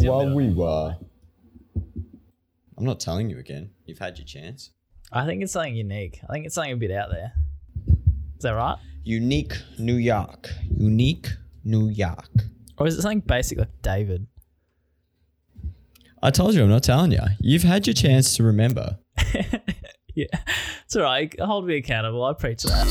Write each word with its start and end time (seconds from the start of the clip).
easier 0.00 0.10
while 0.12 0.34
we 0.34 0.48
were. 0.52 0.96
I'm 2.76 2.84
not 2.84 3.00
telling 3.00 3.28
you 3.30 3.38
again. 3.38 3.70
You've 3.84 3.98
had 3.98 4.18
your 4.18 4.26
chance. 4.26 4.70
I 5.12 5.26
think 5.26 5.42
it's 5.42 5.52
something 5.52 5.74
unique. 5.74 6.20
I 6.28 6.32
think 6.32 6.46
it's 6.46 6.54
something 6.54 6.72
a 6.72 6.76
bit 6.76 6.90
out 6.90 7.10
there. 7.10 7.32
Is 8.36 8.42
that 8.42 8.52
right? 8.52 8.78
Unique 9.04 9.54
New 9.78 9.96
York. 9.96 10.50
Unique 10.74 11.28
New 11.64 11.88
York. 11.88 12.28
Or 12.78 12.86
is 12.86 12.96
it 12.96 13.02
something 13.02 13.20
basic 13.20 13.58
like 13.58 13.82
David? 13.82 14.26
I 16.22 16.30
told 16.30 16.54
you, 16.54 16.62
I'm 16.62 16.68
not 16.68 16.82
telling 16.82 17.12
you. 17.12 17.20
You've 17.40 17.62
had 17.62 17.86
your 17.86 17.94
chance 17.94 18.36
to 18.36 18.42
remember. 18.42 18.98
Yeah, 20.14 20.26
it's 20.84 20.96
all 20.96 21.02
right. 21.02 21.32
Hold 21.40 21.66
me 21.66 21.76
accountable. 21.76 22.24
I 22.24 22.32
preach 22.32 22.64
that. 22.64 22.86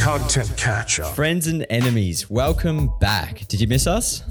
Content 0.00 0.52
catch 0.56 0.98
up. 0.98 1.14
Friends 1.14 1.46
and 1.46 1.64
enemies, 1.70 2.28
welcome 2.28 2.90
back. 2.98 3.46
Did 3.48 3.60
you 3.60 3.68
miss 3.68 3.86
us? 3.86 4.24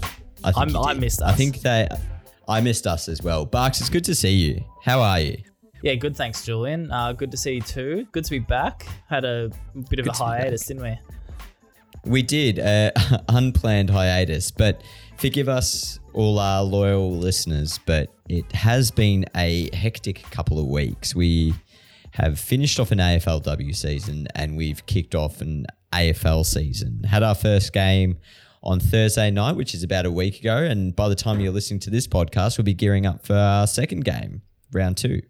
I 0.44 0.52
I'm- 0.56 0.76
I 0.76 0.94
missed 0.94 1.22
I 1.22 1.30
us. 1.32 1.38
think 1.38 1.62
they. 1.62 1.88
I 2.48 2.62
missed 2.62 2.88
us 2.88 3.08
as 3.10 3.22
well. 3.22 3.46
Barks, 3.46 3.80
it's 3.80 3.90
good 3.90 4.06
to 4.06 4.16
see 4.16 4.34
you. 4.34 4.64
How 4.84 5.02
are 5.02 5.20
you? 5.20 5.38
Yeah, 5.84 5.96
good. 5.96 6.16
Thanks, 6.18 6.44
Julian. 6.46 6.92
Uh, 6.92 7.14
good 7.14 7.32
to 7.32 7.38
see 7.38 7.56
you 7.56 7.62
too. 7.62 8.08
Good 8.12 8.26
to 8.26 8.32
be 8.32 8.40
back. 8.40 8.86
Had 9.08 9.24
a 9.24 9.50
bit 9.90 10.00
of 10.00 10.06
Good 10.06 10.16
a 10.16 10.18
hiatus, 10.18 10.66
didn't 10.66 10.84
we? 10.84 11.00
We 12.06 12.22
did 12.24 12.60
uh, 12.60 12.92
unplanned 13.30 13.90
hiatus, 13.90 14.52
but 14.52 14.82
forgive 15.18 15.48
us, 15.50 16.00
all 16.14 16.40
our 16.40 16.64
loyal 16.64 17.12
listeners. 17.16 17.80
But 17.86 18.12
it 18.28 18.52
has 18.54 18.90
been 18.92 19.26
a 19.36 19.70
hectic 19.76 20.24
couple 20.32 20.60
of 20.60 20.66
weeks. 20.68 21.14
We 21.14 21.54
have 22.12 22.40
finished 22.40 22.80
off 22.80 22.92
an 22.92 22.98
AFLW 23.00 23.76
season 23.76 24.28
and 24.36 24.58
we've 24.58 24.84
kicked 24.86 25.14
off 25.14 25.42
an 25.42 25.68
AFL 25.94 26.46
season. 26.46 27.04
Had 27.04 27.22
our 27.24 27.36
first 27.36 27.72
game 27.74 28.18
on 28.62 28.80
Thursday 28.80 29.32
night, 29.32 29.56
which 29.56 29.74
is 29.74 29.84
about 29.84 30.06
a 30.06 30.12
week 30.12 30.40
ago, 30.40 30.58
and 30.58 30.96
by 30.96 31.10
the 31.10 31.16
time 31.16 31.40
you're 31.40 31.54
listening 31.54 31.80
to 31.82 31.90
this 31.90 32.08
podcast, 32.08 32.58
we'll 32.58 32.66
be 32.66 32.74
gearing 32.74 33.06
up 33.06 33.26
for 33.26 33.36
our 33.36 33.68
second 33.68 34.06
game, 34.06 34.42
round 34.72 34.98
two. 34.98 35.22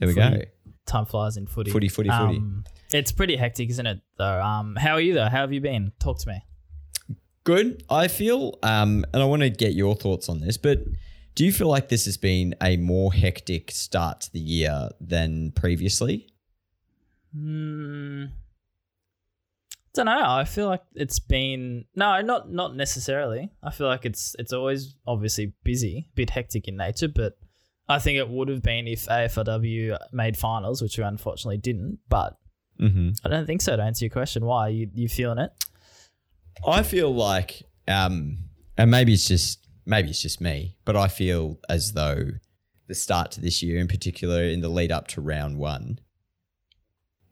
There 0.00 0.08
we 0.08 0.14
go. 0.14 0.42
Time 0.86 1.06
flies 1.06 1.36
in 1.36 1.46
footy. 1.46 1.70
Footy, 1.70 1.88
footy, 1.88 2.10
footy. 2.10 2.36
Um, 2.36 2.64
it's 2.92 3.12
pretty 3.12 3.36
hectic, 3.36 3.70
isn't 3.70 3.86
it? 3.86 4.00
Though. 4.18 4.40
Um, 4.40 4.76
how 4.76 4.92
are 4.92 5.00
you 5.00 5.14
though? 5.14 5.24
How 5.28 5.40
have 5.40 5.52
you 5.52 5.60
been? 5.60 5.92
Talk 5.98 6.20
to 6.20 6.28
me. 6.28 6.44
Good. 7.44 7.84
I 7.88 8.08
feel, 8.08 8.58
um, 8.62 9.04
and 9.12 9.22
I 9.22 9.24
want 9.24 9.42
to 9.42 9.50
get 9.50 9.72
your 9.74 9.94
thoughts 9.94 10.28
on 10.28 10.40
this, 10.40 10.56
but 10.56 10.80
do 11.36 11.44
you 11.44 11.52
feel 11.52 11.68
like 11.68 11.88
this 11.88 12.06
has 12.06 12.16
been 12.16 12.54
a 12.62 12.76
more 12.76 13.12
hectic 13.12 13.70
start 13.70 14.22
to 14.22 14.32
the 14.32 14.40
year 14.40 14.88
than 15.00 15.52
previously? 15.52 16.28
Hmm. 17.36 18.24
Don't 19.96 20.06
know. 20.06 20.22
I 20.24 20.44
feel 20.44 20.66
like 20.66 20.82
it's 20.94 21.18
been 21.18 21.86
no, 21.94 22.20
not 22.20 22.50
not 22.50 22.76
necessarily. 22.76 23.50
I 23.62 23.70
feel 23.70 23.88
like 23.88 24.04
it's 24.04 24.36
it's 24.38 24.52
always 24.52 24.94
obviously 25.06 25.54
busy, 25.64 26.06
a 26.12 26.14
bit 26.14 26.30
hectic 26.30 26.68
in 26.68 26.76
nature, 26.76 27.08
but 27.08 27.32
I 27.88 27.98
think 27.98 28.18
it 28.18 28.28
would 28.28 28.48
have 28.48 28.62
been 28.62 28.86
if 28.86 29.06
AFLW 29.06 29.96
made 30.12 30.36
finals, 30.36 30.82
which 30.82 30.98
we 30.98 31.04
unfortunately 31.04 31.58
didn't. 31.58 31.98
But 32.08 32.36
Mm-hmm. 32.80 33.10
I 33.24 33.28
don't 33.28 33.46
think 33.46 33.62
so. 33.62 33.76
To 33.76 33.82
answer 33.82 34.04
your 34.04 34.10
question, 34.10 34.44
why 34.44 34.68
you 34.68 34.88
you 34.94 35.08
feeling 35.08 35.38
it? 35.38 35.50
I 36.66 36.82
feel 36.82 37.14
like, 37.14 37.62
um, 37.88 38.38
and 38.76 38.90
maybe 38.90 39.12
it's 39.12 39.26
just 39.26 39.66
maybe 39.84 40.10
it's 40.10 40.22
just 40.22 40.40
me, 40.40 40.76
but 40.84 40.96
I 40.96 41.08
feel 41.08 41.58
as 41.68 41.92
though 41.92 42.32
the 42.88 42.94
start 42.94 43.32
to 43.32 43.40
this 43.40 43.62
year, 43.62 43.78
in 43.78 43.88
particular, 43.88 44.42
in 44.42 44.60
the 44.60 44.68
lead 44.68 44.92
up 44.92 45.08
to 45.08 45.20
round 45.20 45.58
one, 45.58 45.98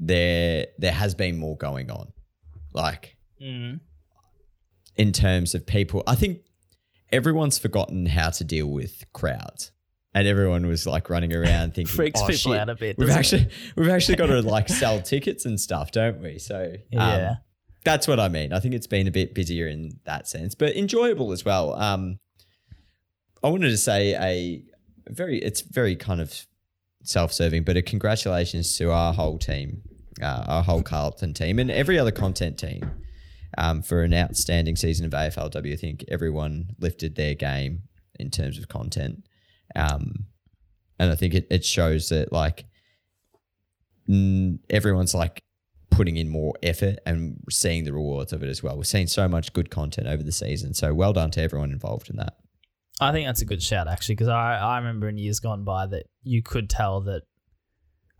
there 0.00 0.66
there 0.78 0.92
has 0.92 1.14
been 1.14 1.38
more 1.38 1.56
going 1.56 1.90
on, 1.90 2.12
like 2.74 3.16
Mm. 3.42 3.80
in 4.96 5.12
terms 5.12 5.54
of 5.54 5.66
people. 5.66 6.02
I 6.06 6.14
think 6.14 6.40
everyone's 7.12 7.58
forgotten 7.58 8.06
how 8.06 8.30
to 8.30 8.44
deal 8.44 8.66
with 8.68 9.04
crowds. 9.12 9.70
And 10.16 10.28
everyone 10.28 10.66
was 10.66 10.86
like 10.86 11.10
running 11.10 11.34
around 11.34 11.74
thinking, 11.74 11.86
Freaks 11.94 12.20
"Oh, 12.22 12.26
people 12.28 12.52
shit, 12.52 12.60
out 12.60 12.68
a 12.68 12.76
bit, 12.76 12.96
We've 12.98 13.10
actually, 13.10 13.48
we've 13.76 13.88
actually 13.88 14.14
got 14.16 14.26
to 14.26 14.40
like 14.56 14.68
sell 14.68 15.02
tickets 15.02 15.44
and 15.44 15.60
stuff, 15.60 15.90
don't 15.90 16.20
we? 16.22 16.38
So 16.38 16.74
um, 16.74 16.78
Yeah. 16.92 17.34
that's 17.84 18.06
what 18.06 18.20
I 18.20 18.28
mean. 18.28 18.52
I 18.52 18.60
think 18.60 18.74
it's 18.74 18.86
been 18.86 19.08
a 19.08 19.10
bit 19.10 19.34
busier 19.34 19.66
in 19.66 19.98
that 20.04 20.28
sense, 20.28 20.54
but 20.54 20.76
enjoyable 20.76 21.32
as 21.32 21.44
well. 21.44 21.74
Um, 21.74 22.20
I 23.42 23.48
wanted 23.48 23.70
to 23.70 23.76
say 23.76 24.14
a 24.14 24.62
very, 25.12 25.38
it's 25.38 25.60
very 25.62 25.96
kind 25.96 26.20
of 26.20 26.46
self-serving, 27.02 27.64
but 27.64 27.76
a 27.76 27.82
congratulations 27.82 28.76
to 28.78 28.90
our 28.92 29.12
whole 29.12 29.38
team, 29.38 29.82
uh, 30.22 30.44
our 30.46 30.62
whole 30.62 30.82
Carlton 30.82 31.34
team, 31.34 31.58
and 31.58 31.70
every 31.70 31.98
other 31.98 32.10
content 32.10 32.58
team 32.58 32.90
um, 33.58 33.82
for 33.82 34.02
an 34.02 34.14
outstanding 34.14 34.76
season 34.76 35.06
of 35.06 35.12
AFLW. 35.12 35.72
I 35.72 35.76
think 35.76 36.04
everyone 36.08 36.74
lifted 36.78 37.16
their 37.16 37.34
game 37.34 37.82
in 38.18 38.30
terms 38.30 38.58
of 38.58 38.68
content, 38.68 39.26
um, 39.74 40.26
and 40.98 41.10
I 41.10 41.14
think 41.14 41.34
it, 41.34 41.46
it 41.50 41.64
shows 41.64 42.08
that 42.10 42.32
like 42.32 42.64
mm, 44.08 44.58
everyone's 44.70 45.14
like 45.14 45.42
putting 45.90 46.16
in 46.16 46.28
more 46.28 46.54
effort 46.62 46.98
and 47.06 47.38
seeing 47.50 47.84
the 47.84 47.92
rewards 47.92 48.32
of 48.32 48.42
it 48.42 48.48
as 48.48 48.62
well. 48.62 48.76
We're 48.76 48.84
seeing 48.84 49.06
so 49.06 49.28
much 49.28 49.52
good 49.52 49.70
content 49.70 50.08
over 50.08 50.22
the 50.22 50.32
season, 50.32 50.74
so 50.74 50.92
well 50.92 51.12
done 51.12 51.30
to 51.32 51.42
everyone 51.42 51.70
involved 51.70 52.10
in 52.10 52.16
that. 52.16 52.34
I 53.00 53.12
think 53.12 53.26
that's 53.26 53.42
a 53.42 53.46
good 53.46 53.62
shout 53.62 53.88
actually, 53.88 54.14
because 54.16 54.28
I, 54.28 54.56
I 54.56 54.78
remember 54.78 55.08
in 55.08 55.18
years 55.18 55.40
gone 55.40 55.64
by 55.64 55.86
that 55.86 56.06
you 56.22 56.42
could 56.42 56.70
tell 56.70 57.00
that 57.02 57.22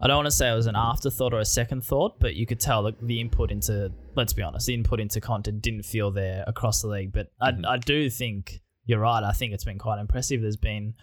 I 0.01 0.07
don't 0.07 0.17
want 0.17 0.27
to 0.27 0.33
say 0.33 0.51
it 0.51 0.55
was 0.55 0.67
an 0.67 0.77
afterthought 0.77 1.33
or 1.33 1.41
a 1.41 1.45
second 1.45 1.85
thought, 1.85 2.19
but 2.19 2.35
you 2.35 2.47
could 2.47 2.61
tell 2.61 2.83
that 2.85 3.01
the 3.01 3.21
input 3.21 3.51
into 3.51 3.93
let's 4.17 4.33
be 4.33 4.43
honest, 4.43 4.67
the 4.67 4.75
input 4.75 5.01
into 5.01 5.21
content 5.21 5.63
didn't 5.63 5.85
feel 5.85 6.11
there 6.11 6.45
across 6.47 6.83
the 6.83 6.89
league. 6.89 7.13
But 7.13 7.29
I, 7.41 7.53
I 7.67 7.79
do 7.79 8.11
think 8.11 8.61
you're 8.87 9.01
right. 9.01 9.23
I 9.23 9.33
think 9.33 9.53
it's 9.53 9.65
been 9.65 9.79
quite 9.79 10.01
impressive. 10.01 10.43
There's 10.43 10.57
been 10.57 10.95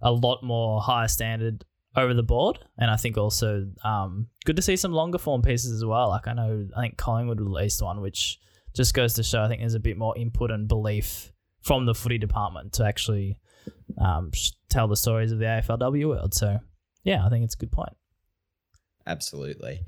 a 0.00 0.12
lot 0.12 0.42
more 0.42 0.80
higher 0.80 1.08
standard 1.08 1.64
over 1.96 2.14
the 2.14 2.22
board, 2.22 2.58
and 2.78 2.90
I 2.90 2.96
think 2.96 3.16
also 3.16 3.66
um, 3.82 4.28
good 4.44 4.56
to 4.56 4.62
see 4.62 4.76
some 4.76 4.92
longer 4.92 5.18
form 5.18 5.42
pieces 5.42 5.72
as 5.72 5.84
well. 5.84 6.08
Like 6.08 6.28
I 6.28 6.34
know 6.34 6.68
I 6.76 6.82
think 6.82 6.96
Collingwood 6.96 7.40
released 7.40 7.82
one, 7.82 8.00
which 8.00 8.38
just 8.74 8.94
goes 8.94 9.14
to 9.14 9.22
show 9.22 9.42
I 9.42 9.48
think 9.48 9.60
there's 9.60 9.74
a 9.74 9.80
bit 9.80 9.96
more 9.96 10.16
input 10.16 10.50
and 10.50 10.68
belief 10.68 11.32
from 11.62 11.86
the 11.86 11.94
footy 11.94 12.18
department 12.18 12.74
to 12.74 12.84
actually 12.84 13.38
um, 13.98 14.30
tell 14.68 14.86
the 14.86 14.96
stories 14.96 15.32
of 15.32 15.38
the 15.38 15.46
AFLW 15.46 16.08
world. 16.08 16.34
So 16.34 16.58
yeah, 17.02 17.24
I 17.24 17.28
think 17.28 17.44
it's 17.44 17.54
a 17.54 17.58
good 17.58 17.72
point. 17.72 17.96
Absolutely. 19.06 19.80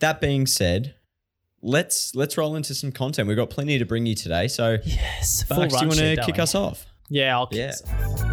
That 0.00 0.20
being 0.20 0.46
said, 0.46 0.94
let's 1.62 2.14
let's 2.14 2.36
roll 2.36 2.56
into 2.56 2.74
some 2.74 2.90
content. 2.92 3.28
We've 3.28 3.36
got 3.36 3.50
plenty 3.50 3.78
to 3.78 3.84
bring 3.84 4.06
you 4.06 4.14
today. 4.14 4.48
So, 4.48 4.78
Yes, 4.84 5.42
full 5.44 5.66
do 5.66 5.76
you 5.80 5.86
want 5.88 5.98
to 5.98 6.22
kick 6.24 6.38
us 6.38 6.54
off? 6.54 6.86
Yeah, 7.08 7.36
I'll 7.36 7.46
kick 7.46 7.58
Yeah. 7.58 7.68
us 7.68 7.82
off. 7.82 8.28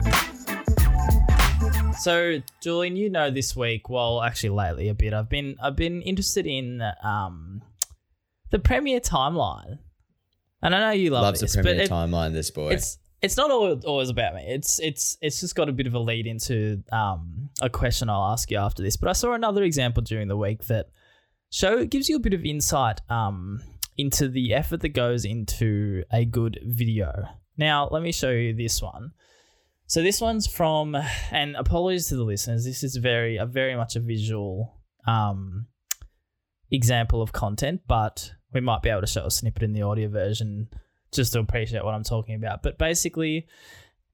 So, 1.99 2.37
Julian, 2.63 2.95
you 2.95 3.09
know 3.09 3.29
this 3.29 3.55
week, 3.57 3.89
well, 3.89 4.21
actually 4.21 4.51
lately 4.51 4.87
a 4.87 4.93
bit, 4.93 5.13
I've 5.13 5.27
been 5.29 5.57
I've 5.61 5.75
been 5.75 6.01
interested 6.01 6.47
in 6.47 6.81
um, 7.03 7.61
the 8.51 8.59
premiere 8.59 9.01
timeline, 9.01 9.79
and 10.61 10.73
I 10.73 10.79
know 10.79 10.91
you 10.91 11.09
love 11.09 11.23
Loves 11.23 11.41
this, 11.41 11.53
the 11.53 11.61
premiere 11.61 11.87
timeline. 11.87 12.31
This 12.31 12.51
boy. 12.51 12.69
it's 12.69 12.97
it's 13.21 13.35
not 13.35 13.51
always, 13.51 14.09
about 14.09 14.35
me. 14.35 14.45
It's 14.47 14.79
it's 14.79 15.17
it's 15.21 15.41
just 15.41 15.55
got 15.55 15.67
a 15.67 15.73
bit 15.73 15.87
of 15.87 15.93
a 15.93 15.99
lead 15.99 16.25
into 16.25 16.83
um, 16.91 17.49
a 17.61 17.69
question 17.69 18.09
I'll 18.09 18.31
ask 18.31 18.49
you 18.49 18.57
after 18.57 18.81
this. 18.81 18.95
But 18.95 19.09
I 19.09 19.13
saw 19.13 19.33
another 19.33 19.63
example 19.63 20.03
during 20.03 20.27
the 20.27 20.37
week 20.37 20.65
that 20.67 20.87
show 21.49 21.85
gives 21.85 22.07
you 22.07 22.15
a 22.15 22.19
bit 22.19 22.33
of 22.33 22.45
insight 22.45 23.01
um, 23.09 23.61
into 23.97 24.29
the 24.29 24.53
effort 24.53 24.81
that 24.81 24.89
goes 24.89 25.25
into 25.25 26.03
a 26.11 26.23
good 26.23 26.59
video. 26.63 27.27
Now, 27.57 27.89
let 27.91 28.01
me 28.01 28.13
show 28.13 28.31
you 28.31 28.53
this 28.53 28.81
one. 28.81 29.11
So 29.85 30.01
this 30.01 30.21
one's 30.21 30.47
from, 30.47 30.95
and 31.31 31.55
apologies 31.55 32.07
to 32.07 32.15
the 32.15 32.23
listeners. 32.23 32.63
This 32.63 32.83
is 32.83 32.95
very 32.95 33.37
a 33.37 33.45
very 33.45 33.75
much 33.75 33.95
a 33.97 33.99
visual 33.99 34.77
um, 35.05 35.67
example 36.71 37.21
of 37.21 37.33
content, 37.33 37.81
but 37.87 38.31
we 38.53 38.61
might 38.61 38.81
be 38.81 38.89
able 38.89 39.01
to 39.01 39.07
show 39.07 39.25
a 39.25 39.31
snippet 39.31 39.63
in 39.63 39.73
the 39.73 39.81
audio 39.81 40.07
version 40.07 40.69
just 41.11 41.33
to 41.33 41.39
appreciate 41.39 41.83
what 41.83 41.93
I'm 41.93 42.03
talking 42.03 42.35
about. 42.35 42.63
But 42.63 42.77
basically, 42.77 43.47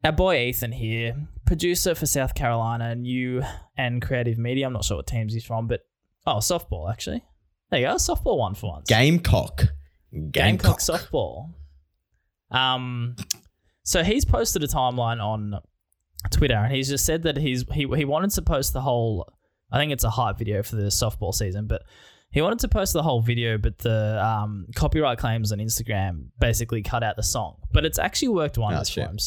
our 0.03 0.11
boy 0.11 0.37
Ethan 0.37 0.71
here, 0.71 1.15
producer 1.45 1.95
for 1.95 2.05
South 2.05 2.35
Carolina, 2.35 2.95
new 2.95 3.43
and 3.77 4.01
creative 4.01 4.37
media. 4.37 4.67
I'm 4.67 4.73
not 4.73 4.85
sure 4.85 4.97
what 4.97 5.07
teams 5.07 5.33
he's 5.33 5.45
from, 5.45 5.67
but 5.67 5.81
oh, 6.25 6.37
softball 6.37 6.91
actually. 6.91 7.23
There 7.71 7.79
you 7.79 7.87
go, 7.87 7.95
softball 7.95 8.37
one 8.37 8.55
for 8.55 8.71
once. 8.73 8.87
Gamecock. 8.87 9.65
Gamecock 10.31 10.79
softball. 10.79 11.53
Um, 12.51 13.15
so 13.83 14.03
he's 14.03 14.25
posted 14.25 14.63
a 14.63 14.67
timeline 14.67 15.21
on 15.21 15.59
Twitter, 16.31 16.55
and 16.55 16.73
he's 16.73 16.89
just 16.89 17.05
said 17.05 17.23
that 17.23 17.37
he's 17.37 17.65
he 17.73 17.87
he 17.95 18.05
wanted 18.05 18.31
to 18.31 18.41
post 18.41 18.73
the 18.73 18.81
whole. 18.81 19.31
I 19.71 19.77
think 19.77 19.91
it's 19.91 20.03
a 20.03 20.09
hype 20.09 20.37
video 20.37 20.63
for 20.63 20.75
the 20.75 20.83
softball 20.83 21.33
season, 21.33 21.67
but 21.67 21.83
he 22.35 22.41
wanted 22.41 22.59
to 22.59 22.67
post 22.67 22.91
the 22.91 23.01
whole 23.01 23.21
video, 23.21 23.57
but 23.57 23.77
the 23.77 24.21
um, 24.21 24.67
copyright 24.75 25.17
claims 25.17 25.53
on 25.53 25.59
Instagram 25.59 26.25
basically 26.37 26.81
cut 26.81 27.01
out 27.01 27.15
the 27.15 27.23
song. 27.23 27.55
But 27.71 27.85
it's 27.85 27.97
actually 27.97 28.27
worked 28.27 28.57
wonders 28.57 28.89
for 28.89 28.99
him. 28.99 29.17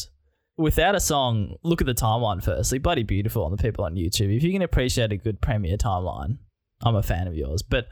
Without 0.57 0.93
a 0.93 0.99
song, 0.99 1.55
look 1.63 1.81
at 1.81 1.87
the 1.87 1.95
timeline 1.95 2.43
firstly. 2.43 2.77
Bloody 2.77 3.01
beautiful 3.01 3.43
on 3.43 3.49
the 3.49 3.57
people 3.57 3.83
on 3.83 3.95
YouTube. 3.95 4.37
If 4.37 4.43
you 4.43 4.51
can 4.51 4.61
appreciate 4.61 5.11
a 5.11 5.17
good 5.17 5.41
premiere 5.41 5.75
timeline, 5.75 6.37
I'm 6.83 6.95
a 6.95 7.01
fan 7.01 7.27
of 7.27 7.33
yours. 7.33 7.63
But 7.63 7.87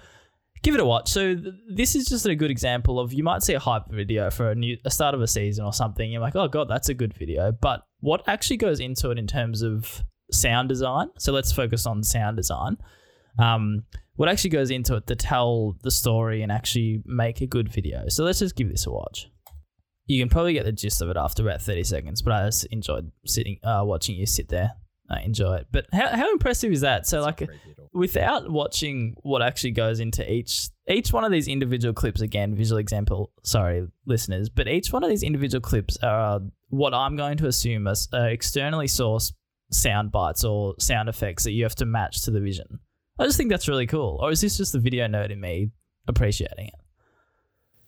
give 0.61 0.75
it 0.75 0.81
a 0.81 0.85
watch. 0.85 1.09
So 1.09 1.33
th- 1.33 1.55
this 1.73 1.95
is 1.95 2.05
just 2.05 2.27
a 2.27 2.35
good 2.35 2.51
example 2.51 2.99
of 2.99 3.11
you 3.11 3.23
might 3.23 3.41
see 3.41 3.55
a 3.55 3.59
hype 3.59 3.89
video 3.89 4.29
for 4.29 4.51
a 4.51 4.55
new 4.55 4.77
a 4.85 4.91
start 4.91 5.15
of 5.15 5.21
a 5.21 5.27
season 5.27 5.65
or 5.65 5.73
something. 5.73 6.11
You're 6.11 6.21
like, 6.21 6.35
oh 6.35 6.47
god, 6.47 6.69
that's 6.69 6.89
a 6.89 6.93
good 6.93 7.15
video. 7.17 7.51
But 7.51 7.87
what 8.01 8.21
actually 8.27 8.57
goes 8.57 8.79
into 8.79 9.09
it 9.09 9.17
in 9.17 9.25
terms 9.25 9.63
of 9.63 10.03
sound 10.31 10.69
design? 10.69 11.09
So 11.17 11.33
let's 11.33 11.51
focus 11.51 11.87
on 11.87 12.03
sound 12.03 12.37
design. 12.37 12.77
Um, 13.39 13.83
what 14.15 14.29
actually 14.29 14.49
goes 14.49 14.71
into 14.71 14.95
it 14.95 15.07
to 15.07 15.15
tell 15.15 15.75
the 15.83 15.91
story 15.91 16.41
and 16.41 16.51
actually 16.51 17.03
make 17.05 17.41
a 17.41 17.47
good 17.47 17.69
video. 17.69 18.05
So 18.09 18.23
let's 18.23 18.39
just 18.39 18.55
give 18.55 18.69
this 18.69 18.87
a 18.87 18.91
watch. 18.91 19.29
You 20.07 20.21
can 20.21 20.29
probably 20.29 20.53
get 20.53 20.65
the 20.65 20.71
gist 20.71 21.01
of 21.01 21.09
it 21.09 21.17
after 21.17 21.43
about 21.43 21.61
30 21.61 21.83
seconds, 21.83 22.21
but 22.21 22.33
I 22.33 22.45
just 22.45 22.65
enjoyed 22.67 23.11
sitting, 23.25 23.59
uh, 23.63 23.81
watching 23.83 24.15
you 24.15 24.25
sit 24.25 24.49
there. 24.49 24.71
I 25.09 25.21
enjoy 25.21 25.57
it. 25.57 25.67
But 25.71 25.85
how, 25.93 26.07
how 26.07 26.31
impressive 26.31 26.71
is 26.71 26.81
that? 26.81 27.07
So, 27.07 27.21
like, 27.21 27.47
without 27.93 28.49
watching 28.49 29.15
what 29.23 29.41
actually 29.41 29.71
goes 29.71 29.99
into 29.99 30.29
each 30.31 30.69
each 30.87 31.11
one 31.11 31.23
of 31.23 31.31
these 31.31 31.47
individual 31.47 31.93
clips 31.93 32.21
again 32.21 32.55
visual 32.55 32.77
example 32.77 33.31
sorry 33.43 33.87
listeners 34.05 34.49
but 34.49 34.67
each 34.67 34.91
one 34.93 35.03
of 35.03 35.09
these 35.09 35.23
individual 35.23 35.61
clips 35.61 35.97
are 36.03 36.39
what 36.69 36.93
i'm 36.93 37.15
going 37.15 37.37
to 37.37 37.47
assume 37.47 37.87
as 37.87 38.07
uh, 38.13 38.23
externally 38.23 38.87
sourced 38.87 39.33
sound 39.71 40.11
bites 40.11 40.43
or 40.43 40.75
sound 40.79 41.09
effects 41.09 41.43
that 41.43 41.51
you 41.51 41.63
have 41.63 41.75
to 41.75 41.85
match 41.85 42.23
to 42.23 42.31
the 42.31 42.39
vision 42.39 42.79
i 43.19 43.25
just 43.25 43.37
think 43.37 43.49
that's 43.49 43.67
really 43.67 43.87
cool. 43.87 44.19
Or 44.21 44.31
is 44.31 44.41
this 44.41 44.57
just 44.57 44.73
the 44.73 44.79
video 44.79 45.07
nerd 45.07 45.31
in 45.31 45.39
me 45.39 45.71
appreciating 46.07 46.67
it? 46.67 46.79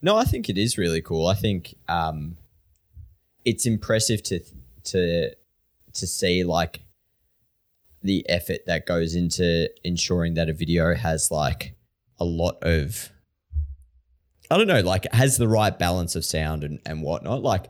No 0.02 0.18
i 0.18 0.24
think 0.24 0.50
it 0.50 0.58
is 0.58 0.78
really 0.78 1.02
cool. 1.02 1.28
I 1.28 1.36
think 1.36 1.76
um 1.88 2.38
it's 3.46 3.66
impressive 3.66 4.24
to 4.24 4.40
to 4.86 5.34
to 5.94 6.08
see 6.08 6.44
like 6.44 6.82
the 8.02 8.28
effort 8.30 8.62
that 8.66 8.86
goes 8.86 9.16
into 9.16 9.70
ensuring 9.84 10.36
that 10.36 10.50
a 10.50 10.54
video 10.54 10.96
has 10.96 11.32
like 11.32 11.76
a 12.20 12.26
lot 12.26 12.58
of 12.62 13.10
I 14.52 14.58
don't 14.58 14.68
know, 14.68 14.82
like 14.82 15.06
it 15.06 15.14
has 15.14 15.38
the 15.38 15.48
right 15.48 15.78
balance 15.78 16.16
of 16.16 16.26
sound 16.26 16.64
and, 16.64 16.80
and 16.86 17.04
whatnot. 17.04 17.44
Like 17.44 17.68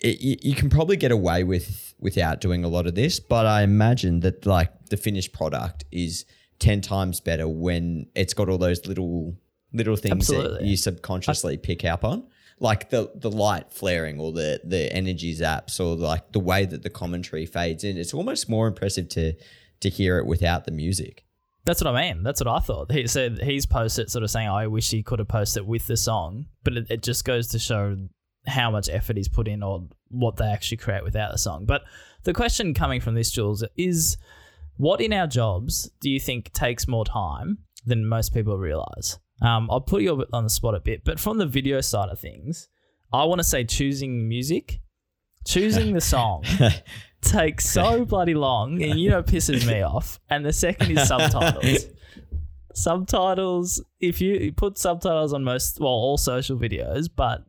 it, 0.00 0.20
you, 0.20 0.36
you 0.42 0.54
can 0.54 0.68
probably 0.68 0.96
get 0.96 1.12
away 1.12 1.44
with 1.44 1.94
without 2.00 2.40
doing 2.40 2.64
a 2.64 2.68
lot 2.68 2.86
of 2.86 2.94
this, 2.94 3.20
but 3.20 3.46
I 3.46 3.62
imagine 3.62 4.20
that 4.20 4.46
like 4.46 4.86
the 4.86 4.96
finished 4.96 5.32
product 5.32 5.84
is 5.92 6.24
ten 6.60 6.80
times 6.80 7.20
better 7.20 7.48
when 7.48 8.06
it's 8.14 8.34
got 8.34 8.48
all 8.48 8.58
those 8.58 8.86
little 8.86 9.36
little 9.72 9.96
things 9.96 10.30
Absolutely. 10.30 10.58
that 10.58 10.64
you 10.64 10.76
subconsciously 10.76 11.56
pick 11.56 11.84
up 11.84 12.04
on 12.04 12.24
like 12.60 12.90
the 12.90 13.10
the 13.14 13.30
light 13.30 13.72
flaring 13.72 14.20
or 14.20 14.30
the 14.30 14.60
the 14.62 14.92
energy 14.92 15.34
zaps 15.34 15.80
or 15.80 15.96
like 15.96 16.30
the 16.32 16.38
way 16.38 16.64
that 16.66 16.82
the 16.82 16.90
commentary 16.90 17.46
fades 17.46 17.82
in. 17.82 17.96
It's 17.96 18.14
almost 18.14 18.48
more 18.48 18.68
impressive 18.68 19.08
to 19.10 19.32
to 19.80 19.88
hear 19.88 20.18
it 20.18 20.26
without 20.26 20.66
the 20.66 20.70
music. 20.70 21.24
That's 21.64 21.82
what 21.82 21.94
I 21.94 22.12
mean. 22.12 22.22
That's 22.22 22.40
what 22.40 22.48
I 22.48 22.58
thought. 22.60 22.92
He 22.92 23.06
said 23.06 23.40
he's 23.42 23.66
posted 23.66 24.10
sort 24.10 24.22
of 24.22 24.30
saying, 24.30 24.48
"I 24.48 24.66
wish 24.66 24.90
he 24.90 25.02
could 25.02 25.18
have 25.18 25.28
posted 25.28 25.66
with 25.66 25.86
the 25.86 25.96
song," 25.96 26.46
but 26.62 26.76
it, 26.76 26.90
it 26.90 27.02
just 27.02 27.24
goes 27.24 27.48
to 27.48 27.58
show 27.58 27.96
how 28.46 28.70
much 28.70 28.88
effort 28.88 29.16
he's 29.16 29.28
put 29.28 29.48
in 29.48 29.62
or 29.62 29.88
what 30.08 30.36
they 30.36 30.46
actually 30.46 30.78
create 30.78 31.04
without 31.04 31.32
the 31.32 31.38
song. 31.38 31.64
But 31.64 31.82
the 32.24 32.32
question 32.32 32.74
coming 32.74 33.00
from 33.00 33.14
this, 33.14 33.30
Jules, 33.30 33.64
is 33.76 34.16
what 34.80 35.02
in 35.02 35.12
our 35.12 35.26
jobs 35.26 35.90
do 36.00 36.08
you 36.08 36.18
think 36.18 36.50
takes 36.54 36.88
more 36.88 37.04
time 37.04 37.58
than 37.84 38.06
most 38.06 38.32
people 38.32 38.56
realize? 38.56 39.18
Um, 39.42 39.68
I'll 39.70 39.82
put 39.82 40.00
you 40.00 40.24
on 40.32 40.44
the 40.44 40.50
spot 40.50 40.74
a 40.74 40.80
bit, 40.80 41.04
but 41.04 41.20
from 41.20 41.36
the 41.36 41.44
video 41.44 41.82
side 41.82 42.08
of 42.08 42.18
things, 42.18 42.66
I 43.12 43.24
want 43.24 43.40
to 43.40 43.44
say 43.44 43.62
choosing 43.62 44.26
music, 44.26 44.80
choosing 45.46 45.92
the 45.92 46.00
song 46.00 46.44
takes 47.20 47.68
so 47.68 48.06
bloody 48.06 48.32
long, 48.32 48.82
and 48.82 48.98
you 48.98 49.10
know, 49.10 49.22
pisses 49.22 49.66
me 49.66 49.82
off. 49.82 50.18
And 50.30 50.46
the 50.46 50.52
second 50.52 50.96
is 50.96 51.06
subtitles. 51.06 51.86
subtitles, 52.74 53.84
if 54.00 54.22
you 54.22 54.50
put 54.52 54.78
subtitles 54.78 55.34
on 55.34 55.44
most, 55.44 55.78
well, 55.78 55.90
all 55.90 56.16
social 56.16 56.56
videos, 56.56 57.10
but 57.14 57.44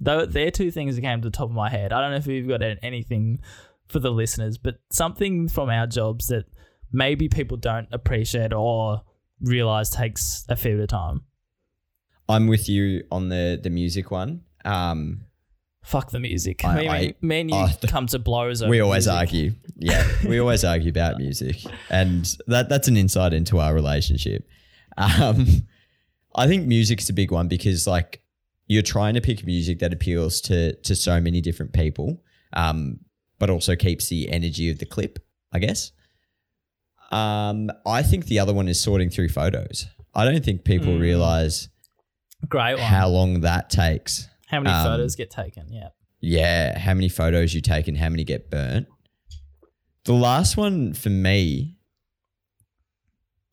though 0.00 0.26
they're 0.26 0.50
two 0.50 0.72
things 0.72 0.96
that 0.96 1.02
came 1.02 1.22
to 1.22 1.28
the 1.28 1.36
top 1.36 1.48
of 1.48 1.54
my 1.54 1.70
head. 1.70 1.92
I 1.92 2.00
don't 2.00 2.10
know 2.10 2.16
if 2.16 2.26
you've 2.26 2.48
got 2.48 2.62
anything 2.82 3.38
for 3.86 4.00
the 4.00 4.10
listeners, 4.10 4.58
but 4.58 4.78
something 4.90 5.48
from 5.48 5.70
our 5.70 5.86
jobs 5.86 6.26
that 6.26 6.46
maybe 6.92 7.28
people 7.28 7.56
don't 7.56 7.88
appreciate 7.92 8.52
or 8.52 9.02
realize 9.40 9.90
takes 9.90 10.44
a 10.48 10.56
fair 10.56 10.76
bit 10.76 10.84
of 10.84 10.88
time. 10.88 11.22
I'm 12.28 12.46
with 12.46 12.68
you 12.68 13.04
on 13.10 13.28
the 13.28 13.58
the 13.62 13.70
music 13.70 14.10
one. 14.10 14.42
Um, 14.64 15.22
Fuck 15.82 16.10
the 16.10 16.18
music. 16.18 16.64
I, 16.64 16.76
me, 16.76 16.88
I, 16.88 17.14
me 17.20 17.40
and 17.42 17.50
you 17.50 17.56
uh, 17.56 17.70
come 17.86 18.08
to 18.08 18.18
blows. 18.18 18.64
we 18.64 18.80
always 18.80 19.06
music. 19.06 19.20
argue. 19.20 19.52
Yeah, 19.76 20.04
we 20.26 20.38
always 20.40 20.64
argue 20.64 20.90
about 20.90 21.18
music, 21.18 21.58
and 21.90 22.28
that 22.48 22.68
that's 22.68 22.88
an 22.88 22.96
insight 22.96 23.32
into 23.32 23.60
our 23.60 23.72
relationship. 23.72 24.48
Um, 24.98 25.46
I 26.34 26.48
think 26.48 26.66
music's 26.66 27.08
a 27.08 27.12
big 27.12 27.30
one 27.30 27.46
because 27.46 27.86
like 27.86 28.22
you're 28.66 28.82
trying 28.82 29.14
to 29.14 29.20
pick 29.20 29.46
music 29.46 29.78
that 29.78 29.92
appeals 29.92 30.40
to 30.42 30.74
to 30.74 30.96
so 30.96 31.20
many 31.20 31.40
different 31.40 31.72
people, 31.72 32.20
um, 32.54 32.98
but 33.38 33.48
also 33.48 33.76
keeps 33.76 34.08
the 34.08 34.28
energy 34.30 34.68
of 34.68 34.80
the 34.80 34.86
clip. 34.86 35.20
I 35.52 35.60
guess. 35.60 35.92
Um, 37.10 37.70
I 37.86 38.02
think 38.02 38.26
the 38.26 38.38
other 38.38 38.52
one 38.52 38.68
is 38.68 38.80
sorting 38.80 39.10
through 39.10 39.28
photos. 39.28 39.86
I 40.14 40.24
don't 40.24 40.44
think 40.44 40.64
people 40.64 40.94
mm. 40.94 41.00
realize 41.00 41.68
Great 42.48 42.74
one. 42.74 42.82
how 42.82 43.08
long 43.08 43.40
that 43.40 43.70
takes. 43.70 44.28
How 44.46 44.60
many 44.60 44.74
um, 44.74 44.84
photos 44.84 45.16
get 45.16 45.30
taken? 45.30 45.66
Yeah. 45.70 45.88
Yeah, 46.20 46.78
how 46.78 46.94
many 46.94 47.08
photos 47.08 47.54
you 47.54 47.60
take 47.60 47.88
and 47.88 47.96
how 47.96 48.08
many 48.08 48.24
get 48.24 48.50
burnt. 48.50 48.86
The 50.04 50.14
last 50.14 50.56
one 50.56 50.94
for 50.94 51.10
me, 51.10 51.76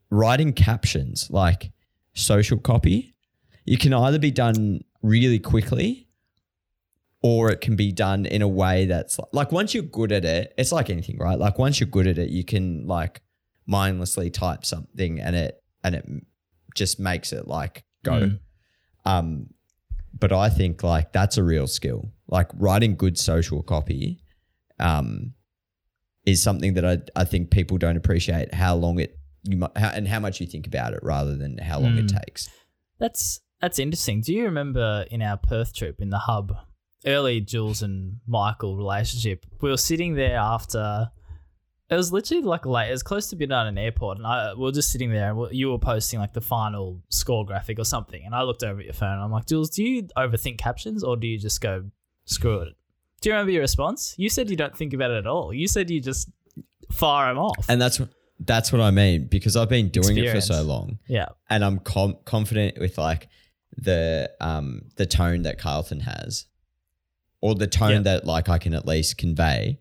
writing 0.09 0.53
captions 0.53 1.29
like 1.29 1.71
social 2.13 2.57
copy, 2.57 3.15
you 3.65 3.77
can 3.77 3.93
either 3.93 4.19
be 4.19 4.31
done 4.31 4.81
really 5.01 5.39
quickly 5.39 6.07
or 7.23 7.49
it 7.49 7.61
can 7.61 7.75
be 7.75 7.91
done 7.91 8.25
in 8.25 8.41
a 8.41 8.47
way 8.47 8.85
that's 8.85 9.19
like 9.31 9.51
once 9.51 9.73
you're 9.73 9.83
good 9.83 10.11
at 10.11 10.25
it, 10.25 10.53
it's 10.57 10.71
like 10.71 10.89
anything, 10.89 11.17
right? 11.17 11.39
Like 11.39 11.57
once 11.57 11.79
you're 11.79 11.87
good 11.87 12.05
at 12.05 12.17
it, 12.17 12.29
you 12.29 12.43
can 12.43 12.85
like 12.85 13.21
mindlessly 13.65 14.29
type 14.29 14.65
something 14.65 15.19
and 15.19 15.35
it 15.35 15.61
and 15.83 15.95
it 15.95 16.05
just 16.75 16.99
makes 16.99 17.33
it 17.33 17.47
like 17.47 17.83
go. 18.03 18.11
Mm. 18.11 18.39
Um, 19.05 19.47
but 20.17 20.31
I 20.31 20.49
think 20.49 20.83
like 20.83 21.11
that's 21.11 21.37
a 21.37 21.43
real 21.43 21.67
skill. 21.67 22.11
Like 22.27 22.49
writing 22.55 22.95
good 22.95 23.17
social 23.17 23.63
copy, 23.63 24.23
um, 24.79 25.33
is 26.25 26.41
something 26.41 26.73
that 26.75 26.85
I 26.85 26.99
I 27.15 27.25
think 27.25 27.51
people 27.51 27.77
don't 27.77 27.97
appreciate 27.97 28.53
how 28.53 28.75
long 28.75 28.99
it 28.99 29.17
you 29.43 29.57
might 29.57 29.75
how, 29.77 29.89
and 29.89 30.07
how 30.07 30.19
much 30.19 30.39
you 30.39 30.47
think 30.47 30.67
about 30.67 30.93
it 30.93 30.99
rather 31.03 31.35
than 31.35 31.57
how 31.57 31.79
long 31.79 31.93
mm. 31.93 32.09
it 32.09 32.17
takes. 32.25 32.49
That's 32.99 33.41
that's 33.61 33.79
interesting. 33.79 34.21
Do 34.21 34.33
you 34.33 34.43
remember 34.45 35.05
in 35.09 35.21
our 35.21 35.37
Perth 35.37 35.73
trip 35.73 36.01
in 36.01 36.09
the 36.09 36.19
hub, 36.19 36.53
early 37.05 37.41
Jules 37.41 37.81
and 37.81 38.17
Michael 38.27 38.77
relationship? 38.77 39.45
We 39.61 39.69
were 39.69 39.77
sitting 39.77 40.15
there 40.15 40.37
after 40.37 41.09
it 41.93 41.97
was 41.97 42.11
literally 42.11 42.43
like 42.43 42.65
late. 42.65 42.89
It 42.89 42.91
was 42.91 43.03
close 43.03 43.27
to 43.27 43.35
midnight 43.35 43.67
in 43.67 43.77
an 43.77 43.83
airport, 43.83 44.17
and 44.17 44.27
I 44.27 44.53
we 44.53 44.61
were 44.61 44.71
just 44.71 44.91
sitting 44.91 45.11
there, 45.11 45.31
and 45.31 45.55
you 45.55 45.69
were 45.71 45.79
posting 45.79 46.19
like 46.19 46.33
the 46.33 46.41
final 46.41 47.01
score 47.09 47.45
graphic 47.45 47.79
or 47.79 47.85
something. 47.85 48.23
And 48.25 48.33
I 48.33 48.43
looked 48.43 48.63
over 48.63 48.79
at 48.79 48.85
your 48.85 48.93
phone, 48.93 49.13
and 49.13 49.21
I'm 49.21 49.31
like, 49.31 49.45
Jules, 49.45 49.69
do 49.69 49.83
you 49.83 50.03
overthink 50.17 50.57
captions, 50.57 51.03
or 51.03 51.17
do 51.17 51.27
you 51.27 51.37
just 51.37 51.61
go 51.61 51.85
screw 52.25 52.59
it? 52.59 52.75
Do 53.21 53.29
you 53.29 53.33
remember 53.33 53.51
your 53.51 53.61
response? 53.61 54.15
You 54.17 54.29
said 54.29 54.49
you 54.49 54.55
don't 54.55 54.75
think 54.75 54.93
about 54.93 55.11
it 55.11 55.17
at 55.17 55.27
all. 55.27 55.53
You 55.53 55.67
said 55.67 55.89
you 55.89 56.01
just 56.01 56.29
fire 56.91 57.29
them 57.29 57.37
off. 57.37 57.65
And 57.69 57.81
that's 57.81 58.01
that's 58.39 58.71
what 58.71 58.81
I 58.81 58.91
mean 58.91 59.27
because 59.27 59.55
I've 59.55 59.69
been 59.69 59.89
doing 59.89 60.17
Experience. 60.17 60.45
it 60.45 60.47
for 60.47 60.53
so 60.59 60.63
long. 60.63 60.99
Yeah, 61.07 61.27
and 61.49 61.63
I'm 61.63 61.79
com- 61.79 62.17
confident 62.25 62.79
with 62.79 62.97
like 62.97 63.29
the 63.77 64.31
um 64.41 64.83
the 64.95 65.05
tone 65.05 65.43
that 65.43 65.59
Carlton 65.59 66.01
has, 66.01 66.45
or 67.41 67.55
the 67.55 67.67
tone 67.67 67.91
yep. 67.91 68.03
that 68.03 68.25
like 68.25 68.49
I 68.49 68.57
can 68.57 68.73
at 68.73 68.85
least 68.85 69.17
convey 69.17 69.79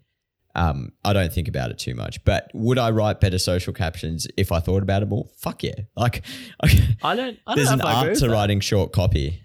um, 0.55 0.93
I 1.05 1.13
don't 1.13 1.33
think 1.33 1.49
about 1.49 1.71
it 1.71 1.79
too 1.79 1.95
much. 1.95 2.23
But 2.25 2.51
would 2.53 2.79
I 2.79 2.91
write 2.91 3.21
better 3.21 3.39
social 3.39 3.73
captions 3.73 4.27
if 4.37 4.53
I 4.53 4.61
thought 4.61 4.83
about 4.83 5.03
it 5.03 5.09
more? 5.09 5.27
Fuck 5.39 5.63
yeah! 5.63 5.73
Like, 5.97 6.23
I 6.61 6.69
don't. 7.17 7.39
I 7.47 7.55
don't 7.55 7.57
there's 7.57 7.71
an 7.71 7.81
art 7.81 8.15
to 8.17 8.29
writing 8.29 8.61
short 8.61 8.93
copy. 8.93 9.43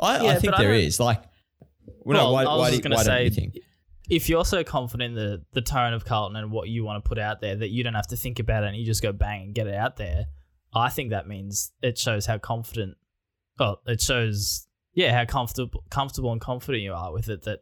I, 0.00 0.22
yeah, 0.22 0.30
I 0.30 0.34
think 0.36 0.56
there 0.56 0.74
is. 0.74 0.98
Like, 1.00 1.22
well, 2.00 2.32
why, 2.32 2.42
I 2.42 2.56
was 2.56 2.58
why, 2.58 2.70
just 2.70 2.82
going 2.82 2.96
to 2.96 3.04
say, 3.04 3.24
you 3.24 3.30
think? 3.30 3.58
If 4.08 4.28
you're 4.28 4.44
so 4.44 4.64
confident 4.64 5.10
in 5.10 5.14
the 5.14 5.44
the 5.52 5.60
tone 5.60 5.92
of 5.92 6.04
Carlton 6.04 6.36
and 6.36 6.50
what 6.50 6.68
you 6.68 6.84
want 6.84 7.02
to 7.04 7.08
put 7.08 7.18
out 7.18 7.40
there 7.40 7.56
that 7.56 7.68
you 7.68 7.84
don't 7.84 7.94
have 7.94 8.08
to 8.08 8.16
think 8.16 8.38
about 8.38 8.64
it 8.64 8.68
and 8.68 8.76
you 8.76 8.84
just 8.84 9.02
go 9.02 9.12
bang 9.12 9.42
and 9.42 9.54
get 9.54 9.66
it 9.66 9.74
out 9.74 9.96
there, 9.96 10.26
I 10.74 10.88
think 10.88 11.10
that 11.10 11.28
means 11.28 11.72
it 11.82 11.98
shows 11.98 12.26
how 12.26 12.38
confident. 12.38 12.96
Well, 13.58 13.80
it 13.86 14.00
shows 14.00 14.66
yeah 14.94 15.16
how 15.16 15.24
comfortable 15.24 15.84
comfortable 15.90 16.32
and 16.32 16.40
confident 16.40 16.82
you 16.82 16.92
are 16.92 17.12
with 17.12 17.28
it 17.28 17.42
that 17.42 17.60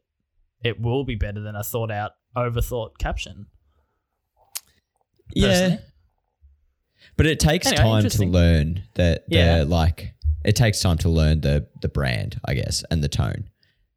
it 0.65 0.81
will 0.81 1.05
be 1.05 1.17
better 1.17 1.41
than 1.41 1.55
a 1.55 1.62
thought 1.62 1.91
out 1.91 2.12
overthought 2.37 2.99
caption. 2.99 3.47
Yeah. 5.35 5.78
But 7.16 7.26
it 7.26 7.40
takes 7.40 7.66
anyway, 7.66 7.83
time 7.83 8.09
to 8.09 8.25
learn 8.26 8.83
that 8.95 9.25
yeah. 9.28 9.64
like 9.66 10.14
it 10.45 10.55
takes 10.55 10.81
time 10.81 10.99
to 10.99 11.09
learn 11.09 11.40
the 11.40 11.66
the 11.81 11.88
brand, 11.88 12.40
I 12.45 12.55
guess, 12.55 12.85
and 12.90 13.02
the 13.02 13.09
tone. 13.09 13.49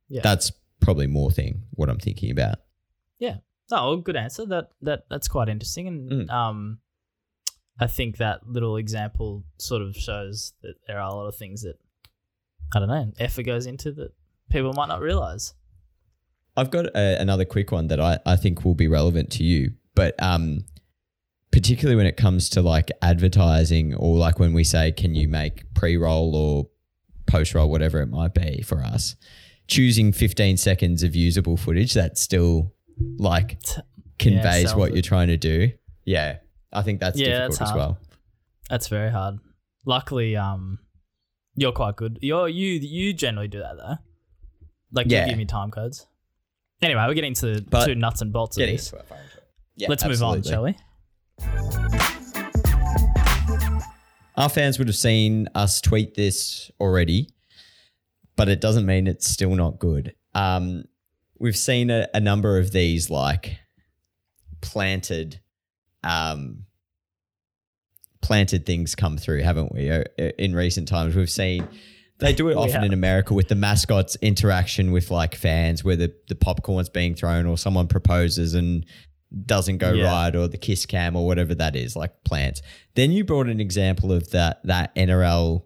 Yeah. 0.08 0.22
That's 0.24 0.52
probably 0.80 1.08
more 1.08 1.32
thing 1.32 1.64
what 1.72 1.90
I'm 1.90 2.00
thinking 2.00 2.32
about. 2.32 2.60
Yeah. 3.20 3.38
Oh, 3.72 3.98
good 3.98 4.16
answer. 4.16 4.46
That 4.46 4.70
that 4.82 5.04
that's 5.10 5.28
quite 5.28 5.50
interesting. 5.50 5.88
And 5.88 6.12
mm. 6.12 6.30
um 6.30 6.80
I 7.80 7.88
think 7.88 8.18
that 8.18 8.48
little 8.48 8.78
example 8.78 9.44
sort 9.58 9.82
of 9.82 9.96
shows 9.96 10.54
that 10.62 10.76
there 10.88 11.00
are 11.00 11.10
a 11.10 11.14
lot 11.14 11.28
of 11.28 11.36
things 11.36 11.62
that 11.64 11.76
I 12.74 12.80
don't 12.80 12.90
know 12.90 13.12
effort 13.20 13.44
goes 13.44 13.66
into 13.66 13.92
that 13.94 14.14
people 14.50 14.74
might 14.74 14.88
not 14.88 15.02
realize. 15.02 15.54
I've 16.60 16.72
got 16.72 16.86
a, 16.88 17.22
another 17.22 17.46
quick 17.46 17.72
one 17.72 17.88
that 17.88 18.00
I, 18.00 18.20
I 18.26 18.36
think 18.36 18.64
will 18.66 18.76
be 18.76 18.88
relevant 18.88 19.32
to 19.34 19.44
you, 19.44 19.72
but 19.96 20.22
um, 20.22 20.66
particularly 21.52 21.96
when 21.96 22.06
it 22.06 22.18
comes 22.18 22.50
to 22.50 22.62
like 22.62 22.92
advertising 23.02 23.94
or 23.96 24.18
like 24.18 24.40
when 24.40 24.54
we 24.54 24.64
say, 24.64 24.92
can 24.92 25.16
you 25.16 25.28
make 25.28 25.74
pre 25.74 25.98
roll 25.98 26.36
or 26.36 26.68
post 27.28 27.54
roll, 27.54 27.70
whatever 27.70 28.02
it 28.02 28.08
might 28.08 28.34
be 28.34 28.62
for 28.62 28.82
us, 28.84 29.16
choosing 29.68 30.12
15 30.12 30.58
seconds 30.58 31.04
of 31.04 31.16
usable 31.16 31.58
footage 31.58 31.94
that 31.94 32.18
still 32.18 32.74
like 33.18 33.60
conveys 34.18 34.70
sells 34.70 34.76
what 34.76 34.90
it. 34.90 34.96
you're 34.96 35.02
trying 35.02 35.28
to 35.28 35.38
do. 35.38 35.72
Yeah, 36.06 36.38
I 36.74 36.82
think 36.82 37.00
that's 37.00 37.20
Yeah, 37.20 37.26
difficult 37.48 37.50
that's 37.52 37.62
as 37.62 37.70
hard. 37.70 37.78
well. 37.80 37.98
That's 38.70 38.88
very 38.88 39.12
hard. 39.12 39.40
Luckily, 39.86 40.36
um, 40.36 40.80
you're 41.56 41.72
quite 41.72 41.96
good. 41.96 42.20
You're 42.22 42.48
you 42.50 42.68
you 42.82 43.14
generally 43.14 43.48
do 43.48 43.60
that 43.60 43.76
though. 43.78 43.98
Like 44.92 45.08
Yeah. 45.10 45.24
you 45.26 45.30
give 45.32 45.38
me 45.38 45.46
time 45.46 45.72
codes. 45.72 46.06
Anyway, 46.82 47.04
we're 47.08 47.14
getting 47.14 47.34
to 47.36 47.62
But 47.70 47.86
to 47.88 47.96
nuts 47.96 48.22
and 48.22 48.32
bolts 48.32 48.56
of 48.58 48.62
Getting 48.62 48.76
this. 48.78 48.88
into 48.92 49.00
it, 49.04 49.08
far 49.08 49.18
into 49.18 49.38
it. 49.38 49.44
Yeah, 49.76 49.88
Let's 49.90 50.06
move 50.06 50.24
on, 50.24 50.42
shall 50.44 50.64
we? 50.64 50.76
Our 54.38 54.48
fans 54.50 54.80
would 54.80 54.88
have 54.88 54.96
seen 54.96 55.50
us 55.54 55.82
tweet 55.82 56.16
this 56.16 56.72
already, 56.80 57.28
but 58.38 58.48
it 58.48 58.62
doesn't 58.62 58.86
mean 58.86 59.06
it's 59.08 59.28
still 59.28 59.54
not 59.56 59.80
good. 59.80 60.14
Um, 60.34 60.86
we've 61.38 61.58
seen 61.58 61.90
a, 61.90 62.08
a 62.14 62.22
number 62.22 62.58
of 62.58 62.72
these 62.72 63.10
like 63.10 63.58
planted, 64.62 65.42
um, 66.04 66.64
planted 68.22 68.66
things 68.66 68.96
come 68.96 69.18
through, 69.18 69.42
haven't 69.44 69.74
we? 69.74 69.92
Uh, 69.92 70.04
In 70.38 70.56
recent 70.56 70.88
times, 70.88 71.16
we've 71.16 71.30
seen 71.30 71.68
they 72.20 72.34
do 72.34 72.50
it 72.50 72.56
often 72.58 72.72
have. 72.74 72.84
in 72.84 72.94
America 72.94 73.34
with 73.34 73.48
the 73.48 73.56
mascots 73.56 74.18
interaction 74.22 74.92
with 74.92 75.10
like 75.12 75.36
fans, 75.36 75.84
where 75.84 75.96
the 75.96 76.14
the 76.28 76.36
popcorn's 76.36 76.90
being 76.90 77.16
thrown 77.16 77.46
or 77.46 77.58
someone 77.58 77.88
proposes 77.88 78.54
and 78.54 78.86
doesn't 79.46 79.78
go 79.78 79.94
Yeah. 79.94 80.12
right 80.12 80.36
or 80.36 80.48
the 80.48 80.58
kiss 80.58 80.86
cam 80.88 81.16
or 81.16 81.26
whatever 81.28 81.54
that 81.54 81.76
is 81.76 81.96
like 81.96 82.24
plants 82.24 82.64
then 82.96 83.12
you 83.12 83.24
brought 83.24 83.46
an 83.48 83.60
example 83.60 84.12
of 84.12 84.32
that 84.32 84.60
that 84.64 84.96
nrl 84.96 85.66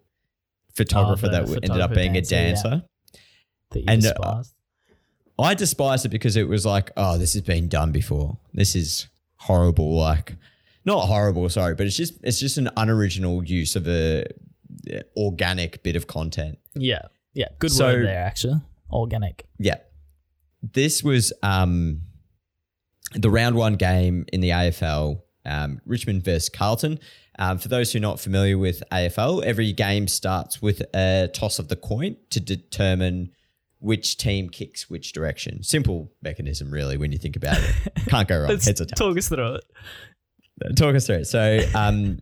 photographer 0.75 1.27
Oh, 1.27 1.31
that 1.31 1.39
w- 1.43 1.60
ended 1.63 1.79
up 1.79 1.93
being 1.93 2.12
dancer, 2.12 2.36
a 2.36 2.39
yeah. 2.39 2.45
dancer 2.51 2.83
you 3.75 3.83
And, 3.88 4.05
uh, 4.05 4.10
despised. 4.12 4.55
i 5.39 5.53
despised 5.53 6.05
it 6.05 6.10
because 6.10 6.36
it 6.36 6.50
was 6.50 6.65
like 6.65 6.91
oh 6.98 7.17
this 7.17 7.31
has 7.33 7.41
been 7.43 7.69
done 7.69 7.93
before 7.93 8.38
this 8.53 8.75
is 8.75 9.07
horrible 9.38 9.95
like 9.95 10.36
not 10.83 11.05
horrible 11.07 11.48
sorry 11.48 11.74
but 11.74 11.86
it's 11.88 11.95
just 11.95 12.15
it's 12.22 12.39
just 12.41 12.57
an 12.57 12.69
unoriginal 12.75 13.45
use 13.45 13.77
of 13.77 13.88
a 13.88 14.25
organic 15.16 15.82
bit 15.84 15.96
of 15.96 16.08
content 16.08 16.58
yeah, 16.75 17.04
yeah. 17.34 17.48
Good 17.60 17.72
so- 17.72 17.86
word 17.86 18.06
there, 18.08 18.24
actually. 18.24 18.62
Organic. 18.92 19.46
Yeah. 19.58 19.78
This 20.62 21.04
was 21.04 21.34
um, 21.44 22.02
the 23.13 23.30
round 23.30 23.56
one 23.56 23.75
game 23.75 24.25
in 24.32 24.40
the 24.40 24.50
AFL, 24.50 25.22
um, 25.46 25.82
Richmond 25.86 26.24
versus 26.24 26.50
Carlton. 26.50 27.00
Um, 27.40 27.58
for 27.58 27.68
those 27.68 27.92
who 27.92 27.98
are 27.98 28.02
not 28.02 28.20
familiar 28.20 28.58
with 28.58 28.84
AFL, 28.92 29.44
every 29.44 29.74
game 29.74 30.08
starts 30.08 30.62
with 30.62 30.82
a 30.96 31.30
toss 31.34 31.60
of 31.60 31.68
the 31.68 31.75
coin 31.75 32.16
to 32.30 32.40
determine 32.40 33.32
which 33.80 34.18
team 34.18 34.50
kicks 34.50 34.90
which 34.90 35.12
direction. 35.12 35.63
Simple 35.63 36.12
mechanism, 36.22 36.72
really, 36.72 36.96
when 36.96 37.12
you 37.12 37.18
think 37.18 37.36
about 37.36 37.58
it. 37.58 37.75
Can't 38.08 38.28
go 38.28 38.40
wrong. 38.40 38.50
Let's 38.50 38.66
Heads 38.66 38.80
or 38.80 38.86
tails. 38.86 39.00
talk 39.00 39.18
us 39.18 39.28
through 39.28 39.56
it. 39.56 40.75
Talk 40.78 40.96
us 40.96 41.08
through 41.08 41.18
it. 41.18 41.25
So, 41.25 41.60
um, 41.75 42.22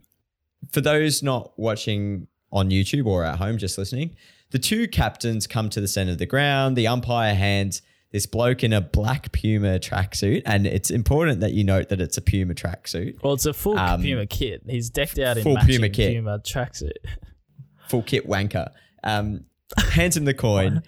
for 0.72 0.82
those 0.82 1.22
not 1.22 1.52
watching 1.58 2.28
on 2.52 2.70
YouTube 2.70 3.06
or 3.06 3.24
at 3.24 3.38
home, 3.38 3.58
just 3.58 3.78
listening, 3.78 4.16
the 4.52 4.60
two 4.60 4.88
captains 4.88 5.48
come 5.48 5.70
to 5.70 5.82
the 5.82 5.88
center 5.88 6.12
of 6.12 6.18
the 6.18 6.26
ground. 6.26 6.76
The 6.76 6.88
umpire 6.88 7.34
hands 7.34 7.82
this 8.12 8.26
bloke 8.26 8.64
in 8.64 8.74
a 8.74 8.82
black 8.82 9.32
Puma 9.32 9.80
tracksuit, 9.80 10.42
and 10.46 10.68
it's 10.68 10.92
important 10.92 11.40
that 11.40 11.54
you 11.54 11.64
note 11.64 11.90
that 11.90 12.02
it's 12.02 12.18
a 12.18 12.22
Puma 12.22 12.54
tracksuit, 12.54 13.24
Well, 13.24 13.34
it's 13.34 13.46
a 13.46 13.54
full 13.54 13.78
Um, 13.80 14.02
Puma 14.02 14.26
kit. 14.26 14.64
He's 14.68 14.90
decked 14.90 15.18
out 15.18 15.38
in 15.38 15.44
full 15.44 15.58
Puma 15.58 15.90
kit. 15.90 16.14
Puma 16.14 16.40
tracksuit. 16.40 16.92
full 17.88 18.04
kit 18.04 18.28
wanker. 18.28 18.70
Um, 19.04 19.46
hands 19.78 20.18
him 20.18 20.26
the 20.26 20.34
coin, 20.34 20.84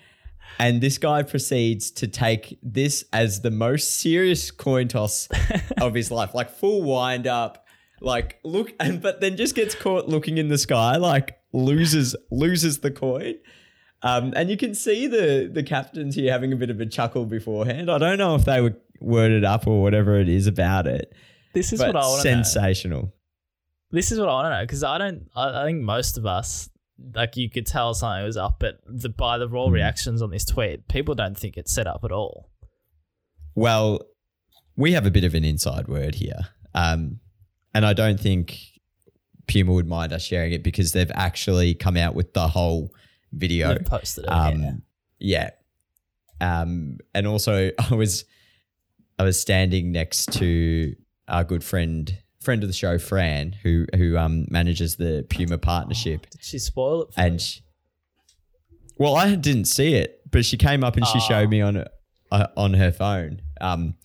and 0.59 0.81
this 0.81 0.97
guy 0.97 1.23
proceeds 1.23 1.91
to 1.91 2.07
take 2.07 2.59
this 2.61 3.05
as 3.13 3.41
the 3.41 3.51
most 3.51 4.01
serious 4.01 4.51
coin 4.51 4.89
toss 4.89 5.29
of 5.79 5.93
his 5.93 6.11
life, 6.11 6.35
like 6.35 6.49
full 6.49 6.83
wind 6.83 7.25
up, 7.25 7.65
like 8.01 8.39
look, 8.43 8.73
and 8.81 9.01
but 9.01 9.21
then 9.21 9.37
just 9.37 9.55
gets 9.55 9.75
caught 9.75 10.09
looking 10.09 10.37
in 10.37 10.49
the 10.49 10.57
sky, 10.57 10.97
like 10.97 11.37
loses 11.53 12.15
loses 12.31 12.79
the 12.79 12.91
coin. 12.91 13.35
Um, 14.01 14.33
and 14.35 14.49
you 14.49 14.57
can 14.57 14.75
see 14.75 15.07
the 15.07 15.49
the 15.51 15.63
captains 15.63 16.15
here 16.15 16.31
having 16.31 16.51
a 16.51 16.55
bit 16.57 16.69
of 16.69 16.79
a 16.81 16.85
chuckle 16.85 17.25
beforehand. 17.25 17.89
I 17.89 17.97
don't 17.97 18.17
know 18.17 18.35
if 18.35 18.43
they 18.43 18.59
were 18.59 18.75
worded 18.99 19.45
up 19.45 19.65
or 19.67 19.81
whatever 19.81 20.19
it 20.19 20.27
is 20.29 20.47
about 20.47 20.87
it, 20.87 21.13
This 21.53 21.71
is 21.73 21.79
what 21.79 21.95
I 21.95 21.99
want 21.99 22.21
to 22.23 22.29
know. 22.35 22.43
sensational. 22.43 23.13
This 23.91 24.11
is 24.11 24.19
what 24.19 24.27
I 24.29 24.33
want 24.33 24.45
to 24.47 24.49
know 24.57 24.63
because 24.63 24.83
I 24.83 24.97
don't. 24.97 25.29
I, 25.35 25.61
I 25.61 25.65
think 25.65 25.81
most 25.81 26.17
of 26.17 26.25
us, 26.25 26.69
like 27.13 27.37
you 27.37 27.49
could 27.49 27.65
tell 27.65 27.93
something 27.93 28.25
was 28.25 28.37
up, 28.37 28.57
but 28.59 28.79
the, 28.85 29.09
by 29.09 29.37
the 29.37 29.47
raw 29.47 29.67
reactions 29.67 30.21
on 30.21 30.31
this 30.31 30.45
tweet, 30.45 30.87
people 30.87 31.15
don't 31.15 31.37
think 31.37 31.55
it's 31.57 31.73
set 31.73 31.85
up 31.87 32.03
at 32.03 32.11
all. 32.11 32.49
Well, 33.55 34.01
we 34.75 34.93
have 34.93 35.05
a 35.05 35.11
bit 35.11 35.23
of 35.23 35.35
an 35.35 35.43
inside 35.43 35.87
word 35.87 36.15
here. 36.15 36.39
Um, 36.73 37.19
and 37.73 37.85
I 37.85 37.93
don't 37.93 38.19
think 38.19 38.57
Puma 39.47 39.73
would 39.73 39.87
mind 39.87 40.13
us 40.13 40.23
sharing 40.23 40.53
it 40.53 40.63
because 40.63 40.91
they've 40.93 41.11
actually 41.13 41.73
come 41.73 41.97
out 41.97 42.15
with 42.15 42.33
the 42.33 42.47
whole 42.47 42.93
video. 43.31 43.69
They've 43.73 43.85
posted 43.85 44.25
it. 44.25 44.29
Um, 44.29 44.83
yeah. 45.19 45.49
yeah. 46.39 46.61
Um, 46.61 46.97
and 47.13 47.27
also 47.27 47.71
I 47.91 47.93
was 47.95 48.25
I 49.19 49.23
was 49.23 49.39
standing 49.39 49.91
next 49.91 50.31
to 50.33 50.95
our 51.27 51.43
good 51.43 51.63
friend 51.63 52.17
friend 52.41 52.61
of 52.63 52.67
the 52.69 52.73
show, 52.73 52.97
Fran, 52.97 53.53
who 53.63 53.85
who 53.95 54.17
um 54.17 54.45
manages 54.49 54.95
the 54.97 55.25
Puma 55.29 55.57
partnership. 55.57 56.29
Did 56.29 56.43
she 56.43 56.59
spoil 56.59 57.03
it? 57.03 57.13
For 57.13 57.19
and 57.21 57.41
she, 57.41 57.61
well, 58.97 59.15
I 59.15 59.35
didn't 59.35 59.65
see 59.65 59.95
it, 59.95 60.21
but 60.29 60.45
she 60.45 60.57
came 60.57 60.83
up 60.83 60.97
and 60.97 61.05
she 61.07 61.17
Ah. 61.19 61.27
showed 61.27 61.49
me 61.49 61.61
on 61.61 61.83
uh, 62.31 62.47
on 62.57 62.73
her 62.73 62.91
phone, 62.91 63.41
um, 63.61 63.95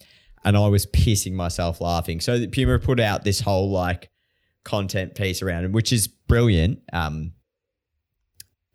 and 0.45 0.57
I 0.57 0.68
was 0.68 0.87
pissing 0.87 1.33
myself 1.33 1.80
laughing. 1.80 2.21
So 2.21 2.47
Puma 2.47 2.78
put 2.78 3.00
out 3.00 3.25
this 3.25 3.40
whole 3.40 3.71
like 3.71 4.11
content 4.69 5.15
piece 5.15 5.43
around 5.43 5.65
him, 5.65 5.73
which 5.73 5.93
is 5.93 6.07
brilliant. 6.07 6.81
Um, 6.93 7.33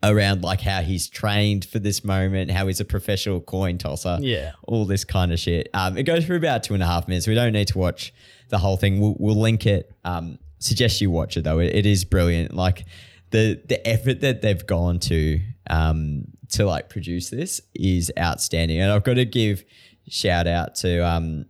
around 0.02 0.42
like 0.42 0.60
how 0.60 0.82
he's 0.82 1.08
trained 1.08 1.64
for 1.64 1.78
this 1.78 2.04
moment, 2.04 2.50
how 2.50 2.66
he's 2.66 2.80
a 2.80 2.84
professional 2.84 3.40
coin 3.40 3.78
tosser, 3.78 4.18
yeah. 4.20 4.52
all 4.64 4.84
this 4.84 5.04
kind 5.04 5.32
of 5.32 5.38
shit. 5.38 5.70
Um, 5.72 5.96
it 5.96 6.02
goes 6.02 6.26
for 6.26 6.34
about 6.34 6.62
two 6.62 6.74
and 6.74 6.82
a 6.82 6.86
half 6.86 7.08
minutes. 7.08 7.26
We 7.26 7.34
don't 7.34 7.52
need 7.52 7.68
to 7.68 7.78
watch 7.78 8.12
the 8.50 8.58
whole 8.58 8.76
thing. 8.76 9.00
We'll, 9.00 9.16
we'll 9.18 9.40
link 9.40 9.66
it. 9.66 9.90
Um, 10.04 10.38
suggest 10.58 11.00
you 11.00 11.10
watch 11.10 11.36
it 11.36 11.44
though. 11.44 11.58
It, 11.58 11.74
it 11.74 11.86
is 11.86 12.04
brilliant. 12.04 12.54
Like 12.54 12.84
the 13.30 13.60
the 13.66 13.86
effort 13.86 14.20
that 14.20 14.42
they've 14.42 14.66
gone 14.66 14.98
to 15.00 15.40
um, 15.70 16.24
to 16.50 16.66
like 16.66 16.88
produce 16.88 17.30
this 17.30 17.60
is 17.74 18.12
outstanding. 18.18 18.80
And 18.80 18.92
I've 18.92 19.04
got 19.04 19.14
to 19.14 19.24
give 19.24 19.64
shout 20.08 20.46
out 20.46 20.74
to 20.76 20.98
um, 21.06 21.46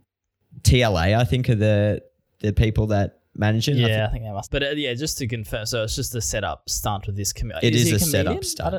TLA. 0.61 1.17
I 1.17 1.23
think 1.25 1.49
are 1.49 1.55
the 1.55 2.03
the 2.39 2.53
people 2.53 2.87
that 2.87 3.21
manage 3.35 3.67
it. 3.69 3.73
I 3.75 3.75
Yeah, 3.79 3.87
think 3.87 4.01
I 4.07 4.11
think 4.11 4.23
they 4.25 4.31
must. 4.31 4.51
But 4.51 4.63
uh, 4.63 4.69
yeah, 4.71 4.93
just 4.93 5.17
to 5.19 5.27
confirm, 5.27 5.65
so 5.65 5.83
it's 5.83 5.95
just 5.95 6.15
a 6.15 6.21
setup 6.21 6.69
stunt 6.69 7.07
with 7.07 7.15
this 7.15 7.33
comedian. 7.33 7.63
it 7.63 7.75
is 7.75 7.83
he 7.89 7.95
a 7.95 7.99
comedian? 7.99 8.11
setup 8.11 8.37
I 8.37 8.41
stunt. 8.41 8.71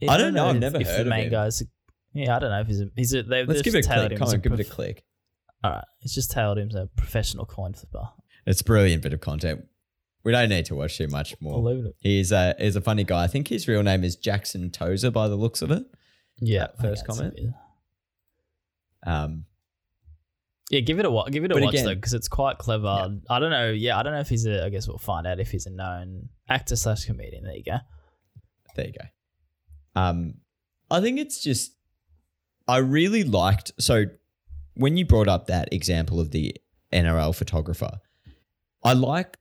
don't, 0.00 0.10
I 0.10 0.16
don't 0.16 0.34
know, 0.34 0.46
I've 0.48 0.56
if- 0.56 0.60
never 0.60 0.80
if 0.80 0.86
heard 0.86 0.96
the 0.98 1.00
of 1.02 1.06
main 1.08 1.24
him. 1.26 1.30
guy's. 1.30 1.62
Yeah, 2.12 2.36
I 2.36 2.38
don't 2.38 2.50
know 2.50 2.60
if 2.60 2.66
he's 2.68 2.80
a. 2.80 2.88
He's 2.96 3.12
a. 3.14 3.22
They, 3.24 3.44
Let's 3.44 3.62
give 3.62 3.74
it 3.74 3.78
a 3.78 3.80
just 3.80 3.88
tailed 3.90 4.08
click. 4.08 4.18
Come 4.18 4.28
as 4.28 4.34
on, 4.34 4.40
give 4.40 4.52
it 4.52 4.60
a 4.60 4.64
click. 4.64 5.04
All 5.64 5.70
right, 5.72 5.84
it's 6.02 6.14
just 6.14 6.30
tailed 6.30 6.58
him 6.58 6.68
as 6.68 6.74
a 6.76 6.88
professional 6.96 7.44
coin 7.46 7.72
flipper. 7.74 8.08
It's 8.46 8.60
a 8.60 8.64
brilliant 8.64 9.02
bit 9.02 9.12
of 9.12 9.20
content. 9.20 9.64
We 10.22 10.32
don't 10.32 10.48
need 10.48 10.64
to 10.66 10.74
watch 10.74 10.96
too 10.96 11.08
much 11.08 11.34
more. 11.40 11.60
Believe 11.60 11.86
it. 11.86 11.96
He's 11.98 12.30
a 12.32 12.54
he's 12.58 12.76
a 12.76 12.80
funny 12.80 13.04
guy. 13.04 13.24
I 13.24 13.26
think 13.26 13.48
his 13.48 13.66
real 13.66 13.82
name 13.82 14.04
is 14.04 14.14
Jackson 14.16 14.70
Tozer 14.70 15.10
by 15.10 15.28
the 15.28 15.36
looks 15.36 15.60
of 15.62 15.70
it. 15.70 15.84
Yeah, 16.40 16.68
first 16.80 17.06
comment? 17.06 17.34
Um, 19.06 19.44
Yeah, 20.70 20.80
give 20.80 20.98
it 20.98 21.04
a 21.04 21.10
watch. 21.10 21.30
Give 21.30 21.44
it 21.44 21.50
a 21.50 21.54
But 21.54 21.62
watch 21.64 21.74
again- 21.74 21.84
though, 21.86 21.94
because 21.94 22.14
it's 22.14 22.28
quite 22.28 22.58
clever. 22.58 22.84
Yeah. 22.86 23.08
I 23.34 23.38
don't 23.38 23.50
know. 23.50 23.70
Yeah, 23.70 23.98
I 23.98 24.02
don't 24.02 24.12
know 24.14 24.20
if 24.20 24.28
he's 24.28 24.46
a. 24.46 24.64
I 24.64 24.70
guess 24.70 24.88
we'll 24.88 24.98
find 24.98 25.26
out 25.26 25.38
if 25.38 25.50
he's 25.50 25.66
a 25.66 25.70
known 25.70 26.28
actor 26.48 26.76
slash 26.76 27.04
comedian. 27.04 27.44
There 27.44 27.56
you 27.56 27.62
go. 27.64 27.76
there 28.76 28.86
you 28.86 28.92
go. 28.92 30.00
Um, 30.00 30.34
I 30.90 31.00
think 31.00 31.18
it's 31.20 31.42
just 31.42 31.72
I 32.66 32.78
really 32.78 33.24
liked 33.24 33.72
so 33.78 34.06
when 34.74 34.96
you 34.96 35.04
brought 35.04 35.28
up 35.28 35.46
that 35.46 35.72
example 35.72 36.18
of 36.18 36.30
the 36.32 36.56
NRL 36.92 37.34
photographer, 37.34 38.00
I 38.82 38.94
like 38.94 39.36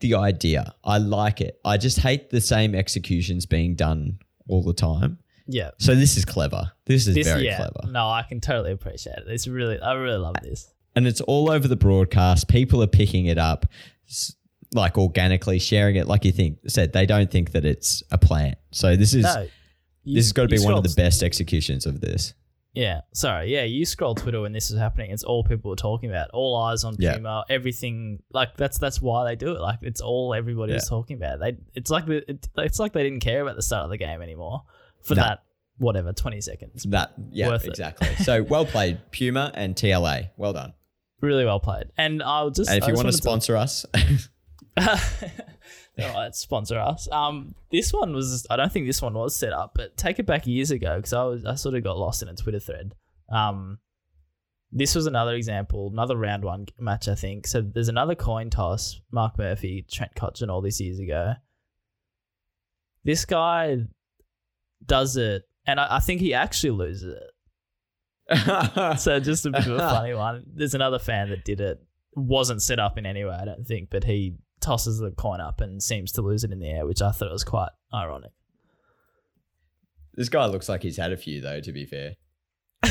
the 0.00 0.14
idea. 0.14 0.74
I 0.84 0.98
like 0.98 1.40
it. 1.40 1.58
I 1.64 1.76
just 1.78 1.98
hate 2.00 2.30
the 2.30 2.40
same 2.40 2.74
executions 2.74 3.46
being 3.46 3.74
done 3.74 4.18
all 4.48 4.62
the 4.62 4.74
time. 4.74 5.18
Yeah. 5.46 5.70
So 5.78 5.94
this 5.94 6.16
is 6.16 6.24
clever. 6.24 6.72
This 6.86 7.06
is 7.06 7.14
This, 7.14 7.26
very 7.26 7.44
yeah, 7.46 7.56
clever. 7.56 7.90
no, 7.92 8.08
I 8.08 8.24
can 8.28 8.40
totally 8.40 8.72
appreciate 8.72 9.16
it. 9.18 9.24
It's 9.28 9.46
really, 9.46 9.78
I 9.80 9.92
really 9.94 10.18
love 10.18 10.36
this. 10.42 10.70
and 10.94 11.06
it's 11.06 11.20
all 11.22 11.50
over 11.50 11.68
the 11.68 11.76
broadcast. 11.76 12.48
People 12.48 12.82
are 12.82 12.86
picking 12.88 13.26
it 13.26 13.38
up. 13.38 13.66
Like 14.74 14.98
organically 14.98 15.58
sharing 15.60 15.94
it, 15.96 16.06
like 16.08 16.24
you 16.24 16.32
think 16.32 16.58
said, 16.66 16.92
they 16.92 17.06
don't 17.06 17.30
think 17.30 17.52
that 17.52 17.64
it's 17.64 18.02
a 18.10 18.18
plant. 18.18 18.58
So 18.72 18.96
this 18.96 19.14
is 19.14 19.22
No, 19.24 19.46
you- 20.02 20.16
this 20.16 20.26
has 20.26 20.32
got 20.32 20.42
to 20.42 20.48
be 20.48 20.58
one 20.58 20.74
of 20.74 20.82
the 20.82 20.92
best 20.96 21.22
executions 21.22 21.86
of 21.86 22.00
this. 22.00 22.34
Yeah, 22.74 23.02
sorry. 23.14 23.50
Yeah, 23.54 23.62
you 23.62 23.86
scroll 23.86 24.14
Twitter 24.14 24.40
when 24.42 24.52
this 24.52 24.70
is 24.70 24.78
happening. 24.78 25.10
It's 25.12 25.22
all 25.24 25.44
people 25.44 25.72
are 25.72 25.76
talking 25.76 26.10
about. 26.10 26.28
All 26.34 26.56
eyes 26.56 26.84
on 26.84 26.96
Yeah. 26.98 27.14
Puma. 27.14 27.44
Everything 27.48 28.18
like 28.32 28.56
that's 28.56 28.78
that's 28.78 29.00
why 29.00 29.24
they 29.24 29.36
do 29.36 29.52
it. 29.52 29.60
Like 29.60 29.78
it's 29.82 30.00
all 30.02 30.34
everybody 30.34 30.74
is 30.74 30.86
talking 30.88 31.16
about. 31.16 31.40
They 31.40 31.56
it's 31.74 31.90
like 31.90 32.04
the, 32.06 32.28
it, 32.30 32.46
it's 32.58 32.78
like 32.78 32.92
they 32.92 33.02
didn't 33.04 33.20
care 33.20 33.40
about 33.42 33.56
the 33.56 33.62
start 33.62 33.84
of 33.84 33.90
the 33.90 33.96
game 33.96 34.20
anymore 34.20 34.62
for 35.06 35.14
No. 35.14 35.22
that 35.22 35.42
whatever 35.78 36.12
twenty 36.12 36.40
seconds. 36.40 36.84
That 36.84 37.12
yeah, 37.30 37.48
Worth 37.48 37.64
it. 37.64 37.70
exactly. 37.70 38.08
so 38.24 38.42
well 38.48 38.66
played, 38.66 39.00
Puma 39.12 39.50
and 39.54 39.74
TLA. 39.74 40.30
Well 40.36 40.52
done. 40.52 40.72
Really 41.20 41.44
well 41.44 41.60
played. 41.60 41.86
And 41.96 42.22
I'll 42.22 42.50
just 42.50 42.68
And 42.70 42.78
if 42.78 42.84
I 42.84 42.88
you 42.88 42.94
want 42.94 43.08
to 43.08 43.12
sponsor 43.12 43.56
us, 43.56 43.86
All 45.98 46.12
right, 46.14 46.34
sponsor 46.34 46.78
us. 46.78 47.08
Um, 47.10 47.54
this 47.72 47.90
one 47.92 48.12
was 48.14 48.46
I 48.50 48.56
don't 48.56 48.70
think 48.70 48.86
this 48.86 49.00
one 49.00 49.14
was 49.14 49.34
set 49.34 49.52
up, 49.54 49.72
but 49.74 49.96
take 49.96 50.18
it 50.18 50.26
back 50.26 50.46
years 50.46 50.70
ago 50.70 50.96
because 50.96 51.12
I 51.14 51.24
was 51.24 51.44
I 51.46 51.54
sort 51.54 51.74
of 51.74 51.82
got 51.84 51.96
lost 51.98 52.22
in 52.22 52.28
a 52.28 52.34
Twitter 52.34 52.60
thread. 52.60 52.94
Um, 53.30 53.78
this 54.72 54.94
was 54.94 55.06
another 55.06 55.34
example, 55.34 55.88
another 55.90 56.16
round 56.16 56.44
one 56.44 56.66
match, 56.78 57.08
I 57.08 57.14
think. 57.14 57.46
So 57.46 57.62
there's 57.62 57.88
another 57.88 58.14
coin 58.14 58.50
toss, 58.50 59.00
Mark 59.10 59.38
Murphy, 59.38 59.86
Trent 59.90 60.14
Cotchin, 60.14 60.50
all 60.50 60.60
these 60.60 60.80
years 60.80 60.98
ago. 60.98 61.34
This 63.04 63.24
guy 63.24 63.78
does 64.84 65.16
it, 65.16 65.42
and 65.66 65.78
I, 65.80 65.96
I 65.96 66.00
think 66.00 66.20
he 66.20 66.34
actually 66.34 66.70
loses 66.70 67.14
it. 67.14 67.22
So 68.98 69.20
just 69.20 69.46
a 69.46 69.50
bit 69.50 69.66
of 69.66 69.74
a 69.74 69.78
funny 69.90 70.14
one. 70.14 70.44
There's 70.52 70.74
another 70.74 70.98
fan 70.98 71.30
that 71.30 71.44
did 71.44 71.60
it. 71.60 71.78
Wasn't 72.14 72.60
set 72.62 72.78
up 72.80 72.98
in 72.98 73.06
any 73.06 73.24
way, 73.24 73.36
I 73.40 73.44
don't 73.44 73.64
think, 73.66 73.88
but 73.90 74.04
he 74.04 74.34
tosses 74.60 74.98
the 74.98 75.10
coin 75.12 75.40
up 75.40 75.60
and 75.60 75.82
seems 75.82 76.12
to 76.12 76.22
lose 76.22 76.42
it 76.42 76.50
in 76.50 76.58
the 76.58 76.68
air, 76.68 76.86
which 76.86 77.02
I 77.02 77.10
thought 77.12 77.30
was 77.30 77.44
quite 77.44 77.68
ironic. 77.94 78.32
this 80.14 80.28
guy 80.28 80.46
looks 80.46 80.68
like 80.68 80.82
he's 80.82 80.96
had 80.96 81.12
a 81.12 81.16
few 81.16 81.40
though. 81.40 81.60
To 81.60 81.72
be 81.72 81.84
fair, 81.86 82.14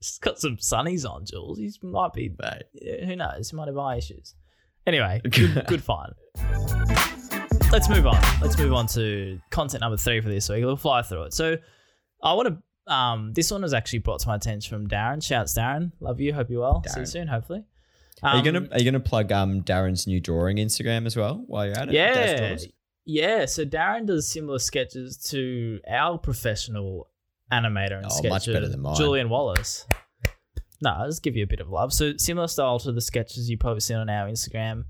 He's 0.00 0.18
got 0.20 0.38
some 0.38 0.56
sunnies 0.56 1.08
on, 1.08 1.24
Jules. 1.24 1.58
He 1.58 1.70
might 1.82 2.12
be, 2.12 2.30
Mate. 2.42 2.62
yeah, 2.74 3.04
who 3.06 3.16
knows? 3.16 3.50
He 3.50 3.56
might 3.56 3.68
have 3.68 3.78
eye 3.78 3.96
issues. 3.96 4.34
Anyway, 4.86 5.20
good, 5.30 5.64
good. 5.66 5.82
Let's 7.74 7.88
move 7.88 8.06
on. 8.06 8.22
Let's 8.40 8.56
move 8.56 8.72
on 8.72 8.86
to 8.88 9.40
content 9.50 9.80
number 9.80 9.96
three 9.96 10.20
for 10.20 10.28
this 10.28 10.48
week. 10.48 10.64
We'll 10.64 10.76
fly 10.76 11.02
through 11.02 11.24
it. 11.24 11.34
So 11.34 11.56
I 12.22 12.32
want 12.34 12.46
to. 12.86 12.92
Um, 12.94 13.32
this 13.32 13.50
one 13.50 13.62
was 13.62 13.74
actually 13.74 13.98
brought 13.98 14.20
to 14.20 14.28
my 14.28 14.36
attention 14.36 14.70
from 14.78 14.86
Darren. 14.88 15.20
Shouts, 15.20 15.54
Darren. 15.58 15.90
Love 15.98 16.20
you. 16.20 16.32
Hope 16.32 16.50
you're 16.50 16.60
well. 16.60 16.84
See 16.86 17.00
you 17.00 17.06
soon. 17.06 17.26
Hopefully. 17.26 17.64
are 18.22 18.34
you 18.36 18.38
Um, 18.38 18.44
gonna 18.44 18.68
are 18.70 18.78
you 18.78 18.84
gonna 18.84 19.00
plug 19.00 19.32
um 19.32 19.62
Darren's 19.62 20.06
new 20.06 20.20
drawing 20.20 20.58
Instagram 20.58 21.04
as 21.04 21.16
well 21.16 21.42
while 21.48 21.66
you're 21.66 21.76
at 21.76 21.88
it? 21.88 21.94
Yeah. 21.94 22.56
Yeah. 23.06 23.46
So 23.46 23.64
Darren 23.64 24.06
does 24.06 24.28
similar 24.28 24.60
sketches 24.60 25.16
to 25.30 25.80
our 25.90 26.16
professional 26.16 27.08
animator 27.52 27.96
and 27.96 28.06
Oh, 28.06 28.10
sketcher, 28.10 28.28
much 28.28 28.46
better 28.46 28.68
than 28.68 28.82
mine. 28.82 28.94
Julian 28.94 29.28
Wallace. 29.28 29.84
No, 30.80 30.90
I'll 30.90 31.08
just 31.08 31.24
give 31.24 31.34
you 31.34 31.42
a 31.42 31.48
bit 31.48 31.58
of 31.58 31.70
love. 31.70 31.92
So 31.92 32.16
similar 32.18 32.46
style 32.46 32.78
to 32.78 32.92
the 32.92 33.00
sketches 33.00 33.50
you 33.50 33.58
probably 33.58 33.80
seen 33.80 33.96
on 33.96 34.08
our 34.08 34.28
Instagram 34.28 34.84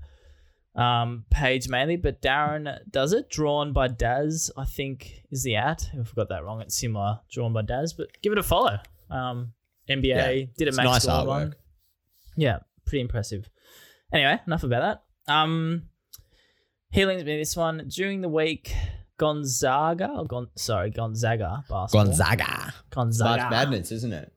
um, 0.75 1.25
page 1.29 1.67
mainly, 1.69 1.95
but 1.95 2.21
Darren 2.21 2.77
does 2.89 3.13
it. 3.13 3.29
Drawn 3.29 3.71
by 3.73 3.87
Daz, 3.87 4.51
I 4.57 4.65
think 4.65 5.23
is 5.31 5.43
the 5.43 5.55
at. 5.55 5.89
If 5.93 6.09
I 6.11 6.13
got 6.15 6.29
that 6.29 6.43
wrong, 6.43 6.61
it's 6.61 6.77
similar. 6.77 7.19
Drawn 7.31 7.53
by 7.53 7.61
Daz, 7.61 7.93
but 7.93 8.07
give 8.21 8.31
it 8.33 8.37
a 8.37 8.43
follow. 8.43 8.79
Um, 9.09 9.53
NBA 9.89 10.05
Yeah, 10.05 10.45
did 10.57 10.67
a 10.67 10.71
nice 10.75 11.05
artwork. 11.05 11.27
one. 11.27 11.55
Yeah, 12.35 12.59
pretty 12.85 13.01
impressive. 13.01 13.49
Anyway, 14.11 14.39
enough 14.47 14.63
about 14.63 15.03
that. 15.27 15.31
Um, 15.33 15.83
healing's 16.91 17.23
been 17.23 17.39
this 17.39 17.55
one 17.55 17.87
during 17.87 18.21
the 18.21 18.29
week. 18.29 18.73
Gonzaga, 19.17 20.09
or 20.09 20.25
Gon- 20.25 20.49
sorry, 20.55 20.89
Gonzaga 20.91 21.63
basketball. 21.69 22.05
Gonzaga. 22.05 22.73
Gonzaga. 22.89 23.41
March 23.43 23.51
Madness, 23.51 23.91
isn't 23.93 24.11
it? 24.13 24.33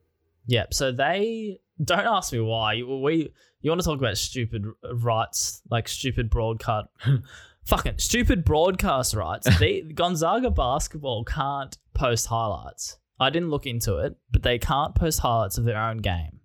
Yep. 0.47 0.73
So 0.73 0.93
they 0.93 1.61
don't 1.83 2.07
ask 2.07 2.33
me 2.33 2.41
why. 2.41 2.77
We 2.83 3.33
you 3.61 3.71
want 3.71 3.81
to 3.81 3.85
talk 3.87 3.99
about 3.99 4.17
stupid 4.17 4.65
uh, 4.85 4.95
rights, 4.97 5.63
like 5.71 5.89
stupid 5.89 6.31
broadcast, 6.31 6.89
fucking 7.65 7.99
stupid 7.99 8.45
broadcast 8.45 9.15
rights. 9.15 9.49
They 9.59 9.81
Gonzaga 9.83 10.51
basketball 10.51 11.25
can't 11.25 11.77
post 11.95 12.27
highlights. 12.27 12.99
I 13.21 13.31
didn't 13.31 13.51
look 13.51 13.67
into 13.67 13.97
it, 13.99 14.17
but 14.31 14.43
they 14.43 14.59
can't 14.59 14.95
post 14.95 15.21
highlights 15.21 15.59
of 15.59 15.65
their 15.65 15.81
own 15.81 15.99
game. 15.99 16.41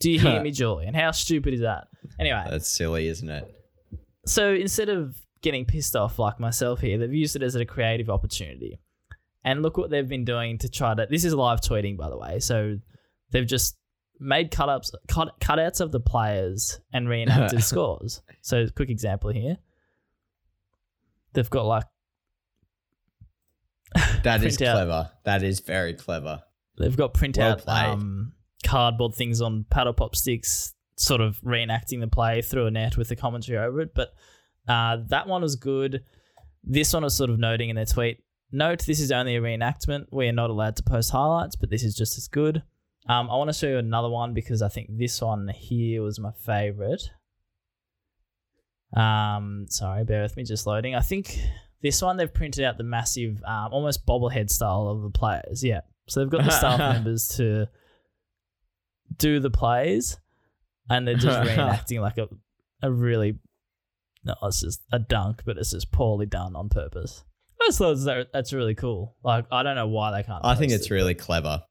Do 0.00 0.10
you 0.10 0.18
hear 0.18 0.40
me, 0.42 0.50
Julian? 0.50 0.92
How 0.94 1.12
stupid 1.12 1.54
is 1.54 1.60
that? 1.60 1.86
Anyway, 2.18 2.44
That's 2.50 2.68
silly, 2.68 3.06
isn't 3.08 3.28
it? 3.28 3.44
so 4.26 4.52
instead 4.52 4.88
of 4.88 5.16
getting 5.40 5.64
pissed 5.64 5.94
off 5.94 6.18
like 6.18 6.40
myself 6.40 6.80
here, 6.80 6.98
they've 6.98 7.12
used 7.14 7.36
it 7.36 7.42
as 7.42 7.54
a 7.54 7.64
creative 7.64 8.10
opportunity. 8.10 8.80
And 9.44 9.62
look 9.62 9.76
what 9.76 9.90
they've 9.90 10.08
been 10.08 10.24
doing 10.24 10.56
to 10.58 10.70
try 10.70 10.94
to. 10.94 11.06
This 11.08 11.24
is 11.24 11.34
live 11.34 11.60
tweeting, 11.60 11.96
by 11.98 12.08
the 12.08 12.16
way. 12.16 12.40
So 12.40 12.78
they've 13.30 13.46
just 13.46 13.76
made 14.18 14.50
cut 14.50 14.68
ups, 14.68 14.92
cut, 15.08 15.38
cutouts 15.40 15.80
of 15.80 15.92
the 15.92 16.00
players 16.00 16.80
and 16.92 17.08
reenacted 17.08 17.62
scores. 17.64 18.22
So, 18.40 18.66
quick 18.74 18.90
example 18.90 19.30
here. 19.30 19.58
They've 21.32 21.50
got 21.50 21.66
like 21.66 21.84
That 24.22 24.42
is 24.44 24.60
out. 24.62 24.74
clever. 24.74 25.10
That 25.24 25.42
is 25.42 25.60
very 25.60 25.94
clever. 25.94 26.42
They've 26.78 26.96
got 26.96 27.14
printout 27.14 27.66
Well 27.66 27.92
um, 27.92 28.32
cardboard 28.64 29.14
things 29.14 29.40
on 29.40 29.64
paddle 29.70 29.92
pop 29.92 30.16
sticks, 30.16 30.74
sort 30.96 31.20
of 31.20 31.40
reenacting 31.42 32.00
the 32.00 32.08
play 32.08 32.42
through 32.42 32.66
a 32.66 32.70
net 32.70 32.96
with 32.96 33.08
the 33.08 33.16
commentary 33.16 33.58
over 33.58 33.80
it. 33.80 33.94
But 33.94 34.14
uh, 34.66 34.98
that 35.08 35.28
one 35.28 35.42
was 35.42 35.56
good. 35.56 36.02
This 36.62 36.92
one 36.92 37.02
was 37.02 37.14
sort 37.16 37.30
of 37.30 37.38
noting 37.38 37.68
in 37.68 37.76
their 37.76 37.84
tweet 37.84 38.24
Note 38.54 38.84
this 38.86 39.00
is 39.00 39.10
only 39.10 39.34
a 39.34 39.40
reenactment. 39.40 40.06
We 40.12 40.28
are 40.28 40.32
not 40.32 40.48
allowed 40.48 40.76
to 40.76 40.84
post 40.84 41.10
highlights, 41.10 41.56
but 41.56 41.70
this 41.70 41.82
is 41.82 41.96
just 41.96 42.16
as 42.16 42.28
good. 42.28 42.62
Um, 43.08 43.30
I 43.30 43.36
want 43.36 43.48
to 43.48 43.54
show 43.54 43.68
you 43.68 43.78
another 43.78 44.08
one 44.08 44.32
because 44.32 44.62
I 44.62 44.68
think 44.68 44.88
this 44.90 45.20
one 45.20 45.48
here 45.48 46.02
was 46.02 46.18
my 46.18 46.32
favorite. 46.32 47.10
Um, 48.96 49.66
sorry, 49.68 50.04
bear 50.04 50.22
with 50.22 50.36
me, 50.36 50.44
just 50.44 50.66
loading. 50.66 50.94
I 50.94 51.00
think 51.00 51.38
this 51.82 52.00
one 52.00 52.16
they've 52.16 52.32
printed 52.32 52.64
out 52.64 52.78
the 52.78 52.84
massive, 52.84 53.42
um, 53.44 53.72
almost 53.72 54.06
bobblehead 54.06 54.48
style 54.48 54.88
of 54.88 55.02
the 55.02 55.10
players. 55.10 55.62
Yeah, 55.62 55.80
so 56.08 56.20
they've 56.20 56.30
got 56.30 56.44
the 56.44 56.50
staff 56.50 56.78
members 56.94 57.28
to 57.36 57.68
do 59.18 59.40
the 59.40 59.50
plays, 59.50 60.18
and 60.88 61.06
they're 61.06 61.16
just 61.16 61.38
reenacting 61.50 62.00
like 62.00 62.18
a 62.18 62.28
a 62.82 62.90
really 62.90 63.38
no, 64.24 64.34
it's 64.42 64.62
just 64.62 64.82
a 64.92 64.98
dunk, 64.98 65.42
but 65.44 65.58
it's 65.58 65.72
just 65.72 65.92
poorly 65.92 66.26
done 66.26 66.56
on 66.56 66.68
purpose. 66.68 67.24
I 67.60 67.66
just 67.66 67.78
thought 67.78 68.26
that's 68.32 68.52
really 68.52 68.74
cool. 68.74 69.16
Like 69.22 69.46
I 69.50 69.62
don't 69.62 69.76
know 69.76 69.88
why 69.88 70.12
they 70.12 70.22
can't. 70.22 70.44
I 70.44 70.54
think 70.54 70.72
it's 70.72 70.86
it. 70.86 70.90
really 70.94 71.14
clever. 71.14 71.62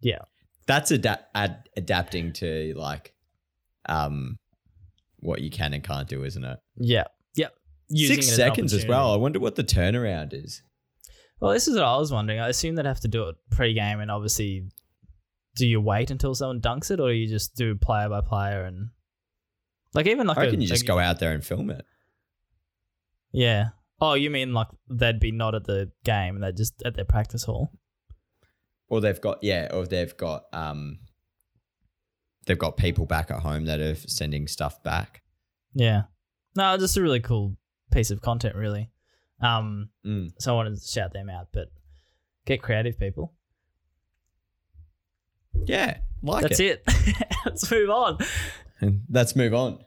Yeah. 0.00 0.18
That's 0.66 0.92
ada- 0.92 1.26
ad- 1.34 1.68
adapting 1.76 2.32
to 2.34 2.74
like 2.76 3.12
um 3.88 4.38
what 5.20 5.40
you 5.40 5.50
can 5.50 5.72
and 5.72 5.82
can't 5.84 6.08
do, 6.08 6.24
isn't 6.24 6.44
it? 6.44 6.58
yeah, 6.76 7.04
yeah. 7.36 7.48
Using 7.88 8.16
Six 8.16 8.28
it 8.28 8.32
as 8.32 8.38
an 8.38 8.48
seconds 8.50 8.72
as 8.74 8.86
well. 8.86 9.12
I 9.12 9.16
wonder 9.16 9.38
what 9.40 9.54
the 9.56 9.64
turnaround 9.64 10.32
is. 10.32 10.62
Well, 11.40 11.52
this 11.52 11.68
is 11.68 11.74
what 11.74 11.84
I 11.84 11.96
was 11.96 12.12
wondering. 12.12 12.38
I 12.40 12.48
assume 12.48 12.76
they'd 12.76 12.86
have 12.86 13.00
to 13.00 13.08
do 13.08 13.28
it 13.28 13.36
pre-game, 13.50 14.00
and 14.00 14.10
obviously, 14.10 14.68
do 15.56 15.66
you 15.66 15.80
wait 15.80 16.10
until 16.10 16.34
someone 16.34 16.60
dunks 16.60 16.90
it, 16.90 17.00
or 17.00 17.12
you 17.12 17.28
just 17.28 17.54
do 17.56 17.74
player 17.74 18.08
by 18.08 18.20
player 18.20 18.62
and 18.64 18.90
like 19.94 20.06
even 20.06 20.26
like 20.26 20.38
I 20.38 20.42
reckon 20.42 20.60
a, 20.60 20.62
you 20.62 20.68
just 20.68 20.84
a- 20.84 20.86
go 20.86 20.98
out 20.98 21.18
there 21.18 21.32
and 21.32 21.44
film 21.44 21.70
it. 21.70 21.84
Yeah. 23.32 23.70
Oh, 24.00 24.14
you 24.14 24.30
mean 24.30 24.52
like 24.52 24.68
they'd 24.90 25.20
be 25.20 25.30
not 25.32 25.54
at 25.54 25.64
the 25.64 25.90
game 26.04 26.34
and 26.34 26.42
they're 26.42 26.52
just 26.52 26.82
at 26.84 26.94
their 26.96 27.04
practice 27.04 27.44
hall? 27.44 27.70
Or 28.92 29.00
they've 29.00 29.18
got 29.20 29.38
yeah, 29.42 29.68
or 29.72 29.86
they've 29.86 30.14
got 30.18 30.44
um 30.52 30.98
they've 32.44 32.58
got 32.58 32.76
people 32.76 33.06
back 33.06 33.30
at 33.30 33.38
home 33.40 33.64
that 33.64 33.80
are 33.80 33.94
sending 33.94 34.46
stuff 34.46 34.82
back. 34.82 35.22
Yeah. 35.72 36.02
No, 36.54 36.76
just 36.76 36.98
a 36.98 37.00
really 37.02 37.20
cool 37.20 37.56
piece 37.90 38.10
of 38.10 38.20
content, 38.20 38.54
really. 38.54 38.90
Um, 39.40 39.88
Mm. 40.06 40.32
so 40.38 40.52
I 40.52 40.56
wanted 40.56 40.78
to 40.78 40.86
shout 40.86 41.14
them 41.14 41.30
out, 41.30 41.48
but 41.54 41.68
get 42.44 42.60
creative, 42.60 42.98
people. 42.98 43.32
Yeah, 45.64 45.96
like 46.22 46.42
That's 46.42 46.60
it. 46.60 46.82
it. 46.86 47.26
Let's 47.46 47.70
move 47.70 47.88
on. 47.88 48.18
Let's 49.08 49.34
move 49.34 49.54
on. 49.54 49.78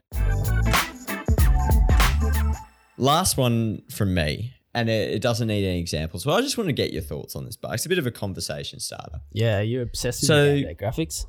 Last 2.98 3.38
one 3.38 3.84
from 3.92 4.16
me, 4.16 4.55
and 4.76 4.90
it, 4.90 5.16
it 5.16 5.22
doesn't 5.22 5.48
need 5.48 5.66
any 5.66 5.80
examples. 5.80 6.24
So 6.24 6.32
I 6.32 6.42
just 6.42 6.58
want 6.58 6.68
to 6.68 6.74
get 6.74 6.94
your 6.94 7.02
thoughts 7.02 7.36
on 7.36 7.46
this, 7.46 7.56
but 7.56 7.74
it's 7.74 7.86
a 7.86 7.90
bit 7.90 7.98
of 7.98 8.06
a 8.06 8.12
conversation 8.12 8.80
starter. 8.80 9.22
Yeah, 9.32 9.62
you're 9.62 9.82
obsessed 9.84 10.22
with 10.22 10.28
So- 10.28 10.56
game 10.56 10.64
day 10.68 10.76
graphics. 10.76 11.26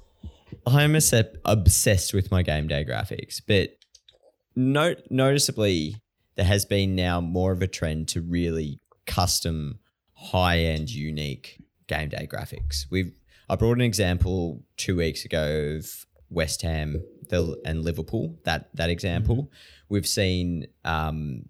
I'm 0.67 0.93
obse- 0.95 1.37
obsessed 1.45 2.13
with 2.15 2.31
my 2.31 2.43
game 2.43 2.69
day 2.69 2.85
graphics, 2.85 3.41
but 3.47 3.71
note 4.55 4.99
noticeably 5.11 5.97
there 6.37 6.45
has 6.45 6.65
been 6.65 6.95
now 6.95 7.21
more 7.21 7.53
of 7.53 7.63
a 7.63 7.67
trend 7.67 8.09
to 8.09 8.21
really 8.21 8.81
custom, 9.07 9.79
high 10.15 10.59
end, 10.59 10.91
unique 10.91 11.63
game 11.89 12.09
day 12.11 12.29
graphics. 12.31 12.87
We've 12.91 13.13
I 13.49 13.57
brought 13.57 13.77
an 13.77 13.83
example 13.83 14.63
two 14.77 14.97
weeks 14.97 15.25
ago 15.25 15.77
of 15.79 16.07
West 16.31 16.63
Ham 16.63 17.03
and 17.65 17.83
Liverpool 17.85 18.39
that 18.45 18.69
that 18.75 18.91
example. 18.91 19.51
We've 19.89 20.07
seen 20.07 20.67
um, 20.85 21.47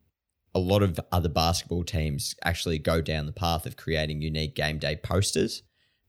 a 0.57 0.59
lot 0.59 0.83
of 0.83 0.99
other 1.13 1.29
basketball 1.29 1.85
teams 1.85 2.35
actually 2.43 2.79
go 2.79 3.03
down 3.03 3.27
the 3.27 3.33
path 3.33 3.67
of 3.67 3.77
creating 3.77 4.23
unique 4.23 4.57
game 4.57 4.79
day 4.79 4.97
posters, 4.97 5.63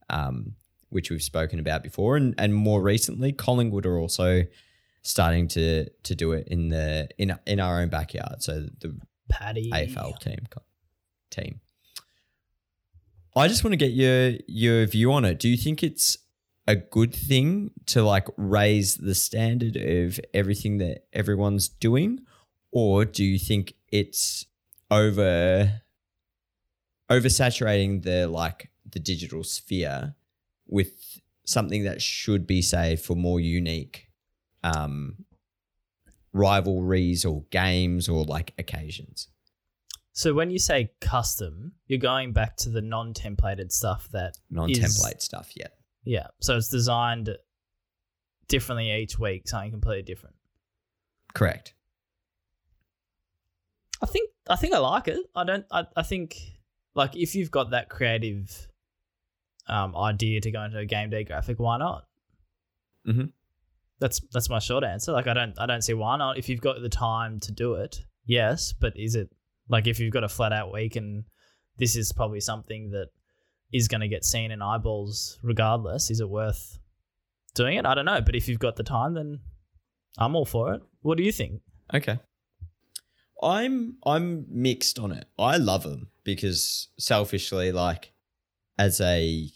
um, 0.08 0.54
which 0.88 1.10
we've 1.10 1.22
spoken 1.22 1.60
about 1.60 1.82
before, 1.82 2.16
and 2.16 2.34
and 2.38 2.54
more 2.54 2.80
recently, 2.80 3.30
Collingwood 3.30 3.84
are 3.84 3.98
also 3.98 4.44
starting 5.02 5.48
to 5.48 5.86
to 6.02 6.14
do 6.14 6.32
it 6.32 6.48
in 6.48 6.68
the 6.68 7.08
in 7.18 7.38
in 7.46 7.60
our 7.60 7.82
own 7.82 7.90
backyard. 7.90 8.42
So 8.42 8.68
the 8.80 8.98
Paddy. 9.28 9.70
AFL 9.70 10.18
team 10.18 10.46
team. 11.30 11.60
I 13.36 13.48
just 13.48 13.62
want 13.62 13.72
to 13.72 13.76
get 13.76 13.92
your 13.92 14.32
your 14.48 14.86
view 14.86 15.12
on 15.12 15.26
it. 15.26 15.38
Do 15.38 15.50
you 15.50 15.58
think 15.58 15.82
it's 15.82 16.16
a 16.66 16.74
good 16.74 17.14
thing 17.14 17.72
to 17.86 18.02
like 18.02 18.28
raise 18.38 18.96
the 18.96 19.14
standard 19.14 19.76
of 19.76 20.18
everything 20.32 20.78
that 20.78 21.04
everyone's 21.12 21.68
doing, 21.68 22.20
or 22.72 23.04
do 23.04 23.22
you 23.22 23.38
think 23.38 23.74
it's 23.90 24.46
over 24.90 25.80
oversaturating 27.10 28.02
the 28.02 28.26
like 28.26 28.70
the 28.90 28.98
digital 28.98 29.42
sphere 29.44 30.14
with 30.66 31.20
something 31.44 31.84
that 31.84 32.02
should 32.02 32.46
be 32.46 32.60
say 32.60 32.96
for 32.96 33.14
more 33.14 33.40
unique 33.40 34.08
um, 34.62 35.24
rivalries 36.32 37.24
or 37.24 37.44
games 37.50 38.08
or 38.08 38.24
like 38.24 38.52
occasions? 38.58 39.28
So 40.12 40.34
when 40.34 40.50
you 40.50 40.58
say 40.58 40.90
custom, 41.00 41.72
you're 41.86 41.98
going 42.00 42.32
back 42.32 42.56
to 42.58 42.70
the 42.70 42.82
non-templated 42.82 43.70
stuff 43.70 44.08
that 44.12 44.36
Non-template 44.50 45.22
stuff 45.22 45.52
yet. 45.54 45.74
yeah. 46.04 46.26
So 46.40 46.56
it's 46.56 46.68
designed 46.68 47.30
differently 48.48 48.90
each 48.90 49.18
week, 49.18 49.46
something 49.46 49.70
completely 49.70 50.02
different. 50.02 50.34
Correct. 51.34 51.72
I 54.02 54.06
think 54.06 54.30
I 54.48 54.56
think 54.56 54.74
I 54.74 54.78
like 54.78 55.08
it. 55.08 55.18
I 55.34 55.44
don't. 55.44 55.64
I, 55.70 55.84
I 55.96 56.02
think 56.02 56.36
like 56.94 57.16
if 57.16 57.34
you've 57.34 57.50
got 57.50 57.70
that 57.70 57.88
creative 57.88 58.68
um, 59.68 59.94
idea 59.96 60.40
to 60.40 60.50
go 60.50 60.62
into 60.62 60.78
a 60.78 60.86
game 60.86 61.10
day 61.10 61.24
graphic, 61.24 61.58
why 61.58 61.78
not? 61.78 62.04
Mhm. 63.06 63.32
That's 64.00 64.20
that's 64.32 64.48
my 64.48 64.58
short 64.60 64.84
answer. 64.84 65.12
Like 65.12 65.26
I 65.26 65.34
don't 65.34 65.58
I 65.58 65.66
don't 65.66 65.82
see 65.82 65.94
why 65.94 66.16
not. 66.16 66.38
If 66.38 66.48
you've 66.48 66.60
got 66.60 66.80
the 66.80 66.88
time 66.88 67.40
to 67.40 67.52
do 67.52 67.74
it, 67.74 68.04
yes. 68.24 68.72
But 68.72 68.92
is 68.96 69.14
it 69.14 69.28
like 69.68 69.86
if 69.86 69.98
you've 69.98 70.12
got 70.12 70.24
a 70.24 70.28
flat 70.28 70.52
out 70.52 70.72
week 70.72 70.96
and 70.96 71.24
this 71.78 71.96
is 71.96 72.12
probably 72.12 72.40
something 72.40 72.90
that 72.90 73.08
is 73.72 73.88
going 73.88 74.00
to 74.00 74.08
get 74.08 74.24
seen 74.24 74.50
in 74.50 74.62
eyeballs 74.62 75.38
regardless? 75.42 76.10
Is 76.10 76.20
it 76.20 76.28
worth 76.28 76.78
doing 77.54 77.76
it? 77.76 77.86
I 77.86 77.94
don't 77.94 78.04
know. 78.06 78.20
But 78.20 78.34
if 78.36 78.48
you've 78.48 78.58
got 78.60 78.76
the 78.76 78.82
time, 78.84 79.14
then 79.14 79.40
I'm 80.16 80.36
all 80.36 80.46
for 80.46 80.74
it. 80.74 80.82
What 81.02 81.18
do 81.18 81.24
you 81.24 81.32
think? 81.32 81.60
Okay. 81.92 82.18
I'm 83.42 83.96
I'm 84.04 84.46
mixed 84.48 84.98
on 84.98 85.12
it. 85.12 85.26
I 85.38 85.56
love 85.56 85.82
them 85.84 86.08
because 86.24 86.88
selfishly, 86.98 87.72
like 87.72 88.12
as 88.78 89.00
a 89.00 89.50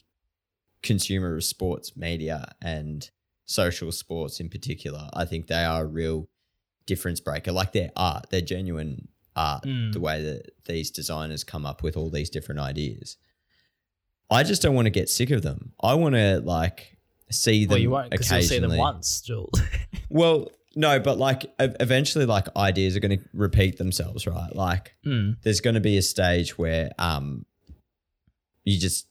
consumer 0.82 1.36
of 1.36 1.44
sports 1.44 1.96
media 1.96 2.52
and 2.60 3.08
social 3.44 3.92
sports 3.92 4.40
in 4.40 4.48
particular, 4.48 5.08
I 5.12 5.24
think 5.24 5.46
they 5.46 5.64
are 5.64 5.82
a 5.82 5.86
real 5.86 6.28
difference 6.86 7.20
breaker. 7.20 7.52
Like 7.52 7.72
their 7.72 7.90
art, 7.96 8.30
their 8.30 8.40
genuine 8.40 9.08
art, 9.36 9.64
Mm. 9.64 9.92
the 9.92 10.00
way 10.00 10.22
that 10.22 10.50
these 10.66 10.90
designers 10.90 11.42
come 11.44 11.64
up 11.66 11.82
with 11.82 11.96
all 11.96 12.10
these 12.10 12.30
different 12.30 12.60
ideas. 12.60 13.16
I 14.30 14.42
just 14.44 14.62
don't 14.62 14.74
want 14.74 14.86
to 14.86 14.90
get 14.90 15.08
sick 15.10 15.30
of 15.30 15.42
them. 15.42 15.72
I 15.80 15.94
want 15.94 16.14
to 16.14 16.40
like 16.40 16.96
see 17.30 17.64
them 17.64 17.70
Well, 17.72 17.78
you 17.80 17.90
won't 17.90 18.10
because 18.10 18.30
you'll 18.30 18.42
see 18.42 18.58
them 18.58 18.76
once, 18.76 19.20
Jules. 19.22 19.60
Well, 20.08 20.50
no, 20.74 20.98
but 21.00 21.18
like 21.18 21.44
eventually, 21.58 22.26
like 22.26 22.46
ideas 22.56 22.96
are 22.96 23.00
going 23.00 23.18
to 23.18 23.24
repeat 23.32 23.78
themselves, 23.78 24.26
right? 24.26 24.54
Like 24.54 24.94
mm. 25.06 25.36
there's 25.42 25.60
going 25.60 25.74
to 25.74 25.80
be 25.80 25.96
a 25.98 26.02
stage 26.02 26.56
where 26.58 26.90
um, 26.98 27.44
you 28.64 28.78
just 28.78 29.06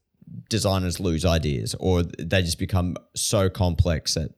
designers 0.50 1.00
lose 1.00 1.26
ideas, 1.26 1.76
or 1.80 2.04
they 2.04 2.42
just 2.42 2.60
become 2.60 2.96
so 3.16 3.50
complex 3.50 4.16
that 4.16 4.32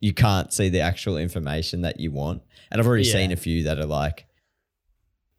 you 0.00 0.12
can't 0.12 0.52
see 0.52 0.68
the 0.68 0.80
actual 0.80 1.16
information 1.16 1.82
that 1.82 2.00
you 2.00 2.10
want. 2.10 2.42
And 2.70 2.80
I've 2.80 2.86
already 2.86 3.04
Yeah. 3.04 3.12
seen 3.12 3.32
a 3.32 3.36
few 3.36 3.64
that 3.64 3.78
are 3.78 3.86
like, 3.86 4.26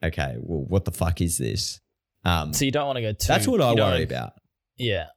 okay, 0.03 0.37
well, 0.39 0.63
what 0.63 0.85
the 0.85 0.91
fuck 0.91 1.19
is 1.21 1.37
this? 1.37 1.81
Um, 2.23 2.53
So 2.53 2.63
you 2.65 2.71
don't 2.71 2.85
want 2.85 2.97
to 2.97 3.01
go 3.01 3.11
too. 3.11 3.27
that's 3.27 3.47
what 3.47 3.59
I 3.61 3.73
worry 3.73 4.03
about. 4.03 4.33
Yeah. 4.77 5.07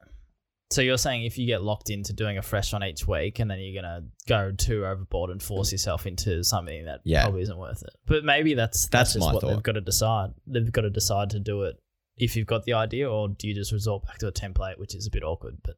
So 0.70 0.83
you're 0.83 0.98
saying 0.98 1.24
if 1.24 1.38
you 1.38 1.46
get 1.46 1.62
locked 1.62 1.90
into 1.90 2.12
doing 2.12 2.38
a 2.38 2.42
fresh 2.42 2.72
one 2.72 2.83
each 2.83 3.07
week, 3.07 3.38
and 3.38 3.48
then 3.50 3.61
you're 3.61 3.81
gonna 3.81 4.02
go 4.26 4.50
too 4.50 4.85
overboard 4.85 5.31
and 5.31 5.40
force 5.40 5.70
yourself 5.70 6.07
into 6.07 6.42
something 6.42 6.87
that 6.87 7.00
Yeah. 7.05 7.22
probably 7.22 7.42
isn't 7.42 7.57
worth 7.57 7.83
it. 7.83 7.90
But 8.07 8.24
maybe 8.24 8.55
that's 8.55 8.88
That's 8.88 9.12
that's, 9.14 9.24
just 9.24 9.35
what 9.35 9.46
they've 9.48 9.62
got 9.62 9.72
to 9.72 9.81
decide. 9.81 10.31
They've 10.46 10.70
got 10.72 10.83
to 10.83 10.90
decide 10.90 11.31
to 11.31 11.38
do 11.40 11.62
it 11.62 11.76
if 12.16 12.35
you've 12.35 12.46
got 12.48 12.64
the 12.64 12.72
idea, 12.72 13.09
or 13.09 13.29
do 13.29 13.46
you 13.46 13.55
just 13.55 13.70
resort 13.72 14.05
back 14.07 14.18
to 14.18 14.26
a 14.26 14.33
template, 14.33 14.79
which 14.79 14.94
is 14.94 15.07
a 15.07 15.11
bit 15.11 15.22
awkward. 15.22 15.59
But 15.62 15.76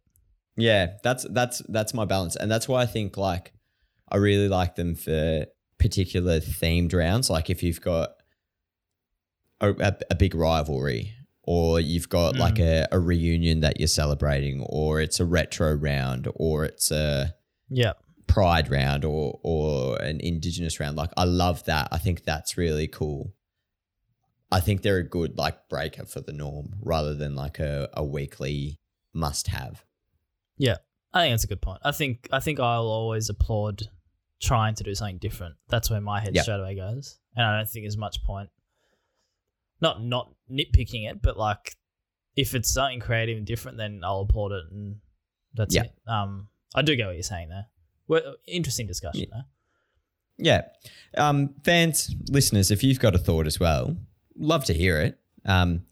Yeah, 0.56 0.94
that's 1.02 1.24
that's 1.30 1.58
that's 1.68 1.92
my 1.92 2.04
balance, 2.06 2.34
and 2.36 2.50
that's 2.50 2.66
why 2.66 2.80
I 2.82 2.86
think 2.86 3.16
like 3.18 3.52
I 4.10 4.16
really 4.16 4.48
like 4.48 4.74
them 4.76 4.94
for 4.94 5.46
particular 5.78 6.40
themed 6.40 6.94
rounds. 6.94 7.28
Like 7.28 7.50
if 7.50 7.62
you've 7.62 7.80
got 7.82 8.10
a, 9.60 9.70
a, 9.70 9.96
a 10.12 10.14
big 10.14 10.34
rivalry, 10.34 11.12
or 11.50 11.80
you've 11.80 12.08
got 12.10 12.34
Mm. 12.34 12.38
like 12.40 12.58
a, 12.58 12.86
a 12.92 12.98
reunion 12.98 13.60
that 13.60 13.78
you're 13.80 13.88
celebrating, 14.02 14.60
or 14.68 15.00
it's 15.00 15.18
a 15.18 15.24
retro 15.24 15.72
round, 15.74 16.28
or 16.34 16.64
it's 16.66 16.90
a 16.90 17.34
yeah, 17.70 17.92
pride 18.26 18.70
round, 18.70 19.04
or 19.04 19.40
or 19.42 19.96
an 20.02 20.20
indigenous 20.20 20.78
round. 20.78 20.96
Like 20.96 21.10
I 21.16 21.24
love 21.24 21.64
that. 21.64 21.88
I 21.90 21.98
think 21.98 22.24
that's 22.24 22.56
really 22.58 22.86
cool. 22.86 23.32
I 24.50 24.60
think 24.60 24.82
they're 24.82 24.98
a 24.98 25.08
good 25.08 25.36
like 25.38 25.68
breaker 25.68 26.04
for 26.06 26.20
the 26.20 26.32
norm, 26.32 26.74
rather 26.82 27.14
than 27.14 27.34
like 27.34 27.58
a, 27.58 27.88
a 27.94 28.04
weekly 28.04 28.78
must 29.14 29.48
have. 29.48 29.84
Yeah. 30.58 30.76
I 31.14 31.22
think 31.22 31.32
that's 31.32 31.44
a 31.44 31.48
good 31.48 31.62
point. 31.62 31.80
I 31.84 31.92
think 31.92 32.28
I 32.30 32.40
think 32.40 32.60
I'll 32.60 32.88
always 32.88 33.30
applaud 33.30 33.84
trying 34.40 34.74
to 34.74 34.84
do 34.84 34.94
something 34.94 35.18
different. 35.18 35.54
That's 35.68 35.88
where 35.90 36.00
my 36.00 36.20
head 36.20 36.34
Yep. 36.34 36.42
straight 36.44 36.60
away 36.60 36.74
goes, 36.76 37.18
and 37.34 37.44
I 37.46 37.56
don't 37.56 37.68
think 37.68 37.84
there's 37.84 37.96
much 37.96 38.22
point. 38.24 38.50
Not 39.80 40.02
not 40.02 40.32
nitpicking 40.50 41.08
it, 41.10 41.22
but 41.22 41.36
like 41.38 41.76
if 42.36 42.54
it's 42.54 42.70
something 42.72 43.00
creative 43.00 43.36
and 43.36 43.46
different, 43.46 43.76
then 43.78 44.00
I'll 44.04 44.20
applaud 44.20 44.52
it, 44.52 44.64
and 44.70 44.96
that's 45.54 45.74
Yeah. 45.74 45.82
it. 45.84 45.92
Um, 46.06 46.48
I 46.74 46.82
do 46.82 46.94
get 46.96 47.06
what 47.06 47.14
you're 47.16 47.22
saying 47.22 47.48
there. 47.48 47.66
Well, 48.06 48.36
interesting 48.46 48.86
discussion 48.86 49.22
Yeah. 49.22 49.26
though. 49.32 49.42
Yeah. 50.40 50.62
Um, 51.16 51.54
fans, 51.64 52.14
listeners, 52.30 52.70
if 52.70 52.82
you've 52.84 53.00
got 53.00 53.14
a 53.14 53.18
thought 53.18 53.46
as 53.46 53.58
well, 53.58 53.96
love 54.36 54.64
to 54.66 54.72
hear 54.74 55.00
it. 55.00 55.18
Um, 55.44 55.82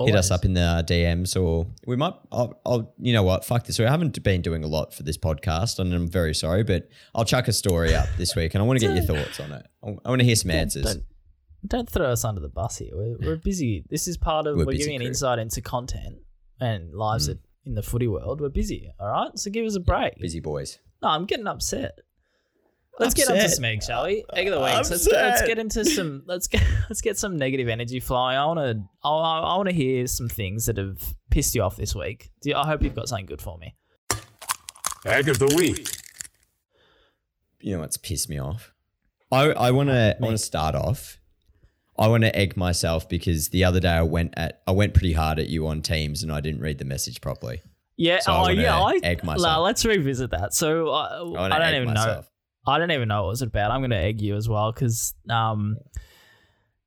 hit 0.00 0.16
us 0.16 0.30
up 0.30 0.44
in 0.44 0.54
the 0.54 0.82
DMs 0.88 1.40
or 1.40 1.66
we 1.86 1.94
might, 1.96 2.14
I'll, 2.32 2.58
I'll, 2.66 2.94
you 2.98 3.12
know 3.12 3.22
what, 3.22 3.44
fuck 3.44 3.64
this. 3.66 3.78
We 3.78 3.84
haven't 3.84 4.20
been 4.24 4.40
doing 4.42 4.64
a 4.64 4.66
lot 4.66 4.92
for 4.94 5.02
this 5.04 5.18
podcast 5.18 5.78
and 5.78 5.92
I'm 5.94 6.08
very 6.08 6.34
sorry, 6.34 6.64
but 6.64 6.88
I'll 7.14 7.24
chuck 7.26 7.46
a 7.46 7.52
story 7.52 7.94
up 7.94 8.08
this 8.16 8.34
week 8.34 8.54
and 8.54 8.62
I 8.62 8.66
want 8.66 8.80
to 8.80 8.86
get 8.86 8.96
your 8.96 9.04
thoughts 9.04 9.38
on 9.38 9.52
it. 9.52 9.66
I 9.84 9.88
I 10.04 10.08
want 10.08 10.20
to 10.20 10.24
hear 10.24 10.34
some 10.36 10.50
answers. 10.50 10.84
Don't, 10.84 11.04
don't 11.66 11.88
throw 11.88 12.06
us 12.06 12.24
under 12.24 12.40
the 12.40 12.48
bus 12.48 12.78
here. 12.78 12.90
We're, 12.92 13.16
we're 13.18 13.36
busy. 13.36 13.84
This 13.88 14.08
is 14.08 14.16
part 14.16 14.46
of 14.46 14.56
We're 14.56 14.64
we're, 14.66 14.72
busy 14.72 14.84
giving 14.84 14.96
an 15.02 15.06
insight 15.06 15.38
into 15.38 15.60
content 15.60 16.16
and 16.60 16.92
lives 16.94 17.28
Mm. 17.28 17.38
in 17.66 17.74
the 17.74 17.82
footy 17.82 18.08
world. 18.08 18.40
We're 18.40 18.48
busy. 18.48 18.90
All 18.98 19.08
right, 19.08 19.38
so 19.38 19.50
give 19.50 19.64
us 19.66 19.76
a 19.76 19.80
break. 19.80 20.18
Busy 20.18 20.40
boys. 20.40 20.78
No, 21.02 21.08
I'm 21.08 21.24
getting 21.26 21.46
upset. 21.46 21.98
Let's 22.98 23.14
get 23.14 23.22
Upset? 23.28 23.36
on 23.38 23.42
to 23.44 23.48
some 23.48 23.64
egg, 23.64 23.82
shall 23.82 24.04
we? 24.04 24.22
Egg 24.34 24.48
of 24.48 24.54
the 24.54 24.60
week. 24.60 24.74
Let's, 24.74 25.06
let's 25.10 25.42
get 25.42 25.58
into 25.58 25.82
some. 25.84 26.22
Let's 26.26 26.46
get 26.46 26.62
let's 26.90 27.00
get 27.00 27.16
some 27.16 27.38
negative 27.38 27.68
energy 27.68 28.00
flowing. 28.00 28.36
I 28.36 28.44
want 28.44 28.58
to. 28.58 28.84
I, 29.02 29.08
I 29.08 29.56
want 29.56 29.70
to 29.70 29.74
hear 29.74 30.06
some 30.06 30.28
things 30.28 30.66
that 30.66 30.76
have 30.76 31.14
pissed 31.30 31.54
you 31.54 31.62
off 31.62 31.76
this 31.76 31.94
week. 31.94 32.30
Do 32.42 32.50
you- 32.50 32.54
I 32.56 32.66
hope 32.66 32.82
you've 32.82 32.94
got 32.94 33.08
something 33.08 33.24
good 33.26 33.40
for 33.40 33.56
me. 33.56 33.74
Egg 35.06 35.28
of 35.30 35.38
the 35.38 35.52
week. 35.56 35.88
You 37.60 37.74
know 37.74 37.80
what's 37.80 37.96
pissed 37.96 38.28
me 38.28 38.38
off? 38.38 38.72
I, 39.32 39.52
I 39.52 39.70
want 39.70 39.88
to 39.88 40.14
I 40.18 40.22
want 40.22 40.34
to 40.34 40.38
start 40.38 40.74
off. 40.74 41.18
I 41.98 42.08
want 42.08 42.24
to 42.24 42.34
egg 42.34 42.56
myself 42.56 43.08
because 43.08 43.50
the 43.50 43.64
other 43.64 43.80
day 43.80 43.90
I 43.90 44.02
went 44.02 44.34
at 44.36 44.62
I 44.66 44.72
went 44.72 44.94
pretty 44.94 45.12
hard 45.12 45.38
at 45.38 45.48
you 45.48 45.66
on 45.66 45.82
Teams 45.82 46.22
and 46.22 46.32
I 46.32 46.40
didn't 46.40 46.60
read 46.60 46.78
the 46.78 46.84
message 46.84 47.20
properly. 47.20 47.62
Yeah. 47.96 48.20
So 48.20 48.32
I 48.32 48.42
oh 48.42 48.48
yeah. 48.48 48.80
I, 48.80 48.98
egg 49.02 49.24
myself. 49.24 49.62
let's 49.62 49.84
revisit 49.84 50.30
that. 50.30 50.54
So 50.54 50.88
uh, 50.88 51.32
I, 51.36 51.46
I, 51.46 51.58
don't 51.58 51.82
even 51.82 51.94
know. 51.94 52.22
I 52.66 52.78
don't 52.78 52.90
even 52.90 53.08
know 53.08 53.22
what 53.22 53.28
it 53.28 53.30
was 53.30 53.42
about. 53.42 53.70
I'm 53.70 53.80
going 53.80 53.90
to 53.90 53.96
egg 53.96 54.20
you 54.20 54.36
as 54.36 54.48
well 54.48 54.72
because 54.72 55.14
um, 55.28 55.76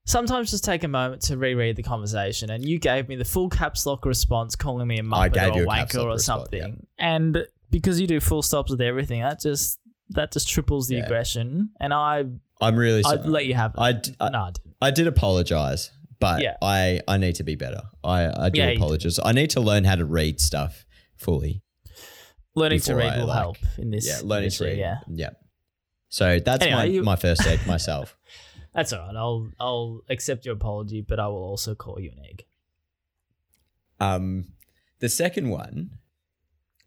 sometimes 0.05 0.51
just 0.51 0.63
take 0.63 0.83
a 0.83 0.87
moment 0.87 1.21
to 1.23 1.37
reread 1.37 1.75
the 1.75 1.83
conversation. 1.83 2.49
And 2.49 2.65
you 2.65 2.79
gave 2.79 3.07
me 3.07 3.15
the 3.15 3.25
full 3.25 3.49
caps 3.49 3.85
lock 3.85 4.05
response, 4.05 4.55
calling 4.55 4.87
me 4.87 4.99
a 4.99 5.03
muppet 5.03 5.55
or 5.55 5.63
a 5.63 5.65
wanker 5.65 6.03
or 6.03 6.13
response, 6.13 6.25
something. 6.25 6.87
And 6.97 7.45
because 7.69 7.99
you 7.99 8.07
do 8.07 8.19
full 8.19 8.41
stops 8.41 8.71
with 8.71 8.81
everything, 8.81 9.21
that 9.21 9.39
just 9.41 9.79
that 10.09 10.31
just 10.31 10.47
triples 10.47 10.87
the 10.87 10.95
Yeah. 10.95 11.05
aggression. 11.05 11.69
And 11.79 11.93
I 11.93 12.25
I'm 12.61 12.75
really 12.75 13.03
sorry. 13.03 13.19
I'd 13.19 13.25
let 13.25 13.45
you 13.45 13.55
have 13.55 13.75
it. 13.77 14.15
I, 14.19 14.29
no, 14.29 14.39
I. 14.39 14.51
I 14.81 14.91
did 14.91 15.07
apologize, 15.07 15.91
but 16.19 16.41
Yeah. 16.41 16.57
I, 16.61 17.01
I 17.07 17.17
need 17.17 17.35
to 17.35 17.43
be 17.43 17.55
better. 17.55 17.81
I, 18.03 18.45
I 18.45 18.49
do 18.49 18.59
Yeah, 18.59 18.67
apologize. 18.69 19.19
I 19.23 19.31
need 19.31 19.49
to 19.51 19.61
learn 19.61 19.83
how 19.83 19.95
to 19.95 20.05
read 20.05 20.39
stuff 20.39 20.85
fully. 21.17 21.61
Learning 22.55 22.79
to 22.81 22.95
read 22.95 23.13
I, 23.13 23.17
will 23.19 23.27
like- 23.27 23.37
help 23.39 23.57
in 23.77 23.91
this. 23.91 24.07
yeah, 24.07 24.19
learning 24.23 24.49
to 24.51 24.63
read. 24.65 24.77
Yeah. 24.77 24.97
Yeah. 25.09 25.29
So 26.09 26.39
that's 26.39 26.63
Anyway, 26.63 26.77
my, 26.77 26.83
you- 26.85 27.03
my 27.03 27.15
first 27.15 27.45
egg 27.45 27.59
myself. 27.67 28.15
That's 28.73 28.91
all 28.93 28.99
right. 29.07 29.15
I'll 29.15 29.49
I'll 29.59 30.01
accept 30.09 30.45
your 30.45 30.55
apology, 30.55 31.01
but 31.01 31.17
I 31.19 31.27
will 31.27 31.43
also 31.43 31.75
call 31.75 31.99
you 31.99 32.11
an 32.11 32.19
egg. 32.29 32.43
Um, 33.99 34.45
the 34.99 35.09
second 35.09 35.49
one, 35.49 35.91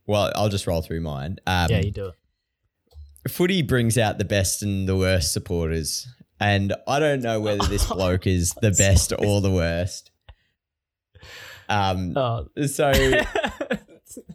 well, 0.06 0.30
I'll 0.34 0.48
just 0.50 0.66
roll 0.66 0.82
through 0.82 1.00
mine. 1.00 1.38
Um, 1.46 1.68
yeah, 1.70 1.80
you 1.80 1.90
do 1.90 2.08
it. 2.08 3.30
footy 3.30 3.62
brings 3.62 3.96
out 3.96 4.18
the 4.18 4.24
best 4.26 4.62
and 4.62 4.86
the 4.88 4.96
worst 4.96 5.32
supporters. 5.32 6.06
And 6.40 6.74
I 6.86 6.98
don't 7.00 7.20
know 7.22 7.40
whether 7.40 7.66
this 7.66 7.84
bloke 7.92 8.26
is 8.26 8.54
the 8.60 8.70
best 8.72 9.12
or 9.18 9.40
the 9.40 9.50
worst. 9.50 10.10
Um, 11.68 12.16
Oh, 12.16 12.46
so 12.66 12.90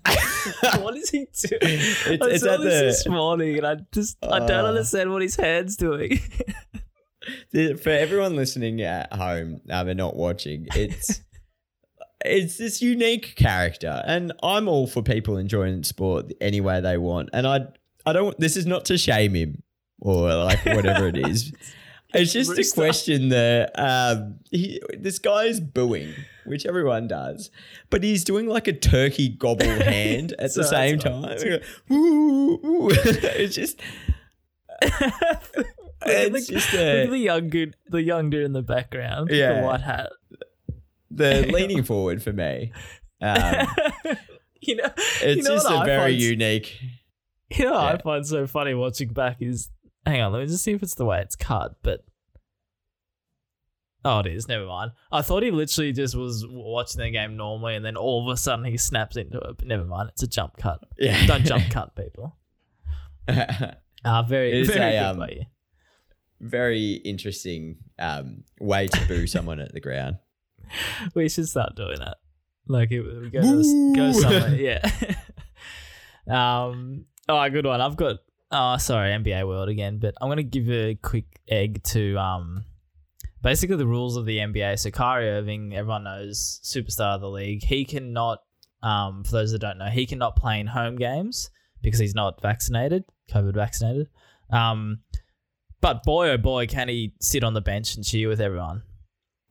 what 0.79 0.95
is 0.97 1.09
he 1.09 1.25
doing? 1.47 1.59
It's- 1.61 2.07
I 2.21 2.25
it's 2.29 2.43
saw 2.43 2.57
this 2.57 2.59
the- 2.59 2.85
this 2.85 3.07
morning, 3.07 3.57
and 3.57 3.65
I 3.67 3.77
just 3.93 4.17
I 4.23 4.39
don't 4.39 4.51
Uh. 4.65 4.69
understand 4.69 5.11
what 5.11 5.21
his 5.21 5.35
hand's 5.35 5.75
doing. 5.77 6.19
for 7.81 7.89
everyone 7.89 8.35
listening 8.35 8.81
at 8.81 9.11
home 9.13 9.61
um, 9.69 9.87
and 9.87 9.97
not 9.97 10.15
watching, 10.15 10.67
it's 10.75 11.21
it's 12.25 12.57
this 12.57 12.81
unique 12.81 13.35
character, 13.35 14.03
and 14.05 14.31
I'm 14.43 14.67
all 14.67 14.87
for 14.87 15.01
people 15.01 15.37
enjoying 15.37 15.83
sport 15.83 16.31
any 16.41 16.61
way 16.61 16.81
they 16.81 16.97
want. 16.97 17.29
And 17.33 17.47
I 17.47 17.61
I 18.05 18.13
don't. 18.13 18.37
This 18.39 18.55
is 18.57 18.65
not 18.65 18.85
to 18.85 18.97
shame 18.97 19.33
him 19.33 19.63
or 20.01 20.33
like 20.35 20.63
whatever 20.65 21.07
it 21.07 21.17
is. 21.17 21.51
It's 22.13 22.31
just 22.33 22.51
Rooster. 22.55 22.79
question 22.81 23.29
the 23.29 23.71
um 23.75 24.39
he, 24.51 24.81
this 24.97 25.17
guy's 25.19 25.59
booing, 25.59 26.13
which 26.45 26.65
everyone 26.65 27.07
does, 27.07 27.49
but 27.89 28.03
he's 28.03 28.23
doing 28.23 28.47
like 28.47 28.67
a 28.67 28.73
turkey 28.73 29.29
gobble 29.29 29.65
hand 29.65 30.33
at 30.39 30.53
the 30.53 30.63
same 30.63 30.99
time. 30.99 31.37
Woo, 31.89 32.57
woo. 32.61 32.89
it's 32.93 33.55
just 33.55 33.79
it's 36.05 36.31
look, 36.33 36.45
just 36.47 36.73
a, 36.73 37.03
at 37.03 37.09
the 37.09 37.17
young 37.17 37.49
dude, 37.49 37.75
the 37.89 38.01
young 38.01 38.29
dude 38.29 38.43
in 38.45 38.53
the 38.53 38.61
background, 38.61 39.29
Yeah. 39.31 39.61
the 39.61 39.65
white 39.67 39.81
hat. 39.81 40.09
the 41.11 41.47
leaning 41.51 41.83
forward 41.83 42.21
for 42.21 42.33
me. 42.33 42.71
Um, 43.21 43.67
you 44.61 44.75
know, 44.75 44.89
it's 45.21 45.37
you 45.37 45.43
know 45.43 45.55
just 45.55 45.65
a 45.69 45.75
I 45.75 45.85
very 45.85 46.11
find- 46.13 46.21
unique. 46.21 46.79
You 47.49 47.65
know, 47.65 47.71
what 47.73 47.95
I 47.95 47.97
find 48.03 48.25
so 48.25 48.47
funny 48.47 48.73
watching 48.73 49.13
back 49.13 49.37
is, 49.39 49.69
hang 50.05 50.21
on, 50.21 50.31
let 50.31 50.39
me 50.39 50.47
just 50.47 50.63
see 50.63 50.71
if 50.71 50.83
it's 50.83 50.95
the 50.95 51.05
way 51.05 51.21
it's 51.21 51.35
cut. 51.35 51.75
But 51.83 52.03
oh, 54.05 54.19
it 54.19 54.27
is. 54.27 54.47
Never 54.47 54.65
mind. 54.65 54.91
I 55.11 55.21
thought 55.21 55.43
he 55.43 55.51
literally 55.51 55.91
just 55.91 56.15
was 56.15 56.45
watching 56.47 57.01
the 57.01 57.11
game 57.11 57.37
normally, 57.37 57.75
and 57.75 57.85
then 57.85 57.95
all 57.95 58.27
of 58.27 58.33
a 58.33 58.37
sudden 58.37 58.65
he 58.65 58.77
snaps 58.77 59.17
into 59.17 59.37
it. 59.37 59.57
But 59.57 59.67
never 59.67 59.85
mind, 59.85 60.09
it's 60.09 60.23
a 60.23 60.27
jump 60.27 60.57
cut. 60.57 60.79
Yeah. 60.97 61.25
Don't 61.25 61.45
jump 61.45 61.69
cut, 61.69 61.95
people. 61.95 62.37
Ah, 63.27 64.23
very, 64.27 64.61
It's 64.61 64.73
very 64.73 64.95
a, 64.95 65.11
um, 65.11 65.25
very 66.41 66.93
interesting 67.05 67.77
um, 67.99 68.43
way 68.59 68.87
to 68.87 69.07
boo 69.07 69.27
someone 69.27 69.59
at 69.59 69.73
the 69.73 69.81
ground. 69.81 70.17
We 71.13 71.29
should 71.29 71.47
start 71.47 71.75
doing 71.75 71.99
that. 71.99 72.17
Like 72.67 72.91
it, 72.91 73.01
we 73.01 73.29
go 73.29 73.41
to, 73.41 73.93
go 73.95 74.11
somewhere. 74.11 74.55
Yeah. 74.55 74.81
um. 76.27 77.05
Oh, 77.27 77.49
good 77.49 77.65
one. 77.65 77.81
I've 77.81 77.95
got. 77.95 78.17
Oh, 78.55 78.77
sorry, 78.77 79.09
NBA 79.09 79.47
World 79.47 79.67
again, 79.67 79.97
but 79.97 80.13
I'm 80.21 80.29
gonna 80.29 80.43
give 80.43 80.69
a 80.69 80.93
quick 80.93 81.41
egg 81.47 81.83
to 81.85 82.15
um, 82.17 82.63
basically 83.41 83.77
the 83.77 83.87
rules 83.87 84.15
of 84.15 84.25
the 84.25 84.37
NBA. 84.37 84.77
So 84.77 84.91
Kyrie 84.91 85.29
Irving, 85.29 85.75
everyone 85.75 86.03
knows, 86.03 86.61
superstar 86.63 87.15
of 87.15 87.21
the 87.21 87.29
league. 87.29 87.63
He 87.63 87.83
cannot. 87.83 88.39
Um, 88.83 89.23
for 89.23 89.31
those 89.31 89.53
that 89.53 89.59
don't 89.59 89.77
know, 89.77 89.87
he 89.87 90.05
cannot 90.05 90.35
play 90.35 90.59
in 90.59 90.67
home 90.67 90.97
games 90.97 91.49
because 91.81 91.99
he's 91.99 92.13
not 92.13 92.41
vaccinated, 92.41 93.05
COVID 93.31 93.55
vaccinated. 93.55 94.07
Um, 94.51 94.99
but 95.81 96.03
boy 96.03 96.29
oh 96.29 96.37
boy, 96.37 96.67
can 96.67 96.89
he 96.89 97.13
sit 97.19 97.43
on 97.43 97.53
the 97.53 97.61
bench 97.61 97.95
and 97.95 98.05
cheer 98.05 98.29
with 98.29 98.39
everyone. 98.39 98.83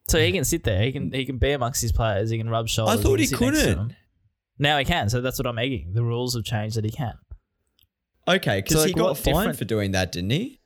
So 0.09 0.19
he 0.21 0.31
can 0.33 0.45
sit 0.45 0.65
there. 0.65 0.83
He 0.83 0.93
can 0.93 1.11
he 1.13 1.25
can 1.25 1.39
be 1.39 1.53
amongst 1.53 1.81
his 1.83 1.93
players. 1.93 2.31
He 2.31 2.39
can 2.39 2.51
rub 2.51 2.69
shoulders. 2.69 3.01
I 3.01 3.03
thought 3.03 3.19
he 3.19 3.27
sit 3.27 3.41
next 3.41 3.59
to 3.59 3.67
couldn't. 3.67 3.97
Now 4.59 4.79
he 4.79 4.85
can. 4.85 5.09
So 5.09 5.21
that's 5.21 5.39
what 5.39 5.47
I'm 5.47 5.59
egging. 5.59 5.93
The 5.93 6.05
rules 6.05 6.35
have 6.35 6.45
changed 6.45 6.77
that 6.77 6.85
he 6.85 6.91
can. 6.91 7.15
Okay, 8.29 8.61
because 8.61 8.83
So, 8.83 8.87
he 8.87 8.93
got 8.93 9.17
fined 9.19 9.25
different- 9.37 9.59
for 9.59 9.65
doing 9.65 9.91
that, 9.93 10.13
didn't 10.13 10.31
he? 10.31 10.61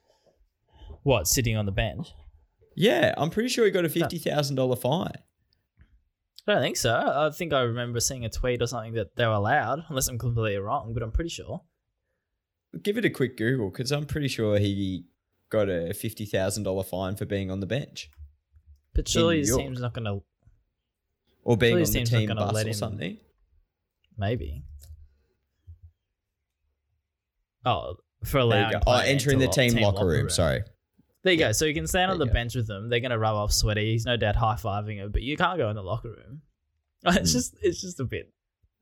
What 1.03 1.27
sitting 1.27 1.55
on 1.55 1.65
the 1.65 1.71
bench? 1.71 2.09
Yeah, 2.75 3.13
I'm 3.17 3.29
pretty 3.29 3.49
sure 3.49 3.65
he 3.65 3.71
got 3.71 3.85
a 3.85 3.89
fifty 3.89 4.17
thousand 4.19 4.55
dollar 4.57 4.75
fine. 4.75 5.13
I 6.45 6.53
don't 6.53 6.61
think 6.61 6.77
so. 6.77 6.93
I 6.95 7.29
think 7.31 7.51
I 7.53 7.61
remember 7.61 7.99
seeing 7.99 8.23
a 8.23 8.29
tweet 8.29 8.61
or 8.61 8.67
something 8.67 8.93
that 8.93 9.15
they 9.15 9.25
were 9.25 9.33
allowed, 9.33 9.83
unless 9.89 10.07
I'm 10.07 10.17
completely 10.17 10.57
wrong. 10.57 10.93
But 10.93 11.01
I'm 11.03 11.11
pretty 11.11 11.29
sure. 11.29 11.63
Give 12.83 12.97
it 12.97 13.05
a 13.05 13.09
quick 13.09 13.35
Google 13.37 13.69
because 13.71 13.91
I'm 13.91 14.05
pretty 14.05 14.27
sure 14.27 14.59
he 14.59 15.05
got 15.49 15.69
a 15.69 15.93
fifty 15.93 16.25
thousand 16.25 16.63
dollar 16.63 16.83
fine 16.83 17.15
for 17.15 17.25
being 17.25 17.49
on 17.49 17.59
the 17.61 17.65
bench 17.65 18.09
But 18.93 19.07
surely 19.07 19.35
New 19.37 19.41
his 19.41 19.55
team's 19.57 19.79
not 19.81 19.93
going 19.93 20.05
to. 20.05 20.23
or 21.43 21.57
being 21.57 21.71
Surely 21.77 21.83
on 21.85 21.91
the 21.93 21.99
not 21.99 22.19
team 22.19 22.27
gonna 22.27 22.41
bus 22.41 22.53
let 22.53 22.65
or 22.65 22.69
him- 22.69 22.73
something. 22.75 23.17
Maybe. 24.17 24.63
Oh, 27.67 27.95
for 28.23 28.31
There 28.33 28.41
allowing. 28.41 28.71
go. 28.73 28.79
Oh, 28.87 28.97
entering 28.99 29.39
the 29.39 29.45
lo- 29.47 29.51
team, 29.51 29.75
locker, 29.75 30.05
room. 30.05 30.29
Sorry. 30.29 30.63
There 31.23 31.33
you 31.33 31.39
go. 31.39 31.51
So 31.51 31.65
you 31.65 31.73
can 31.73 31.87
stand 31.87 32.09
on 32.11 32.17
There 32.17 32.25
the 32.25 32.29
you 32.29 32.33
go. 32.33 32.39
bench 32.39 32.55
with 32.55 32.67
them. 32.67 32.89
They're 32.89 32.99
gonna 33.01 33.19
rub 33.19 33.35
off 33.35 33.51
sweaty. 33.51 33.91
He's 33.91 34.05
no 34.05 34.15
doubt 34.17 34.35
high 34.35 34.55
fiving 34.55 34.99
her, 34.99 35.09
but 35.09 35.21
you 35.21 35.35
can't 35.37 35.57
go 35.57 35.69
in 35.69 35.75
the 35.75 35.83
locker 35.83 36.09
room. 36.09 36.41
It's 37.05 37.29
Mm. 37.29 37.33
just 37.33 37.55
it's 37.61 37.81
just 37.81 37.99
a 37.99 38.05
bit. 38.05 38.31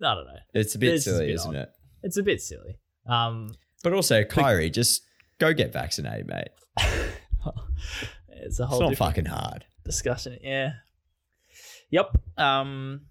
I 0.03 0.13
don't 0.13 0.25
know. 0.25 0.33
It's 0.53 0.75
a 0.75 0.79
bit 0.79 0.93
It's 0.93 1.05
just 1.05 1.15
a 1.15 1.17
silly, 1.17 1.27
bit 1.27 1.35
isn't 1.35 1.55
odd. 1.55 1.61
it? 1.63 1.69
It's 2.03 2.17
a 2.17 2.23
bit 2.23 2.41
silly. 2.41 2.77
Um, 3.07 3.53
But 3.83 3.93
also, 3.93 4.23
Kyrie, 4.23 4.69
just 4.69 5.01
go 5.39 5.53
get 5.53 5.71
vaccinated, 5.73 6.27
mate. 6.27 6.49
it's 6.77 6.99
a 7.39 7.51
whole. 7.51 7.63
It's 8.29 8.57
whole 8.59 8.79
not 8.81 8.89
different 8.89 8.97
fucking 8.97 9.25
hard. 9.25 9.65
discussion. 9.83 10.37
Yeah. 10.41 10.73
Yep. 11.91 12.17
Um, 12.37 13.01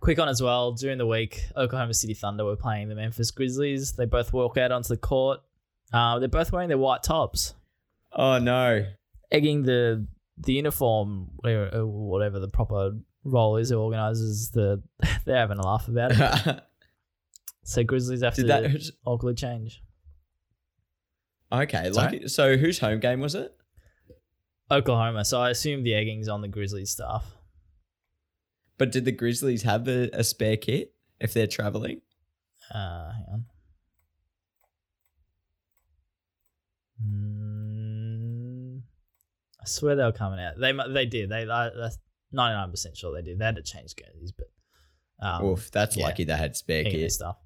quick 0.00 0.18
on 0.18 0.28
as 0.28 0.42
well. 0.42 0.72
During 0.72 0.98
the 0.98 1.06
week, 1.06 1.44
Oklahoma 1.56 1.94
City 1.94 2.14
Thunder 2.14 2.44
were 2.44 2.56
playing 2.56 2.88
the 2.88 2.94
Memphis 2.94 3.30
Grizzlies. 3.30 3.92
They 3.92 4.04
both 4.06 4.32
walk 4.32 4.56
out 4.56 4.72
onto 4.72 4.88
the 4.88 4.96
court. 4.96 5.40
Uh, 5.92 6.18
they're 6.18 6.28
both 6.28 6.52
wearing 6.52 6.68
their 6.68 6.78
white 6.78 7.02
tops, 7.02 7.54
Oh 8.12 8.38
no. 8.38 8.86
egging 9.30 9.62
the 9.62 10.06
the 10.38 10.52
uniform, 10.54 11.30
whatever, 11.36 11.76
uh, 11.82 11.86
whatever 11.86 12.38
the 12.40 12.48
proper 12.48 12.92
role 13.24 13.56
is, 13.56 13.70
who 13.70 13.78
organizes 13.78 14.50
the. 14.50 14.82
They're 15.24 15.36
having 15.38 15.58
a 15.58 15.66
laugh 15.66 15.88
about 15.88 16.12
it. 16.46 16.60
So 17.68 17.82
Grizzlies 17.82 18.22
have 18.22 18.36
Did 18.36 18.42
to 18.42 18.46
that? 18.48 18.90
awkwardly 19.04 19.34
change. 19.34 19.82
Okay, 21.50 21.90
Sorry? 21.92 22.18
like 22.20 22.28
so. 22.28 22.56
Whose 22.56 22.78
home 22.78 23.00
game 23.00 23.18
was 23.20 23.34
it? 23.34 23.56
Oklahoma. 24.70 25.24
So 25.24 25.40
I 25.40 25.50
assume 25.50 25.82
the 25.82 25.94
egging's 25.94 26.28
on 26.28 26.42
the 26.42 26.48
Grizzlies 26.48 26.90
stuff. 26.90 27.35
But 28.78 28.92
did 28.92 29.04
the 29.04 29.12
Grizzlies 29.12 29.62
have 29.62 29.88
a, 29.88 30.10
a 30.12 30.22
spare 30.22 30.56
kit 30.56 30.92
if 31.20 31.32
they're 31.32 31.46
traveling? 31.46 32.02
Uh, 32.72 33.12
hang 33.12 33.24
on. 33.32 33.44
Mm, 37.04 38.80
I 39.60 39.64
swear 39.66 39.96
they 39.96 40.04
were 40.04 40.12
coming 40.12 40.40
out. 40.40 40.58
They 40.58 40.72
they 40.92 41.06
did. 41.06 41.28
They 41.28 41.44
that's 41.44 41.98
ninety 42.32 42.54
nine 42.56 42.70
percent 42.70 42.96
sure 42.96 43.14
they 43.14 43.22
did. 43.22 43.38
They 43.38 43.44
had 43.44 43.56
to 43.56 43.62
change 43.62 43.94
jerseys, 43.96 44.32
but 44.32 44.46
um, 45.20 45.44
Oof, 45.44 45.70
that's 45.70 45.96
yeah. 45.96 46.06
lucky 46.06 46.24
they 46.24 46.36
had 46.36 46.56
spare 46.56 46.84
kit. 46.84 47.12
stuff. 47.12 47.36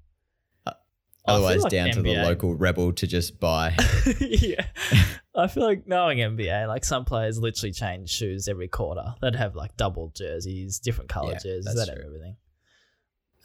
Otherwise, 1.25 1.61
like 1.63 1.71
down 1.71 1.91
to 1.91 2.01
the 2.01 2.15
local 2.15 2.55
rebel 2.55 2.91
to 2.93 3.05
just 3.07 3.39
buy. 3.39 3.75
yeah, 4.19 4.65
I 5.35 5.47
feel 5.47 5.63
like 5.63 5.85
knowing 5.87 6.17
NBA, 6.17 6.67
like 6.67 6.83
some 6.83 7.05
players 7.05 7.37
literally 7.39 7.71
change 7.73 8.09
shoes 8.09 8.47
every 8.47 8.67
quarter. 8.67 9.13
They'd 9.21 9.35
have 9.35 9.55
like 9.55 9.77
double 9.77 10.09
jerseys, 10.15 10.79
different 10.79 11.09
color 11.09 11.33
Yeah, 11.33 11.37
jerseys. 11.39 11.65
that's 11.65 11.77
They'd 11.79 11.89
have 11.91 11.97
true. 11.99 12.05
everything. 12.07 12.37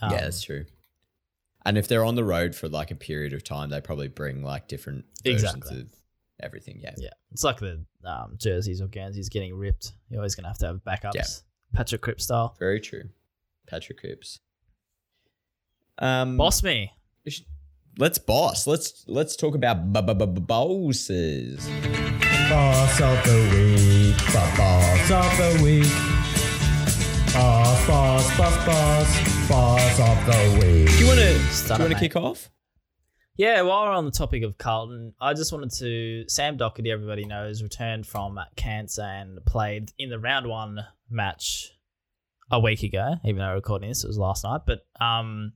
yeah, 0.00 0.06
Um, 0.08 0.12
that's 0.16 0.40
true. 0.42 0.64
And 1.66 1.76
if 1.76 1.86
they're 1.88 2.04
on 2.04 2.14
the 2.14 2.24
road 2.24 2.54
for 2.54 2.68
like 2.68 2.90
a 2.90 2.94
period 2.94 3.32
of 3.34 3.44
time, 3.44 3.68
they 3.70 3.80
probably 3.80 4.08
bring 4.08 4.42
like 4.42 4.68
different 4.68 5.04
versions 5.24 5.42
Exactly. 5.44 5.80
of 5.80 5.88
everything. 6.40 6.80
Yeah. 6.82 6.94
Yeah, 6.96 7.10
it's 7.32 7.44
like 7.44 7.58
the 7.58 7.84
um, 8.04 8.36
jerseys 8.38 8.80
or 8.80 8.86
Guernseys 8.86 9.28
getting 9.28 9.54
ripped. 9.54 9.92
You're 10.08 10.20
always 10.20 10.34
gonna 10.34 10.48
have 10.48 10.58
to 10.58 10.66
have 10.66 10.76
backups, 10.86 11.14
Yeah. 11.14 11.24
Patrick 11.74 12.00
Cripps 12.00 12.24
style. 12.24 12.56
Very 12.58 12.80
true. 12.80 13.10
Patrick 13.66 13.98
Cripps. 13.98 14.38
Um, 15.98 16.36
Boss 16.36 16.62
me. 16.62 16.92
Let's 17.98 18.18
boss. 18.18 18.66
Let's 18.66 19.04
let's 19.06 19.36
talk 19.36 19.54
about 19.54 19.90
b- 19.90 20.02
b- 20.02 20.12
b- 20.12 20.26
b- 20.26 20.40
bosses. 20.42 21.66
Boss 22.50 23.00
of 23.00 23.24
the 23.24 23.48
week, 23.54 24.18
boss 24.34 25.10
of 25.10 25.36
the 25.38 25.64
week. 25.64 27.32
Boss, 27.32 27.86
boss, 27.86 28.36
boss, 28.36 28.66
boss, 28.66 29.48
boss 29.48 30.00
of 30.00 30.26
the 30.26 30.60
week. 30.60 30.88
Do 30.90 30.98
you 30.98 31.06
want 31.06 31.20
to? 31.20 31.68
Do 31.68 31.74
you 31.74 31.78
want 31.80 31.92
to 31.94 31.98
kick 31.98 32.16
off? 32.16 32.50
Yeah, 33.38 33.62
while 33.62 33.84
we're 33.84 33.92
on 33.92 34.04
the 34.04 34.10
topic 34.10 34.42
of 34.42 34.58
Carlton, 34.58 35.14
I 35.18 35.32
just 35.32 35.50
wanted 35.50 35.70
to. 35.78 36.28
Sam 36.28 36.58
Docherty, 36.58 36.92
everybody 36.92 37.24
knows, 37.24 37.62
returned 37.62 38.06
from 38.06 38.38
cancer 38.56 39.04
and 39.04 39.42
played 39.46 39.90
in 39.98 40.10
the 40.10 40.18
round 40.18 40.46
one 40.46 40.80
match 41.08 41.72
a 42.50 42.60
week 42.60 42.82
ago. 42.82 43.14
Even 43.24 43.38
though 43.38 43.54
recording 43.54 43.88
this, 43.88 44.04
it 44.04 44.08
was 44.08 44.18
last 44.18 44.44
night. 44.44 44.62
But 44.66 44.80
um, 45.02 45.54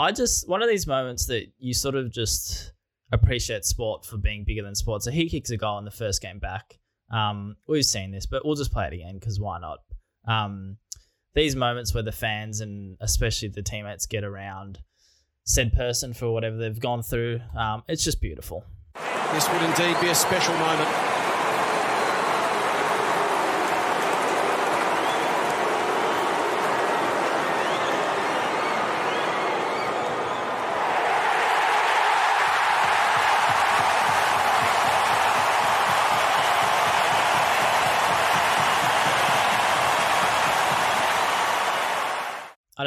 I 0.00 0.12
just 0.12 0.48
one 0.48 0.62
of 0.62 0.68
these 0.68 0.86
moments 0.86 1.26
that 1.26 1.46
you 1.58 1.74
sort 1.74 1.94
of 1.94 2.10
just 2.10 2.72
appreciate 3.12 3.66
sport 3.66 4.06
for 4.06 4.16
being 4.16 4.44
bigger 4.44 4.62
than 4.62 4.74
sport. 4.74 5.02
So 5.02 5.10
he 5.10 5.28
kicks 5.28 5.50
a 5.50 5.58
goal 5.58 5.78
in 5.78 5.84
the 5.84 5.90
first 5.90 6.22
game 6.22 6.38
back. 6.38 6.78
Um, 7.12 7.56
we've 7.68 7.84
seen 7.84 8.10
this, 8.10 8.24
but 8.24 8.44
we'll 8.44 8.54
just 8.54 8.72
play 8.72 8.86
it 8.86 8.94
again 8.94 9.18
because 9.18 9.38
why 9.38 9.58
not? 9.58 9.80
Um, 10.26 10.78
these 11.34 11.54
moments 11.54 11.92
where 11.92 12.02
the 12.02 12.12
fans 12.12 12.62
and 12.62 12.96
especially 13.00 13.48
the 13.48 13.62
teammates 13.62 14.06
get 14.06 14.24
around 14.24 14.78
said 15.44 15.72
person 15.74 16.14
for 16.14 16.30
whatever 16.32 16.56
they've 16.56 16.80
gone 16.80 17.02
through, 17.02 17.40
um, 17.54 17.82
it's 17.86 18.04
just 18.04 18.22
beautiful. 18.22 18.64
This 19.32 19.48
would 19.50 19.62
indeed 19.62 20.00
be 20.00 20.08
a 20.08 20.14
special 20.14 20.54
moment. 20.54 21.09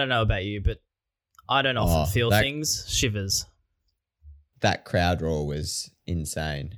Don't 0.03 0.09
know 0.09 0.21
about 0.21 0.43
you, 0.45 0.61
but 0.61 0.81
I 1.49 1.61
don't 1.61 1.77
often 1.77 2.01
Oh, 2.01 2.05
feel 2.05 2.29
that- 2.29 2.41
things. 2.41 2.85
Shivers. 2.89 3.45
that 4.61 4.85
crowd 4.85 5.21
roar 5.21 5.45
was 5.45 5.91
insane. 6.07 6.77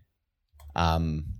Um, 0.75 1.33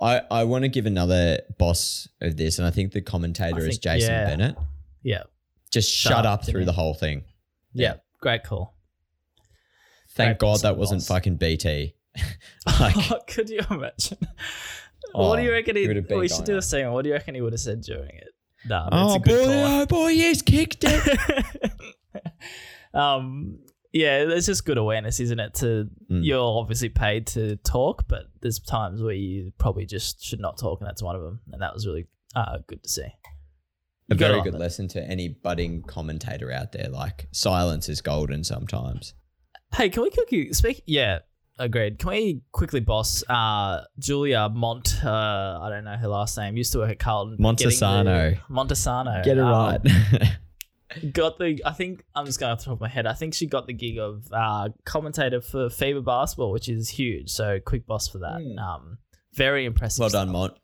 I 0.00 0.22
I 0.30 0.44
want 0.44 0.62
to 0.62 0.68
give 0.68 0.86
another 0.86 1.40
boss 1.58 2.08
of 2.20 2.36
this, 2.36 2.58
and 2.58 2.66
I 2.66 2.70
think 2.70 2.92
the 2.92 3.00
commentator 3.02 3.56
I 3.60 3.66
is 3.66 3.78
Jason 3.78 4.10
yeah. 4.10 4.24
Bennett. 4.24 4.56
Yeah. 5.02 5.22
Just 5.70 5.90
Shut 5.92 6.12
shut, 6.12 6.26
up, 6.26 6.40
up 6.40 6.44
through 6.46 6.52
Timmy. 6.60 6.64
the 6.64 6.72
whole 6.72 6.94
thing. 6.94 7.24
Yeah. 7.74 7.96
Great 8.20 8.42
call. 8.42 8.74
Thank 10.10 10.38
Great 10.38 10.48
God 10.48 10.60
that 10.62 10.72
of 10.72 10.78
wasn't 10.78 11.02
fucking 11.02 11.36
BT. 11.36 11.94
like, 12.80 13.26
Could 13.26 13.50
you 13.50 13.60
imagine? 13.70 14.18
what 15.12 15.36
do 15.36 15.42
you 15.42 15.50
Oh, 15.50 15.52
reckon 15.52 15.76
he, 15.76 15.86
we 15.88 16.28
should 16.28 16.44
do 16.44 16.56
a 16.56 16.62
segment. 16.62 16.94
What 16.94 17.02
do 17.02 17.08
you 17.10 17.14
reckon 17.14 17.34
he 17.34 17.40
would 17.42 17.52
have 17.52 17.60
said 17.60 17.82
during 17.82 18.16
it? 18.16 18.28
No, 18.66 18.88
oh 18.90 19.14
it's 19.14 19.16
a 19.16 19.28
boy, 19.28 19.44
call. 19.44 19.80
oh 19.82 19.86
boy, 19.86 20.08
he's 20.12 20.42
kicked 20.42 20.84
it. 20.86 21.18
um, 22.94 23.58
yeah, 23.92 24.18
it's 24.28 24.46
just 24.46 24.64
good 24.64 24.78
awareness, 24.78 25.20
isn't 25.20 25.38
it? 25.40 25.54
To 25.54 25.88
Mm. 26.10 26.24
you're 26.24 26.58
obviously 26.60 26.88
paid 26.88 27.26
to 27.28 27.56
talk, 27.56 28.04
but 28.08 28.24
there's 28.40 28.58
times 28.58 29.02
where 29.02 29.12
you 29.14 29.52
probably 29.58 29.86
just 29.86 30.22
should 30.24 30.40
not 30.40 30.58
talk, 30.58 30.80
and 30.80 30.88
that's 30.88 31.02
one 31.02 31.14
of 31.16 31.22
them. 31.22 31.40
And 31.52 31.62
that 31.62 31.72
was 31.74 31.86
really 31.86 32.06
uh, 32.34 32.58
good 32.66 32.82
to 32.82 32.88
see. 32.88 33.02
a 33.02 33.12
You 34.08 34.16
got 34.16 34.28
very 34.28 34.42
good 34.42 34.54
it. 34.54 34.58
lesson 34.58 34.88
to 34.88 35.02
any 35.02 35.28
budding 35.28 35.82
commentator 35.82 36.50
out 36.52 36.72
there. 36.72 36.88
Like 36.88 37.28
silence 37.32 37.88
is 37.88 38.00
golden 38.00 38.42
sometimes. 38.44 39.14
Hey, 39.74 39.88
can 39.90 40.02
we 40.02 40.10
quickly 40.10 40.52
speak? 40.54 40.82
Yeah, 40.86 41.18
agreed. 41.58 41.98
Can 41.98 42.10
we 42.10 42.42
quickly, 42.52 42.80
boss? 42.80 43.22
Uh, 43.28 43.82
Julia 43.98 44.48
Mont. 44.48 45.04
Uh, 45.04 45.58
I 45.62 45.68
don't 45.70 45.84
know 45.84 45.96
her 45.96 46.08
last 46.08 46.36
name. 46.36 46.56
Used 46.56 46.72
to 46.72 46.78
work 46.78 46.90
at 46.90 46.98
Carlton. 46.98 47.38
Montesano. 47.38 48.38
Montesano. 48.48 49.24
Get 49.24 49.38
it 49.38 49.40
um, 49.40 49.50
right. 49.50 50.36
got 51.12 51.38
the 51.38 51.60
I 51.64 51.72
think 51.72 52.04
I'm 52.14 52.26
just 52.26 52.40
going 52.40 52.52
off 52.52 52.60
the 52.60 52.66
top 52.66 52.74
of 52.74 52.80
my 52.80 52.88
head. 52.88 53.06
I 53.06 53.12
think 53.12 53.34
she 53.34 53.46
got 53.46 53.66
the 53.66 53.72
gig 53.72 53.98
of 53.98 54.26
uh, 54.32 54.70
commentator 54.84 55.40
for 55.40 55.68
FIBA 55.68 56.04
basketball, 56.04 56.52
which 56.52 56.68
is 56.68 56.88
huge. 56.88 57.30
So 57.30 57.60
quick 57.60 57.86
boss 57.86 58.08
for 58.08 58.18
that. 58.18 58.40
Hmm. 58.40 58.58
Um, 58.58 58.98
very 59.34 59.64
impressive. 59.64 60.00
well 60.00 60.08
done, 60.08 60.28
stuff. 60.28 60.32
Mont. 60.32 60.54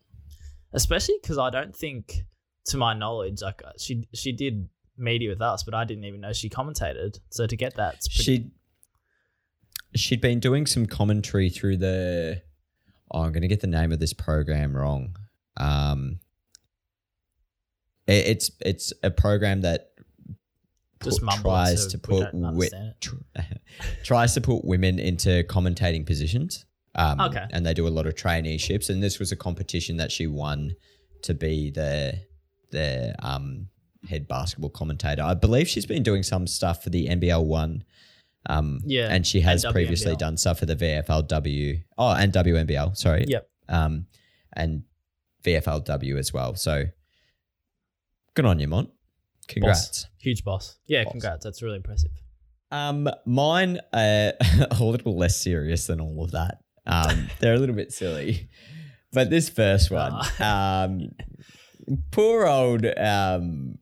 Especially 0.73 1.15
because 1.21 1.37
I 1.37 1.49
don't 1.49 1.75
think, 1.75 2.25
to 2.67 2.77
my 2.77 2.93
knowledge, 2.93 3.41
like 3.41 3.61
uh, 3.65 3.71
she 3.77 4.07
she 4.13 4.31
did 4.31 4.67
media 4.97 5.29
with 5.29 5.41
us, 5.41 5.63
but 5.63 5.73
I 5.73 5.85
didn't 5.85 6.05
even 6.05 6.21
know 6.21 6.33
she 6.33 6.49
commentated. 6.49 7.19
So 7.29 7.47
to 7.47 7.55
get 7.55 7.75
that, 7.75 7.99
pretty. 8.13 8.23
She 8.23 8.51
she'd 9.95 10.21
been 10.21 10.39
doing 10.39 10.65
some 10.65 10.85
commentary 10.85 11.49
through 11.49 11.77
the. 11.77 12.41
Oh, 13.11 13.21
I'm 13.21 13.31
going 13.31 13.41
to 13.43 13.47
get 13.47 13.61
the 13.61 13.67
name 13.67 13.91
of 13.91 13.99
this 13.99 14.13
program 14.13 14.75
wrong. 14.75 15.15
Um, 15.57 16.19
it- 18.07 18.27
it's 18.27 18.51
it's 18.61 18.93
a 19.03 19.11
program 19.11 19.61
that 19.61 19.91
Just 21.03 21.21
put- 21.21 21.41
tries 21.41 21.83
so 21.83 21.89
to 21.89 21.97
put 21.97 22.31
wi- 22.31 22.69
tr- 22.99 23.15
tries 24.03 24.33
to 24.33 24.41
put 24.41 24.65
women 24.65 24.99
into 24.99 25.43
commentating 25.43 26.05
positions. 26.05 26.65
Um, 26.97 27.19
Okay. 27.19 27.45
and 27.51 27.65
they 27.65 27.73
do 27.73 27.87
a 27.87 27.89
lot 27.89 28.07
of 28.07 28.15
traineeships, 28.15 28.89
and 28.89 29.03
this 29.03 29.19
was 29.19 29.31
a 29.31 29.35
competition 29.35 29.97
that 29.97 30.11
she 30.13 30.27
won 30.27 30.75
to 31.23 31.33
be 31.33 31.69
the 31.71 32.19
the 32.71 33.15
um, 33.19 33.67
head 34.09 34.27
basketball 34.27 34.69
commentator. 34.69 35.21
I 35.21 35.33
believe 35.33 35.67
she's 35.67 35.85
been 35.85 36.03
doing 36.03 36.23
some 36.23 36.47
stuff 36.47 36.83
for 36.83 36.89
the 36.89 37.07
NBL 37.07 37.43
one. 37.45 37.83
Um, 38.47 38.79
Yeah, 38.85 39.07
and 39.09 39.25
she 39.25 39.41
has 39.41 39.63
and 39.63 39.73
previously 39.73 40.15
done 40.15 40.37
stuff 40.37 40.59
for 40.59 40.65
the 40.65 40.75
VFLW. 40.75 41.83
Oh, 41.97 42.09
and 42.11 42.31
WNBL. 42.31 42.95
Sorry. 42.95 43.25
Yep. 43.27 43.49
Um, 43.67 44.05
and 44.53 44.83
VFLW 45.43 46.17
as 46.17 46.33
well. 46.33 46.55
So 46.55 46.85
good 48.33 48.45
on 48.45 48.59
you, 48.59 48.67
Mont. 48.67 48.89
Congrats. 49.47 50.03
Boss. 50.03 50.07
Huge 50.19 50.43
boss. 50.43 50.77
Yeah, 50.87 51.03
Boss. 51.03 51.11
congrats. 51.11 51.43
That's 51.43 51.61
really 51.61 51.77
impressive. 51.77 52.11
Um, 52.71 53.09
mine 53.25 53.79
uh, 53.93 54.31
a 54.71 54.77
little 54.83 55.17
less 55.17 55.39
serious 55.39 55.87
than 55.87 56.01
all 56.01 56.23
of 56.23 56.31
that. 56.31 56.59
Um, 56.85 57.29
they're 57.39 57.53
a 57.53 57.59
little 57.59 57.75
bit 57.75 57.91
silly, 57.91 58.49
but 59.13 59.29
this 59.29 59.49
first 59.49 59.91
one, 59.91 60.13
um, 60.39 61.11
poor 62.11 62.45
old 62.45 62.85
um, 62.97 63.77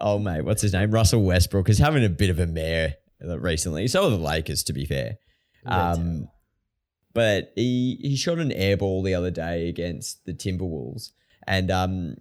oh 0.00 0.18
mate, 0.18 0.42
what's 0.44 0.62
his 0.62 0.72
name? 0.72 0.90
Russell 0.90 1.22
Westbrook 1.22 1.68
is 1.68 1.78
having 1.78 2.04
a 2.04 2.08
bit 2.08 2.30
of 2.30 2.38
a 2.38 2.46
mare 2.46 2.96
recently. 3.22 3.88
So 3.88 4.04
are 4.06 4.10
the 4.10 4.16
Lakers, 4.18 4.62
to 4.64 4.72
be 4.72 4.84
fair. 4.84 5.18
Um, 5.66 6.28
but 7.14 7.52
he 7.54 7.98
he 8.02 8.16
shot 8.16 8.38
an 8.38 8.52
air 8.52 8.76
ball 8.76 9.02
the 9.02 9.14
other 9.14 9.30
day 9.30 9.68
against 9.68 10.24
the 10.24 10.32
Timberwolves, 10.32 11.12
and 11.46 11.70
um, 11.70 12.16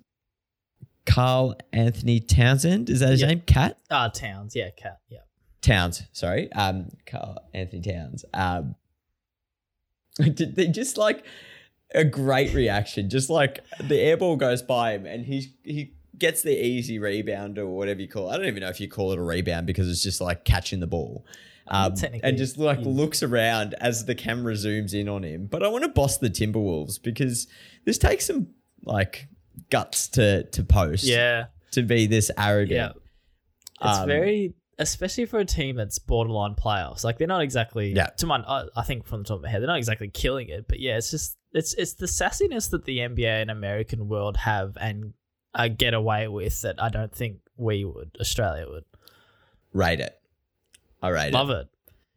Karl 1.06 1.56
Anthony 1.74 2.20
Townsend 2.20 2.90
is 2.90 3.00
that 3.00 3.10
his 3.10 3.22
Yeah. 3.22 3.28
name? 3.28 3.42
Cat. 3.42 3.78
Ah, 3.90 4.10
Towns. 4.10 4.56
Yeah, 4.56 4.70
cat. 4.72 5.00
Yeah. 5.10 5.20
Towns, 5.62 6.04
sorry, 6.12 6.52
um, 6.54 6.90
Karl 7.06 7.38
Anthony 7.54 7.82
Towns. 7.82 8.26
Um, 8.34 8.76
did 10.18 10.56
they 10.56 10.68
just 10.68 10.98
like 10.98 11.24
a 11.96 12.04
great 12.04 12.54
reaction, 12.54 13.10
just 13.10 13.30
like 13.30 13.60
the 13.80 14.00
air 14.00 14.18
ball 14.18 14.36
goes 14.36 14.62
by 14.62 14.94
him 14.94 15.06
and 15.06 15.26
he's 15.26 15.48
he 15.64 15.94
gets 16.22 16.42
the 16.44 16.58
easy 16.58 17.00
rebound 17.00 17.58
or 17.60 17.68
whatever 17.68 18.00
you 18.00 18.08
call 18.08 18.30
it. 18.30 18.34
I 18.34 18.38
don't 18.38 18.46
even 18.46 18.62
know 18.62 18.70
if 18.70 18.80
you 18.80 18.88
call 18.88 19.12
it 19.12 19.20
a 19.20 19.22
rebound 19.22 19.68
because 19.68 19.90
it's 19.90 20.02
just 20.04 20.22
like 20.22 20.46
catching 20.46 20.80
the 20.80 20.88
ball. 20.88 21.26
Um, 21.68 21.94
and 22.24 22.38
just 22.38 22.58
like 22.58 22.80
you- 22.80 22.86
looks 22.86 23.22
around 23.24 23.76
as 23.82 24.06
the 24.06 24.16
camera 24.16 24.54
zooms 24.54 24.94
in 24.94 25.10
on 25.10 25.24
him. 25.24 25.48
But 25.48 25.64
I 25.64 25.68
want 25.68 25.84
to 25.84 25.90
boss 25.90 26.18
the 26.18 26.30
Timberwolves 26.30 27.02
because 27.02 27.48
this 27.86 27.98
takes 27.98 28.26
some 28.28 28.48
like 28.86 29.28
guts 29.70 30.08
to 30.10 30.44
to 30.52 30.64
post 30.64 31.04
Yeah. 31.04 31.48
to 31.72 31.82
be 31.84 32.08
this 32.08 32.32
arrogant. 32.38 32.96
Yeah. 32.96 33.90
It's 33.90 34.00
Um, 34.00 34.08
very, 34.08 34.54
especially 34.80 35.26
for 35.26 35.40
a 35.40 35.46
team 35.46 35.76
that's 35.76 35.98
borderline 36.00 36.56
playoffs. 36.56 37.04
Like 37.04 37.18
they're 37.18 37.28
not 37.28 37.42
exactly. 37.42 37.94
Yeah. 37.96 38.08
To 38.18 38.26
my, 38.28 38.38
I, 38.48 38.66
I 38.76 38.84
think 38.84 39.06
from 39.06 39.20
the 39.24 39.28
top 39.28 39.38
of 39.38 39.44
my 39.44 39.50
head, 39.50 39.62
they're 39.62 39.68
not 39.68 39.78
exactly 39.78 40.10
killing 40.10 40.50
it. 40.50 40.68
But 40.68 40.80
yeah, 40.80 40.98
it's 40.98 41.12
just 41.12 41.38
it's 41.54 41.74
it's 41.76 41.94
the 41.94 42.06
sassiness 42.08 42.70
that 42.72 42.86
the 42.86 42.98
NBA 43.00 43.42
and 43.42 43.52
American 43.52 44.08
world 44.08 44.38
have 44.38 44.78
and 44.80 45.14
uh, 45.54 45.68
get 45.68 45.94
away 45.94 46.28
with 46.28 46.62
that 46.62 46.82
I 46.82 46.90
don't 46.90 47.14
think 47.14 47.38
we 47.58 47.86
would, 47.86 48.12
Australia 48.20 48.66
would. 48.70 48.86
Rate 49.74 50.00
it. 50.00 50.18
I 51.02 51.10
rate 51.10 51.28
it. 51.30 51.34
Love 51.34 51.50
it. 51.50 51.54
it. 51.54 51.68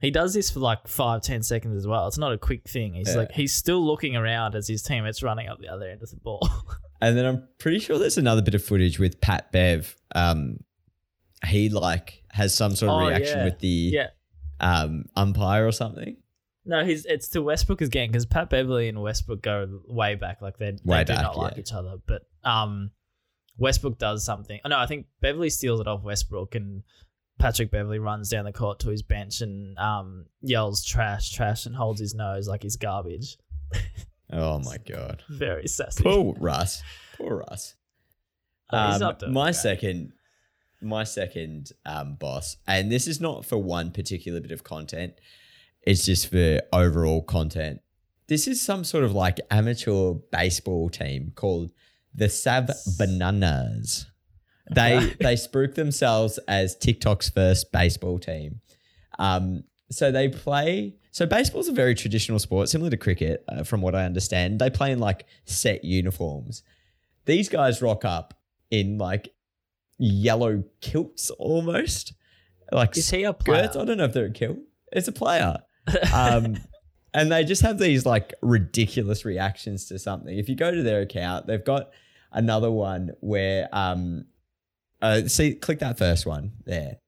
He 0.01 0.11
does 0.11 0.35
this 0.35 0.51
for 0.51 0.61
like 0.61 0.87
five, 0.87 1.23
ten 1.23 1.43
seconds 1.43 1.77
as 1.77 1.87
well. 1.87 2.07
It's 2.09 2.19
not 2.19 2.33
a 2.33 2.39
quick 2.39 2.69
thing. 2.69 2.95
He's 2.95 3.09
Yeah. 3.11 3.21
like 3.21 3.33
he's 3.33 3.55
still 3.55 3.85
looking 3.85 4.17
around 4.17 4.55
as 4.55 4.69
his 4.69 4.83
teammates 4.83 5.23
running 5.23 5.49
up 5.49 5.61
the 5.61 5.69
other 5.69 5.89
end 5.89 6.03
of 6.03 6.11
the 6.11 6.17
ball. 6.17 6.47
And 7.01 7.19
then 7.19 7.27
I'm 7.27 7.47
pretty 7.59 7.81
sure 7.81 7.99
there's 7.99 8.17
another 8.17 8.41
bit 8.41 8.55
of 8.55 8.65
footage 8.65 8.99
with 8.99 9.21
Pat 9.21 9.53
Bev. 9.53 9.95
Um, 10.15 10.61
he 11.47 11.69
like 11.69 12.23
has 12.31 12.55
some 12.55 12.75
sort 12.77 12.91
of 12.93 13.03
Oh, 13.03 13.09
reaction 13.09 13.39
yeah. 13.39 13.45
with 13.45 13.59
the 13.59 13.69
yeah. 13.69 14.07
um 14.61 15.05
umpire 15.15 15.67
or 15.67 15.73
something. 15.73 16.17
No, 16.65 16.83
he's 16.83 17.05
it's 17.05 17.29
to 17.31 17.43
Westbrook 17.43 17.83
again 17.83 18.09
because 18.11 18.25
Pat 18.25 18.49
Beverley 18.49 18.89
and 18.89 19.03
Westbrook 19.03 19.43
go 19.43 19.81
way 19.87 20.15
back. 20.15 20.41
Like 20.41 20.57
they 20.57 20.77
Way 20.85 20.99
they 20.99 21.05
do 21.05 21.13
back, 21.15 21.23
not 21.25 21.37
like 21.37 21.55
yeah. 21.55 21.61
each 21.61 21.73
other. 21.75 21.97
But 22.07 22.23
um, 22.43 22.91
Westbrook 23.59 23.99
does 23.99 24.25
something. 24.25 24.61
Oh, 24.65 24.69
no, 24.69 24.79
I 24.79 24.87
think 24.87 25.07
Beverley 25.21 25.51
steals 25.51 25.81
it 25.81 25.87
off 25.87 26.03
Westbrook 26.03 26.55
and 26.55 26.83
Patrick 27.39 27.71
Beverley 27.71 27.99
runs 27.99 28.29
down 28.29 28.45
the 28.45 28.53
court 28.53 28.81
to 28.81 28.91
his 28.91 29.03
bench 29.03 29.41
and 29.41 29.79
um 29.79 30.27
yells 30.41 30.85
trash, 30.85 31.31
trash, 31.31 31.67
and 31.67 31.75
holds 31.75 32.01
his 32.01 32.15
nose 32.15 32.49
like 32.49 32.63
he's 32.63 32.77
garbage. 32.77 33.37
Oh 34.33 34.59
my 34.61 34.79
god. 34.79 35.23
Very 35.29 35.69
sassy. 35.69 36.03
Poor 36.03 36.35
Russ. 36.41 36.83
Poor 37.17 37.45
Russ. 37.49 37.75
Um, 38.71 39.01
my 39.29 39.47
great. 39.47 39.55
second 39.55 40.13
my 40.81 41.05
second 41.05 41.71
um 41.87 42.17
boss, 42.17 42.57
and 42.67 42.91
this 42.91 43.07
is 43.07 43.21
not 43.21 43.45
for 43.45 43.59
one 43.59 43.93
particular 43.93 44.41
bit 44.41 44.51
of 44.51 44.65
content, 44.65 45.15
it's 45.83 46.05
just 46.05 46.31
for 46.31 46.61
overall 46.73 47.23
content. 47.23 47.81
This 48.27 48.49
is 48.49 48.61
some 48.61 48.83
sort 48.83 49.05
of 49.05 49.13
like 49.13 49.39
amateur 49.51 50.15
baseball 50.33 50.89
team 50.89 51.33
called 51.37 51.71
the 52.15 52.29
Savannah 52.29 52.75
Bananas. 52.99 54.07
They 54.75 55.15
they 55.21 55.37
spook 55.37 55.75
themselves 55.75 56.39
as 56.49 56.77
TikTok's 56.77 57.31
first 57.31 57.73
baseball 57.73 58.19
team. 58.19 58.61
Um, 59.19 59.65
so 59.91 60.11
they 60.11 60.29
play. 60.29 60.97
So 61.11 61.27
baseball's 61.27 61.69
a 61.69 61.73
very 61.73 61.95
traditional 61.95 62.39
sport, 62.41 62.69
similar 62.69 62.91
to 62.91 62.97
cricket, 62.97 63.45
uh, 63.49 63.63
from 63.63 63.81
what 63.83 63.95
I 63.95 64.05
understand. 64.05 64.59
They 64.61 64.71
play 64.71 64.91
in 64.91 64.99
like 64.99 65.27
set 65.45 65.85
uniforms. 65.85 66.63
These 67.27 67.49
guys 67.49 67.81
rock 67.81 68.05
up 68.05 68.35
in 68.71 68.99
like 68.99 69.29
yellow 69.99 70.65
kilts 70.81 71.31
almost, 71.31 72.15
like 72.73 72.97
Is 72.97 73.09
he 73.11 73.23
a 73.23 73.33
player? 73.33 73.65
skirts. 73.65 73.77
I 73.77 73.85
don't 73.85 73.99
know 73.99 74.05
if 74.05 74.13
they're 74.13 74.27
a 74.27 74.33
kilt. 74.33 74.59
It's 74.93 75.09
a 75.09 75.13
player. 75.13 75.59
Um, 76.15 76.57
and 77.13 77.31
they 77.31 77.45
just 77.45 77.61
have 77.63 77.79
these 77.79 78.05
like 78.07 78.33
ridiculous 78.43 79.25
reactions 79.25 79.87
to 79.87 79.99
something. 79.99 80.37
If 80.37 80.49
you 80.49 80.57
go 80.57 80.71
to 80.71 80.83
their 80.83 81.03
account, 81.03 81.47
they've 81.47 81.65
got 81.65 81.91
another 82.35 82.71
one 82.71 83.13
where 83.21 83.69
um, 83.73 84.27
uh, 85.01 85.23
see, 85.27 85.55
click 85.55 85.79
that 85.79 85.97
first 85.97 86.27
one 86.27 86.53
there. 86.65 86.99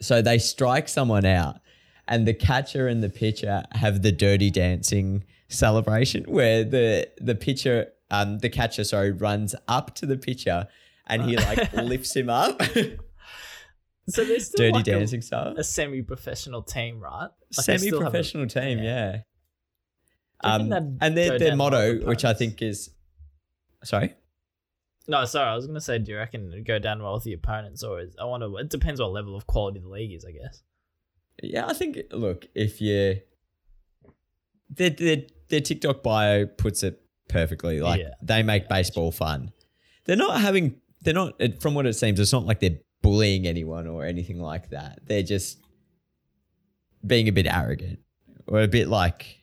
So 0.00 0.20
they 0.20 0.38
strike 0.38 0.88
someone 0.88 1.24
out, 1.24 1.60
and 2.06 2.28
the 2.28 2.34
catcher 2.34 2.86
and 2.88 3.02
the 3.02 3.08
pitcher 3.08 3.64
have 3.72 4.02
the 4.02 4.12
dirty 4.12 4.50
dancing 4.50 5.24
celebration 5.48 6.24
where 6.24 6.64
the 6.64 7.08
the 7.18 7.34
pitcher, 7.34 7.92
um, 8.10 8.38
the 8.38 8.50
catcher, 8.50 8.84
sorry, 8.84 9.12
runs 9.12 9.54
up 9.68 9.94
to 9.96 10.06
the 10.06 10.18
pitcher 10.18 10.68
and 11.06 11.22
he 11.22 11.36
like 11.36 11.72
lifts 11.74 12.14
him 12.14 12.28
up. 12.28 12.60
So 14.06 14.22
there's 14.22 14.48
still 14.48 14.58
dirty 14.66 14.72
like 14.72 14.86
a- 14.86 14.90
dancing 14.98 15.22
style. 15.22 15.54
a, 15.56 15.64
semi-professional 15.64 16.62
team, 16.62 17.00
right? 17.00 17.28
Like 17.56 17.58
a- 17.58 17.62
Semi-professional 17.62 18.48
team, 18.48 18.78
yeah. 18.80 19.12
Think 20.42 20.72
Um, 20.74 20.98
and 21.00 21.16
their 21.16 21.38
their 21.38 21.56
motto, 21.56 22.04
which 22.04 22.22
I 22.22 22.34
think 22.34 22.60
is, 22.60 22.90
sorry. 23.82 24.14
No, 25.06 25.24
sorry, 25.26 25.50
I 25.50 25.54
was 25.56 25.66
gonna 25.66 25.80
say, 25.80 25.98
do 25.98 26.12
you 26.12 26.18
reckon 26.18 26.50
it'd 26.52 26.66
go 26.66 26.78
down 26.78 27.02
well 27.02 27.14
with 27.14 27.24
the 27.24 27.34
opponents, 27.34 27.82
or 27.82 28.00
is, 28.00 28.16
I 28.20 28.24
wonder? 28.24 28.48
It 28.58 28.70
depends 28.70 29.00
what 29.00 29.12
level 29.12 29.36
of 29.36 29.46
quality 29.46 29.80
the 29.80 29.88
league 29.88 30.12
is, 30.12 30.24
I 30.24 30.32
guess. 30.32 30.62
Yeah, 31.42 31.66
I 31.66 31.74
think. 31.74 31.98
Look, 32.12 32.46
if 32.54 32.80
you 32.80 33.20
their 34.70 34.90
their 34.90 35.18
their 35.48 35.60
TikTok 35.60 36.02
bio 36.02 36.46
puts 36.46 36.82
it 36.82 37.00
perfectly. 37.28 37.80
Like 37.80 38.00
Yeah. 38.00 38.10
they 38.22 38.42
make 38.42 38.68
baseball 38.68 39.10
fun. 39.12 39.52
They're 40.04 40.16
not 40.16 40.40
having. 40.40 40.80
They're 41.02 41.14
not. 41.14 41.40
From 41.60 41.74
what 41.74 41.86
it 41.86 41.94
seems, 41.94 42.18
it's 42.20 42.32
not 42.32 42.46
like 42.46 42.60
they're 42.60 42.78
bullying 43.02 43.46
anyone 43.46 43.86
or 43.86 44.04
anything 44.04 44.40
like 44.40 44.70
that. 44.70 45.00
They're 45.04 45.22
just 45.22 45.58
being 47.06 47.28
a 47.28 47.32
bit 47.32 47.46
arrogant 47.46 47.98
or 48.46 48.62
a 48.62 48.68
bit 48.68 48.88
like. 48.88 49.42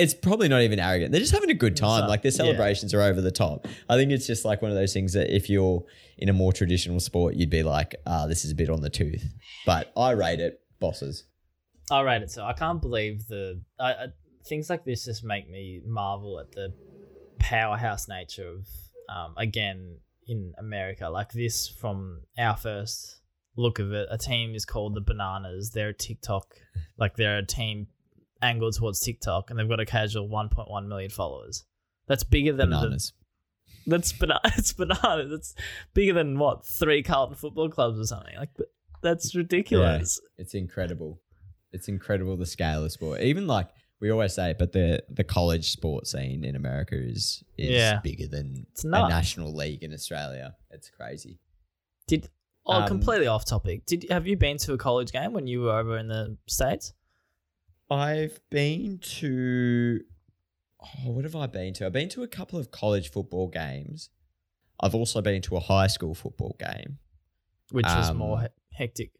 It's 0.00 0.14
probably 0.14 0.48
not 0.48 0.62
even 0.62 0.78
arrogant. 0.78 1.12
They're 1.12 1.20
just 1.20 1.32
having 1.32 1.50
a 1.50 1.54
good 1.54 1.76
time. 1.76 2.08
Like 2.08 2.22
their 2.22 2.32
yeah. 2.32 2.36
celebrations 2.36 2.94
are 2.94 3.02
over 3.02 3.20
the 3.20 3.30
top. 3.30 3.68
I 3.88 3.96
think 3.96 4.12
it's 4.12 4.26
just 4.26 4.44
like 4.44 4.62
one 4.62 4.70
of 4.70 4.76
those 4.76 4.94
things 4.94 5.12
that 5.12 5.34
if 5.34 5.50
you're 5.50 5.84
in 6.16 6.28
a 6.28 6.32
more 6.32 6.52
traditional 6.52 7.00
sport, 7.00 7.34
you'd 7.34 7.50
be 7.50 7.62
like, 7.62 7.96
ah, 8.06 8.26
this 8.26 8.44
is 8.44 8.50
a 8.50 8.54
bit 8.54 8.70
on 8.70 8.80
the 8.80 8.90
tooth. 8.90 9.24
But 9.66 9.92
I 9.96 10.12
rate 10.12 10.40
it, 10.40 10.60
bosses. 10.80 11.24
I'll 11.90 12.04
rate 12.04 12.22
it. 12.22 12.30
So 12.30 12.44
I 12.44 12.52
can't 12.52 12.80
believe 12.80 13.26
the 13.26 13.60
I, 13.78 13.92
I, 13.92 14.06
things 14.46 14.70
like 14.70 14.84
this 14.84 15.04
just 15.04 15.24
make 15.24 15.50
me 15.50 15.82
marvel 15.84 16.38
at 16.40 16.52
the 16.52 16.72
powerhouse 17.38 18.08
nature 18.08 18.48
of 18.48 18.68
um, 19.14 19.34
again 19.36 19.98
in 20.26 20.54
America. 20.58 21.08
Like 21.08 21.32
this 21.32 21.68
from 21.68 22.22
our 22.38 22.56
first 22.56 23.20
look 23.56 23.78
of 23.78 23.92
it, 23.92 24.08
a 24.10 24.18
team 24.18 24.54
is 24.54 24.64
called 24.64 24.94
the 24.94 25.00
Bananas. 25.00 25.70
They're 25.70 25.88
a 25.88 25.94
TikTok, 25.94 26.54
like 26.96 27.16
they're 27.16 27.38
a 27.38 27.46
team 27.46 27.88
angled 28.42 28.74
towards 28.76 29.00
TikTok, 29.00 29.50
and 29.50 29.58
they've 29.58 29.68
got 29.68 29.80
a 29.80 29.86
casual 29.86 30.28
1.1 30.28 30.86
million 30.86 31.10
followers. 31.10 31.64
That's 32.06 32.24
bigger 32.24 32.52
than 32.52 32.70
the, 32.70 32.76
Bananas. 32.76 33.12
that's 33.86 34.12
banana. 34.12 34.40
It's 34.58 34.72
bananas. 34.72 35.30
That's 35.30 35.54
bigger 35.94 36.12
than 36.12 36.38
what 36.38 36.64
three 36.66 37.02
Carlton 37.02 37.36
football 37.36 37.68
clubs 37.68 37.98
or 38.00 38.04
something. 38.04 38.34
Like 38.36 38.54
th- 38.56 38.68
that's 39.02 39.34
ridiculous. 39.34 40.20
It's 40.38 40.54
incredible. 40.54 41.20
It's 41.72 41.88
incredible 41.88 42.36
the 42.36 42.46
scale 42.46 42.84
of 42.84 42.92
sport. 42.92 43.20
Even 43.20 43.46
like 43.46 43.68
we 44.00 44.10
always 44.10 44.34
say, 44.34 44.54
but 44.58 44.72
the 44.72 45.02
the 45.08 45.22
college 45.24 45.70
sport 45.70 46.06
scene 46.06 46.44
in 46.44 46.56
America 46.56 46.96
is 46.96 47.44
is 47.56 47.70
Yeah. 47.70 48.00
bigger 48.02 48.26
than 48.26 48.66
It's 48.72 48.84
a 48.84 48.88
national 48.88 49.54
league 49.54 49.82
in 49.82 49.92
Australia. 49.92 50.56
It's 50.70 50.90
crazy. 50.90 51.38
Did 52.08 52.28
oh 52.66 52.72
Um, 52.82 52.88
completely 52.88 53.28
off 53.28 53.44
topic. 53.44 53.86
Did 53.86 54.06
have 54.10 54.26
you 54.26 54.36
been 54.36 54.58
to 54.58 54.72
a 54.72 54.78
college 54.78 55.12
game 55.12 55.32
when 55.32 55.46
you 55.46 55.60
were 55.62 55.78
over 55.78 55.96
in 55.96 56.08
the 56.08 56.36
states? 56.48 56.92
I've 57.90 58.40
been 58.50 58.98
to 58.98 60.00
oh, 60.80 61.10
what 61.10 61.24
have 61.24 61.36
I 61.36 61.46
been 61.46 61.74
to? 61.74 61.86
I've 61.86 61.92
been 61.92 62.08
to 62.10 62.22
a 62.22 62.28
couple 62.28 62.58
of 62.58 62.70
college 62.70 63.10
football 63.10 63.48
games. 63.48 64.10
I've 64.80 64.94
also 64.94 65.20
been 65.20 65.42
to 65.42 65.56
a 65.56 65.60
high 65.60 65.88
school 65.88 66.14
football 66.14 66.56
game. 66.58 66.98
Which 67.70 67.86
Um, 67.86 68.16
more 68.16 68.48
hectic? 68.72 69.12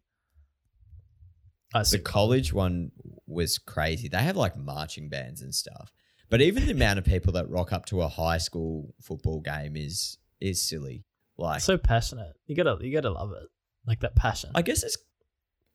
I 1.74 1.82
The 1.82 1.98
college 1.98 2.52
one 2.52 2.90
was 3.26 3.58
crazy. 3.58 4.08
They 4.08 4.18
have 4.18 4.36
like 4.36 4.56
marching 4.56 5.08
bands 5.08 5.40
and 5.42 5.54
stuff. 5.54 5.92
But 6.28 6.40
even 6.40 6.64
the 6.66 6.72
amount 6.72 6.98
of 6.98 7.04
people 7.04 7.32
that 7.34 7.48
rock 7.50 7.72
up 7.72 7.86
to 7.86 8.02
a 8.02 8.08
high 8.08 8.38
school 8.38 8.94
football 9.00 9.40
game 9.40 9.76
is 9.76 10.18
is 10.40 10.62
silly. 10.62 11.04
Like 11.36 11.60
so 11.60 11.78
passionate. 11.78 12.32
You 12.46 12.56
gotta 12.56 12.78
you 12.80 12.92
gotta 12.92 13.10
love 13.10 13.32
it. 13.32 13.48
Like 13.86 14.00
that 14.00 14.16
passion. 14.16 14.50
I 14.54 14.62
guess 14.62 14.82
it's 14.82 14.96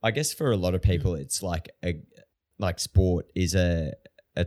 I 0.03 0.11
guess 0.11 0.33
for 0.33 0.51
a 0.51 0.57
lot 0.57 0.75
of 0.75 0.81
people 0.81 1.15
it's 1.15 1.41
like 1.41 1.69
a 1.83 1.95
like 2.59 2.79
sport 2.79 3.27
is 3.35 3.55
a 3.55 3.93
a 4.35 4.45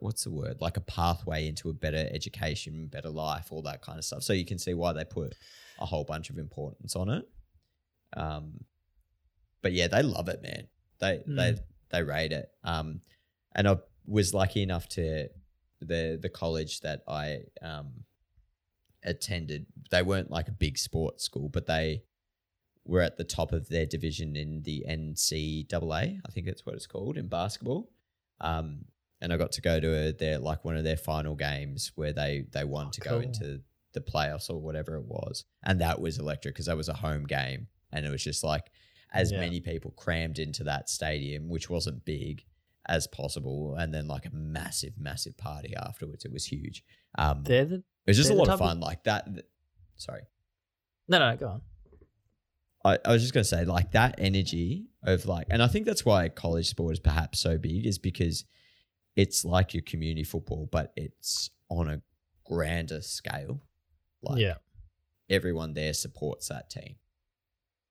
what's 0.00 0.24
the 0.24 0.30
word? 0.30 0.60
Like 0.60 0.76
a 0.76 0.80
pathway 0.82 1.48
into 1.48 1.68
a 1.68 1.74
better 1.74 2.08
education, 2.10 2.86
better 2.86 3.10
life, 3.10 3.48
all 3.50 3.62
that 3.62 3.82
kind 3.82 3.98
of 3.98 4.04
stuff. 4.04 4.22
So 4.22 4.32
you 4.32 4.46
can 4.46 4.58
see 4.58 4.74
why 4.74 4.92
they 4.92 5.04
put 5.04 5.34
a 5.78 5.86
whole 5.86 6.04
bunch 6.04 6.30
of 6.30 6.38
importance 6.38 6.96
on 6.96 7.10
it. 7.10 7.28
Um 8.16 8.64
but 9.62 9.72
yeah, 9.72 9.88
they 9.88 10.02
love 10.02 10.28
it, 10.28 10.42
man. 10.42 10.68
They 11.00 11.22
they 11.26 11.56
they 11.90 12.02
rate 12.02 12.32
it. 12.32 12.50
Um 12.62 13.00
and 13.54 13.68
I 13.68 13.76
was 14.06 14.34
lucky 14.34 14.62
enough 14.62 14.88
to 14.90 15.28
the 15.80 16.18
the 16.20 16.28
college 16.28 16.80
that 16.80 17.02
I 17.06 17.40
um 17.60 18.04
attended. 19.04 19.66
They 19.90 20.02
weren't 20.02 20.30
like 20.30 20.48
a 20.48 20.52
big 20.52 20.78
sports 20.78 21.24
school, 21.24 21.48
but 21.48 21.66
they 21.66 22.02
were 22.86 23.00
at 23.00 23.16
the 23.16 23.24
top 23.24 23.52
of 23.52 23.68
their 23.68 23.86
division 23.86 24.36
in 24.36 24.62
the 24.62 24.84
NCAA. 24.88 26.20
I 26.26 26.30
think 26.30 26.46
that's 26.46 26.66
what 26.66 26.74
it's 26.74 26.86
called 26.86 27.16
in 27.16 27.28
basketball. 27.28 27.90
Um, 28.40 28.84
and 29.20 29.32
I 29.32 29.36
got 29.36 29.52
to 29.52 29.60
go 29.62 29.80
to 29.80 30.08
a, 30.08 30.12
their 30.12 30.38
like 30.38 30.64
one 30.64 30.76
of 30.76 30.84
their 30.84 30.96
final 30.96 31.34
games 31.34 31.92
where 31.94 32.12
they 32.12 32.44
they 32.52 32.64
won 32.64 32.86
Oh, 32.88 32.90
to 32.90 33.00
go 33.00 33.20
into 33.20 33.62
the 33.94 34.00
playoffs 34.00 34.50
or 34.50 34.60
whatever 34.60 34.96
it 34.96 35.04
was, 35.06 35.44
and 35.62 35.80
that 35.80 36.00
was 36.00 36.18
electric 36.18 36.54
because 36.54 36.66
that 36.66 36.76
was 36.76 36.88
a 36.88 36.94
home 36.94 37.24
game, 37.26 37.68
and 37.92 38.04
it 38.04 38.10
was 38.10 38.22
just 38.22 38.44
like 38.44 38.70
as 39.12 39.30
Yeah. 39.32 39.40
many 39.40 39.60
people 39.60 39.92
crammed 39.92 40.38
into 40.38 40.64
that 40.64 40.90
stadium, 40.90 41.48
which 41.48 41.70
wasn't 41.70 42.04
big 42.04 42.44
as 42.86 43.06
possible, 43.06 43.76
and 43.76 43.94
then 43.94 44.08
like 44.08 44.26
a 44.26 44.30
massive, 44.34 44.98
massive 44.98 45.36
party 45.38 45.74
afterwards. 45.76 46.24
It 46.26 46.32
was 46.32 46.44
huge. 46.44 46.84
Um, 47.16 47.44
the 47.44 47.54
it 47.76 47.82
was 48.08 48.16
just 48.18 48.30
a 48.30 48.34
lot 48.34 48.42
of 48.48 48.58
type 48.58 48.60
of- 48.60 48.68
fun, 48.68 48.80
like 48.80 49.04
that. 49.04 49.32
th- 49.32 49.46
sorry, 49.96 50.22
no 51.08 51.18
no 51.18 51.36
go 51.36 51.48
on. 51.48 51.62
I, 52.84 52.98
I 53.04 53.12
was 53.12 53.22
just 53.22 53.34
gonna 53.34 53.44
say, 53.44 53.64
like 53.64 53.92
that 53.92 54.16
energy 54.18 54.86
of 55.02 55.26
like, 55.26 55.46
and 55.50 55.62
I 55.62 55.68
think 55.68 55.86
that's 55.86 56.04
why 56.04 56.28
college 56.28 56.68
sport 56.68 56.94
is 56.94 57.00
perhaps 57.00 57.40
so 57.40 57.58
big, 57.58 57.86
is 57.86 57.98
because 57.98 58.44
it's 59.16 59.44
like 59.44 59.74
your 59.74 59.82
community 59.82 60.24
football, 60.24 60.68
but 60.70 60.92
it's 60.96 61.50
on 61.68 61.88
a 61.88 62.02
grander 62.44 63.00
scale. 63.00 63.62
Like 64.22 64.40
yeah 64.40 64.54
everyone 65.30 65.74
there 65.74 65.94
supports 65.94 66.48
that 66.48 66.70
team. 66.70 66.96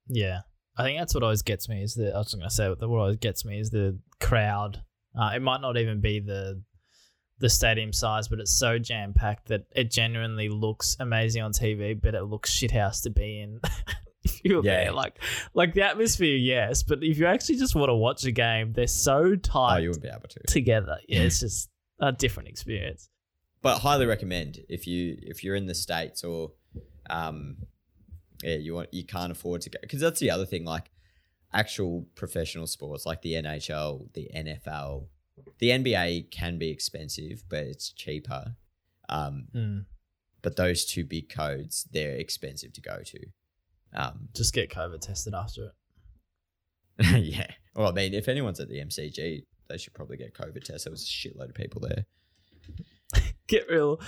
yeah. 0.07 0.41
I 0.75 0.83
think 0.85 0.97
that's 0.97 1.13
what 1.13 1.21
always 1.21 1.43
gets 1.43 1.69
me 1.69 1.83
is 1.83 1.93
the 1.93 2.11
I 2.11 2.17
was 2.17 2.31
just 2.31 2.37
gonna 2.39 2.49
say 2.49 2.67
what 2.67 2.81
always 2.81 3.17
gets 3.17 3.45
me 3.45 3.59
is 3.59 3.69
the 3.69 3.99
crowd. 4.19 4.81
Uh, 5.15 5.33
it 5.35 5.41
might 5.43 5.61
not 5.61 5.77
even 5.77 6.01
be 6.01 6.19
the 6.19 6.63
the 7.37 7.49
stadium 7.49 7.93
size, 7.93 8.27
but 8.27 8.39
it's 8.39 8.57
so 8.57 8.79
jam 8.79 9.13
packed 9.13 9.49
that 9.49 9.65
it 9.75 9.91
genuinely 9.91 10.49
looks 10.49 10.97
amazing 10.99 11.43
on 11.43 11.51
TV, 11.51 11.99
but 12.01 12.15
it 12.15 12.23
looks 12.23 12.51
shithouse 12.51 13.03
to 13.03 13.11
be 13.11 13.41
in. 13.41 13.59
you're 14.43 14.63
Yeah. 14.63 14.83
there, 14.85 14.91
like 14.93 15.19
like 15.53 15.73
the 15.73 15.83
atmosphere, 15.83 16.35
yes, 16.37 16.83
but 16.83 17.03
if 17.03 17.17
you 17.17 17.25
actually 17.25 17.57
just 17.57 17.75
want 17.75 17.89
to 17.89 17.95
watch 17.95 18.23
a 18.25 18.31
game, 18.31 18.73
they're 18.73 18.87
so 18.87 19.35
tight. 19.35 19.35
Oh, 19.35 19.67
tight 19.75 19.79
you 19.83 19.89
wouldn't 19.89 20.03
be 20.03 20.09
able 20.09 20.27
to. 20.29 20.39
together. 20.47 20.97
Yeah, 21.07 21.21
it's 21.21 21.39
just 21.39 21.69
a 21.99 22.11
different 22.11 22.49
experience. 22.49 23.09
but 23.61 23.79
highly 23.79 24.05
recommend 24.05 24.59
if 24.69 24.85
you 24.87 25.17
if 25.21 25.43
you're 25.43 25.55
in 25.55 25.67
the 25.67 25.75
states 25.75 26.23
or 26.23 26.51
um 27.09 27.57
yeah 28.43 28.55
you 28.55 28.73
want 28.73 28.93
you 28.93 29.05
can't 29.05 29.31
afford 29.31 29.61
to 29.61 29.69
go 29.69 29.77
because 29.81 30.01
that's 30.01 30.19
the 30.19 30.29
other 30.29 30.45
thing 30.45 30.65
like 30.65 30.91
actual 31.53 32.05
professional 32.15 32.67
sports 32.67 33.05
like 33.05 33.21
the 33.21 33.33
NHL 33.33 34.11
the 34.13 34.29
NFL 34.35 35.05
the 35.59 35.69
NBA 35.69 36.29
can 36.31 36.57
be 36.57 36.69
expensive 36.69 37.43
but 37.47 37.63
it's 37.63 37.91
cheaper 37.93 38.55
um 39.07 39.47
Mm. 39.55 39.85
but 40.41 40.55
those 40.57 40.83
two 40.85 41.05
big 41.05 41.29
codes 41.29 41.87
they're 41.91 42.15
expensive 42.15 42.73
to 42.73 42.81
go 42.81 43.01
to 43.05 43.19
um 43.93 44.29
Just 44.35 44.53
get 44.53 44.69
COVID 44.69 45.01
tested 45.01 45.33
after 45.33 45.65
it. 45.65 47.23
yeah 47.23 47.47
well 47.75 47.87
I 47.87 47.91
mean 47.91 48.13
if 48.13 48.27
anyone's 48.27 48.59
at 48.59 48.69
the 48.69 48.79
MCG 48.79 49.45
they 49.69 49.77
should 49.77 49.93
probably 49.93 50.17
get 50.17 50.33
COVID 50.33 50.63
tests 50.63 50.83
there 50.83 50.91
was 50.91 51.01
a 51.01 51.05
shitload 51.05 51.49
of 51.49 51.55
people 51.55 51.81
there 51.81 52.05
Get 53.47 53.69
real, 53.69 53.99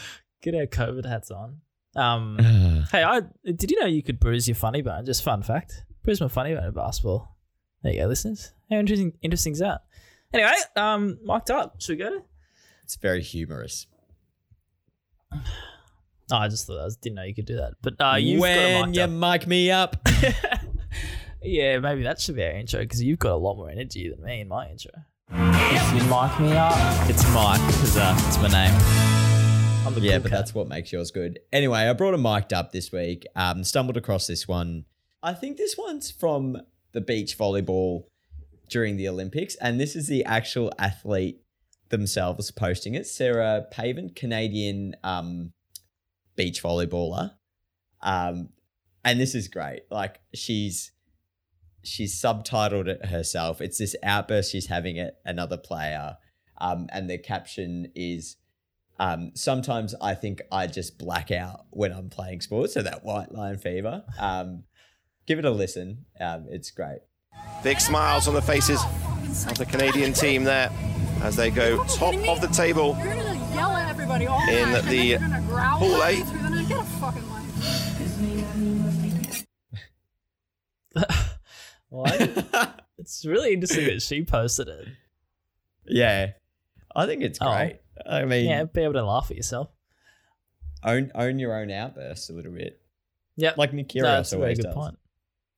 get 0.42 0.56
our 0.56 0.66
COVID 0.66 1.06
hats 1.06 1.32
on. 1.32 1.62
Um, 1.96 2.38
hey, 2.92 3.04
I 3.04 3.22
did 3.44 3.72
you 3.72 3.80
know 3.80 3.86
you 3.86 4.04
could 4.04 4.20
bruise 4.20 4.48
your 4.48 4.56
funny 4.56 4.82
bone? 4.82 5.06
Just 5.06 5.24
fun 5.24 5.44
fact, 5.44 5.84
bruise 6.04 6.22
my 6.22 6.28
funny 6.28 6.56
bone 6.56 6.66
in 6.66 6.72
basketball. 6.72 7.38
There 7.84 7.94
you 7.94 8.00
go, 8.02 8.08
listeners. 8.08 8.54
How 8.70 8.78
interesting 8.78 9.14
interesting 9.22 9.54
is 9.54 9.60
that? 9.60 9.84
Anyway, 10.34 10.52
um, 10.76 11.20
mic'd 11.24 11.52
up. 11.52 11.82
Should 11.82 12.00
we 12.00 12.04
go? 12.04 12.26
It's 12.84 12.96
very 12.96 13.22
humorous. 13.22 13.88
Oh, 16.32 16.38
I 16.38 16.48
just 16.48 16.66
thought 16.66 16.80
I 16.80 16.90
didn't 17.02 17.16
know 17.18 17.24
you 17.24 17.36
could 17.36 17.46
do 17.46 17.58
that. 17.58 17.74
But 17.82 17.94
uh, 18.00 18.16
you've 18.16 18.42
when 18.42 18.82
got 18.82 18.90
a 18.90 18.92
you 18.92 19.08
mic'd 19.08 19.44
mic 19.44 19.48
me 19.48 19.72
up. 19.72 19.96
up. 20.08 20.10
yeah, 21.44 21.78
maybe 21.78 22.04
that 22.04 22.20
should 22.20 22.36
be 22.36 22.44
our 22.44 22.52
intro 22.52 22.80
because 22.80 23.04
you've 23.04 23.20
got 23.20 23.34
a 23.34 23.38
lot 23.38 23.56
more 23.56 23.70
energy 23.70 24.10
than 24.10 24.24
me 24.24 24.42
in 24.42 24.48
my 24.48 24.70
intro. 24.70 24.92
If 25.32 25.94
you 25.94 26.00
mic 26.10 26.40
me 26.40 26.58
up, 26.58 27.10
it's 27.10 27.24
Mike 27.34 27.62
because 27.68 27.98
uh, 27.98 28.16
it's 28.28 28.38
my 28.38 28.48
name. 28.48 28.74
I'm 29.86 29.94
the 29.94 30.02
yeah, 30.02 30.18
but 30.18 30.32
cat. 30.32 30.40
that's 30.40 30.56
what 30.56 30.68
makes 30.68 30.92
yours 30.92 31.12
good. 31.12 31.40
Anyway, 31.54 31.80
I 31.80 31.94
brought 31.94 32.16
a 32.16 32.18
mic'd 32.18 32.54
up 32.54 32.72
this 32.72 32.92
week. 32.92 33.28
Um, 33.36 33.64
stumbled 33.64 33.98
across 33.98 34.26
this 34.26 34.48
one. 34.48 34.86
I 35.22 35.34
think 35.34 35.58
this 35.58 35.78
one's 35.78 36.10
from 36.10 36.58
the 36.94 37.02
beach 37.02 37.38
volleyball 37.38 38.06
during 38.70 38.98
the 38.98 39.08
Olympics, 39.08 39.56
and 39.56 39.80
this 39.80 39.96
is 39.96 40.08
the 40.08 40.26
actual 40.26 40.72
athlete 40.80 41.42
themselves 41.90 42.50
posting 42.52 42.96
it. 42.96 43.06
Sarah 43.06 43.66
Pavan, 43.72 44.16
Canadian 44.16 44.96
um, 45.04 45.54
beach 46.36 46.62
volleyballer, 46.64 47.32
um, 48.02 48.50
and 49.04 49.20
this 49.20 49.36
is 49.36 49.48
great. 49.48 49.84
Like 49.90 50.20
she's 50.34 50.92
she's 51.84 52.20
subtitled 52.20 52.88
it 52.88 53.06
herself. 53.06 53.62
It's 53.62 53.78
this 53.78 53.96
outburst 54.04 54.52
she's 54.52 54.68
having 54.68 55.00
at 55.00 55.20
another 55.26 55.58
player, 55.58 56.18
um, 56.60 56.88
and 56.92 57.10
the 57.10 57.18
caption 57.18 57.92
is. 57.96 58.38
Um, 58.98 59.32
sometimes 59.36 59.94
I 60.02 60.14
think 60.14 60.42
I 60.54 60.68
just 60.68 60.98
black 60.98 61.30
out 61.30 61.66
when 61.72 61.92
I'm 61.92 62.10
playing 62.10 62.40
sports, 62.40 62.76
so 62.76 62.82
that 62.82 63.04
white 63.04 63.30
line 63.34 63.58
fever. 63.58 64.06
Um, 64.18 64.64
give 65.26 65.38
it 65.38 65.44
a 65.44 65.52
listen. 65.52 66.06
Um, 66.20 66.46
it's 66.50 66.72
great. 66.72 67.00
Big 67.64 67.82
smiles 67.82 68.28
on 68.28 68.34
the 68.34 68.42
faces 68.42 68.82
of 69.48 69.58
the 69.58 69.66
Canadian 69.66 70.14
team 70.14 70.44
there 70.44 70.72
as 71.22 71.36
they 71.36 71.50
go 71.50 71.84
top 71.86 72.16
of 72.28 72.42
the 72.42 72.48
table. 72.48 72.96
You're 73.56 73.64
gonna 73.64 73.74
yell 73.74 73.78
at 73.78 73.90
everybody 73.90 74.28
all 74.28 74.40
In 74.42 74.46
night, 74.48 74.56
and 74.56 74.76
the 74.76 74.82
then 74.82 75.06
you're 75.08 75.20
gonna 75.20 75.42
growl 75.48 75.80
pool 75.80 76.04
eight. 76.04 76.18
me 76.20 76.24
through 76.26 76.42
the 76.44 76.50
night. 76.50 76.68
Get 76.68 76.80
a 76.80 76.84
fucking 76.84 77.30
life. 77.30 77.42
Why? 81.90 82.74
it's 82.98 83.26
really 83.26 83.54
interesting 83.54 83.86
that 83.86 84.02
she 84.02 84.24
posted 84.26 84.68
it. 84.68 84.88
yeah, 85.86 86.32
I 86.96 87.06
think 87.06 87.22
it's 87.24 87.40
Oh. 87.42 87.46
great. 87.52 87.80
I 88.06 88.26
mean, 88.26 88.46
Yeah, 88.50 88.64
be 88.66 88.82
able 88.82 88.94
to 88.94 89.04
laugh 89.06 89.32
at 89.32 89.38
yourself. 89.38 89.70
own 90.84 91.12
own 91.16 91.40
your 91.40 91.56
own 91.60 91.72
outbursts 91.72 92.30
a 92.30 92.34
little 92.34 92.52
bit, 92.52 92.82
Yeah, 93.38 93.54
like 93.58 93.72
Nick 93.74 93.94
No, 93.96 94.02
Kyrgios 94.02 94.04
that's 94.04 94.34
a 94.34 94.38
very 94.38 94.56
good 94.56 94.64
does. 94.64 94.76
point. 94.76 94.98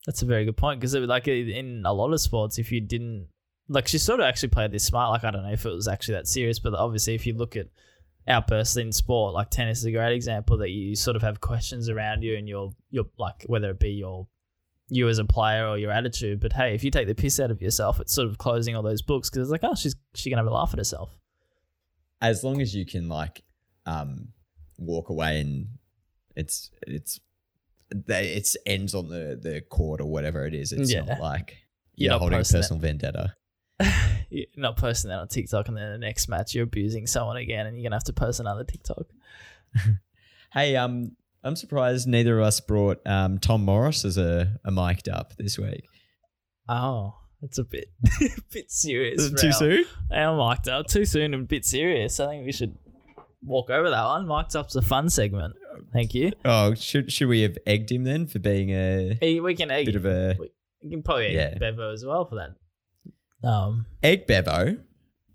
That's 0.05 0.21
a 0.21 0.25
very 0.25 0.45
good 0.45 0.55
point 0.57 0.79
because 0.79 0.93
like 0.95 1.27
in 1.27 1.81
a 1.85 1.93
lot 1.93 2.13
of 2.13 2.21
sports, 2.21 2.59
if 2.59 2.71
you 2.71 2.79
didn't 2.79 3.27
like, 3.69 3.87
she 3.87 3.97
sort 3.97 4.19
of 4.21 4.25
actually 4.25 4.49
played 4.49 4.71
this 4.71 4.85
smart. 4.85 5.11
Like 5.11 5.23
I 5.25 5.31
don't 5.31 5.43
know 5.43 5.51
if 5.51 5.65
it 5.65 5.71
was 5.71 5.87
actually 5.87 6.13
that 6.15 6.27
serious, 6.27 6.59
but 6.59 6.73
obviously, 6.75 7.15
if 7.15 7.25
you 7.27 7.33
look 7.33 7.55
at 7.57 7.67
outbursts 8.27 8.77
in 8.77 8.91
sport, 8.91 9.33
like 9.33 9.49
tennis 9.49 9.79
is 9.79 9.85
a 9.85 9.91
great 9.91 10.13
example 10.13 10.57
that 10.57 10.69
you 10.69 10.95
sort 10.95 11.15
of 11.15 11.21
have 11.21 11.39
questions 11.41 11.89
around 11.89 12.21
you 12.23 12.35
and 12.35 12.47
your 12.47 12.71
your 12.89 13.05
like 13.17 13.43
whether 13.47 13.69
it 13.71 13.79
be 13.79 13.91
your 13.91 14.27
you 14.89 15.07
as 15.09 15.19
a 15.19 15.25
player 15.25 15.67
or 15.67 15.77
your 15.77 15.91
attitude. 15.91 16.39
But 16.39 16.53
hey, 16.53 16.73
if 16.75 16.83
you 16.83 16.91
take 16.91 17.07
the 17.07 17.15
piss 17.15 17.39
out 17.39 17.51
of 17.51 17.61
yourself, 17.61 17.99
it's 17.99 18.13
sort 18.13 18.27
of 18.27 18.37
closing 18.37 18.75
all 18.75 18.83
those 18.83 19.01
books 19.01 19.29
because 19.29 19.43
it's 19.43 19.51
like, 19.51 19.63
oh, 19.63 19.75
she's 19.75 19.95
she 20.15 20.29
gonna 20.29 20.41
have 20.41 20.51
a 20.51 20.53
laugh 20.53 20.69
at 20.73 20.77
herself. 20.79 21.09
As 22.21 22.43
long 22.43 22.61
as 22.61 22.73
you 22.75 22.85
can 22.85 23.07
like 23.09 23.43
um, 23.85 24.29
walk 24.77 25.09
away 25.09 25.39
and 25.41 25.67
it's 26.35 26.69
it's 26.87 27.19
they 27.93 28.27
it's 28.29 28.57
ends 28.65 28.93
on 28.95 29.07
the 29.09 29.39
the 29.41 29.61
court 29.61 30.01
or 30.01 30.05
whatever 30.05 30.45
it 30.45 30.53
is. 30.53 30.71
It's 30.71 30.91
Yeah. 30.91 31.01
not 31.01 31.19
like 31.21 31.57
You're 31.95 32.05
you're, 32.05 32.11
not 32.13 32.19
holding 32.19 32.37
a 32.39 32.41
it. 32.41 32.49
personal 32.51 32.79
vendetta. 32.81 33.33
You're 34.29 34.45
not 34.57 34.75
posting 34.77 35.09
that 35.09 35.19
on 35.19 35.27
TikTok, 35.27 35.67
and 35.67 35.77
then 35.77 35.91
the 35.91 35.97
next 35.97 36.27
match 36.27 36.53
you're 36.55 36.63
abusing 36.65 37.07
someone 37.07 37.37
again, 37.37 37.65
and 37.67 37.77
you're 37.77 37.83
gonna 37.83 37.95
have 37.95 38.03
to 38.05 38.13
post 38.13 38.39
another 38.39 38.63
TikTok. 38.63 39.05
Hey, 40.53 40.77
um, 40.77 41.11
I'm 41.43 41.57
surprised 41.57 42.07
neither 42.07 42.39
of 42.39 42.45
us 42.45 42.61
brought 42.61 43.05
um, 43.05 43.37
Tom 43.37 43.63
Morris 43.65 44.05
as 44.05 44.17
a, 44.17 44.57
a 44.63 44.71
mic'd 44.71 45.09
up 45.09 45.35
this 45.37 45.57
week. 45.59 45.83
Oh, 46.69 47.15
that's 47.41 47.57
a 47.57 47.65
bit 47.65 47.91
bit 48.51 48.71
serious. 48.71 49.21
Is 49.21 49.33
it 49.33 49.37
too 49.39 49.51
soon? 49.51 49.85
Our 50.11 50.35
mic'd 50.49 50.69
up 50.69 50.87
too 50.87 51.03
soon 51.05 51.33
and 51.33 51.43
a 51.43 51.45
bit 51.45 51.65
serious. 51.65 52.19
I 52.21 52.27
think 52.29 52.45
we 52.45 52.53
should 52.53 52.77
walk 53.43 53.69
over 53.69 53.89
that 53.89 54.05
one. 54.05 54.25
Mic'd 54.25 54.55
up's 54.55 54.77
a 54.77 54.81
fun 54.81 55.09
segment. 55.09 55.55
Thank 55.91 56.13
you. 56.15 56.31
Oh, 56.45 56.73
should 56.73 57.11
should 57.11 57.27
we 57.27 57.41
have 57.41 57.57
egged 57.67 57.91
him 57.91 58.05
then 58.05 58.25
for 58.25 58.39
being 58.39 58.69
a 58.71 59.17
We 59.21 59.53
can 59.53 59.69
egg. 59.69 59.85
bit 59.85 59.95
of 59.97 60.05
a 60.05 60.37
we 60.39 60.49
we 60.81 60.89
can 60.91 61.03
probably 61.03 61.27
egg 61.27 61.33
Yeah. 61.35 61.57
Bevo 61.59 61.91
as 61.91 62.05
well 62.05 62.25
for 62.25 62.35
that. 62.35 62.55
Um, 63.43 63.85
egg 64.03 64.27
Bevo? 64.27 64.77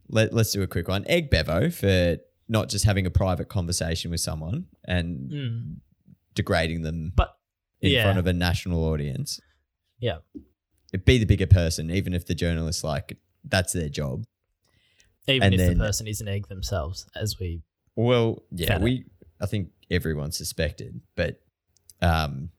Let 0.09 0.32
Let's 0.34 0.53
do 0.53 0.62
a 0.62 0.66
quick 0.66 0.88
one. 0.88 1.05
Egg 1.09 1.30
Bevo 1.30 1.70
for 1.70 2.18
not 2.48 2.68
just 2.68 2.84
having 2.84 3.07
a 3.07 3.11
private 3.11 3.48
conversation 3.48 4.11
with 4.11 4.20
someone 4.20 4.66
and 4.86 5.30
mm, 5.30 5.76
degrading 6.34 6.82
them 6.82 7.12
but 7.16 7.36
in 7.80 7.92
yeah. 7.92 8.03
front 8.05 8.18
of 8.18 8.26
a 8.26 8.32
national 8.32 8.84
audience. 8.84 9.40
yeah, 9.98 10.18
Be 11.05 11.18
the 11.18 11.24
bigger 11.24 11.46
person, 11.46 11.90
even 11.90 12.12
if 12.12 12.26
the 12.26 12.34
journalist 12.34 12.84
like 12.84 13.16
that's 13.44 13.72
their 13.72 13.88
job. 13.88 14.24
even 15.26 15.42
And 15.46 15.55
if 15.55 15.59
then- 15.61 15.78
the 15.78 15.84
person 15.84 16.07
is 16.07 16.20
an 16.20 16.28
egg 16.28 16.48
themselves, 16.48 17.07
as 17.16 17.38
we 17.40 17.62
Well, 17.96 18.42
yeah, 18.50 18.68
Found 18.68 18.82
it. 18.82 18.84
we. 18.84 19.05
I 19.40 19.46
think 19.46 19.70
everyone 19.90 20.30
suspected, 20.32 21.00
but 21.16 21.40
um, 22.00 22.50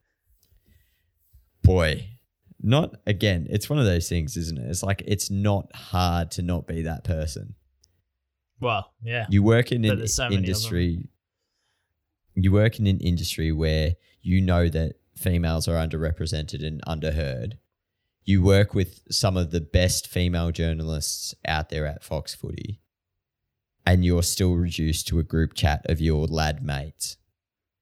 boy, 1.62 2.10
not 2.64 2.96
again. 3.06 3.46
It's 3.50 3.70
one 3.70 3.78
of 3.80 3.86
those 3.86 4.08
things, 4.10 4.38
isn't 4.38 4.58
it? 4.58 4.70
It's 4.70 4.84
like 4.84 5.04
it's 5.06 5.30
not 5.30 5.74
hard 5.76 6.32
to 6.32 6.42
not 6.42 6.66
be 6.66 6.82
that 6.84 7.04
person. 7.04 7.56
well, 8.60 8.94
yeah, 9.04 9.26
You 9.30 9.44
work 9.44 9.72
in 9.72 9.84
an 9.86 10.08
so 10.08 10.24
many 10.24 10.36
of 10.36 10.42
them. 10.42 10.46
industry. 10.46 11.10
You 12.36 12.52
work 12.52 12.80
in 12.80 12.88
an 12.88 13.00
industry 13.00 13.52
where 13.52 13.96
you 14.22 14.42
know 14.42 14.70
that 14.70 14.94
females 15.16 15.68
are 15.68 15.76
underrepresented 15.76 16.66
and 16.66 16.82
underheard. 16.86 17.54
You 18.26 18.42
work 18.42 18.74
with 18.74 19.02
some 19.12 19.36
of 19.36 19.52
the 19.52 19.60
best 19.62 20.08
female 20.08 20.52
journalists 20.52 21.36
out 21.46 21.70
there 21.70 21.86
at 21.86 22.04
Fox 22.04 22.34
Footy, 22.34 22.80
and 23.86 24.06
you're 24.06 24.24
still 24.24 24.54
reduced 24.56 25.08
to 25.10 25.20
a 25.20 25.24
group 25.24 25.54
chat 25.54 25.86
of 25.90 26.00
your 26.00 26.26
lad 26.28 26.64
mates. 26.64 27.18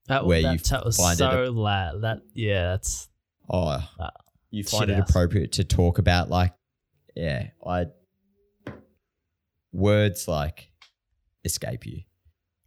that, 0.08 0.26
where 0.26 0.42
that 0.42 0.54
you 0.54 0.58
chat 0.60 0.84
was 0.84 0.98
so 0.98 1.44
a- 1.46 1.52
loud. 1.52 2.02
That 2.02 2.22
yeah, 2.34 2.72
that's 2.72 3.08
Oh, 3.50 3.88
Uh, 4.00 4.10
you 4.52 4.64
find 4.64 4.92
it 4.92 4.96
house. 4.98 5.10
appropriate 5.10 5.54
to 5.54 5.64
talk 5.64 5.98
about 5.98 6.30
like, 6.30 6.54
yeah, 7.16 7.48
I 7.66 7.86
words 9.72 10.28
like 10.28 10.72
escape 11.44 11.86
you, 11.86 12.02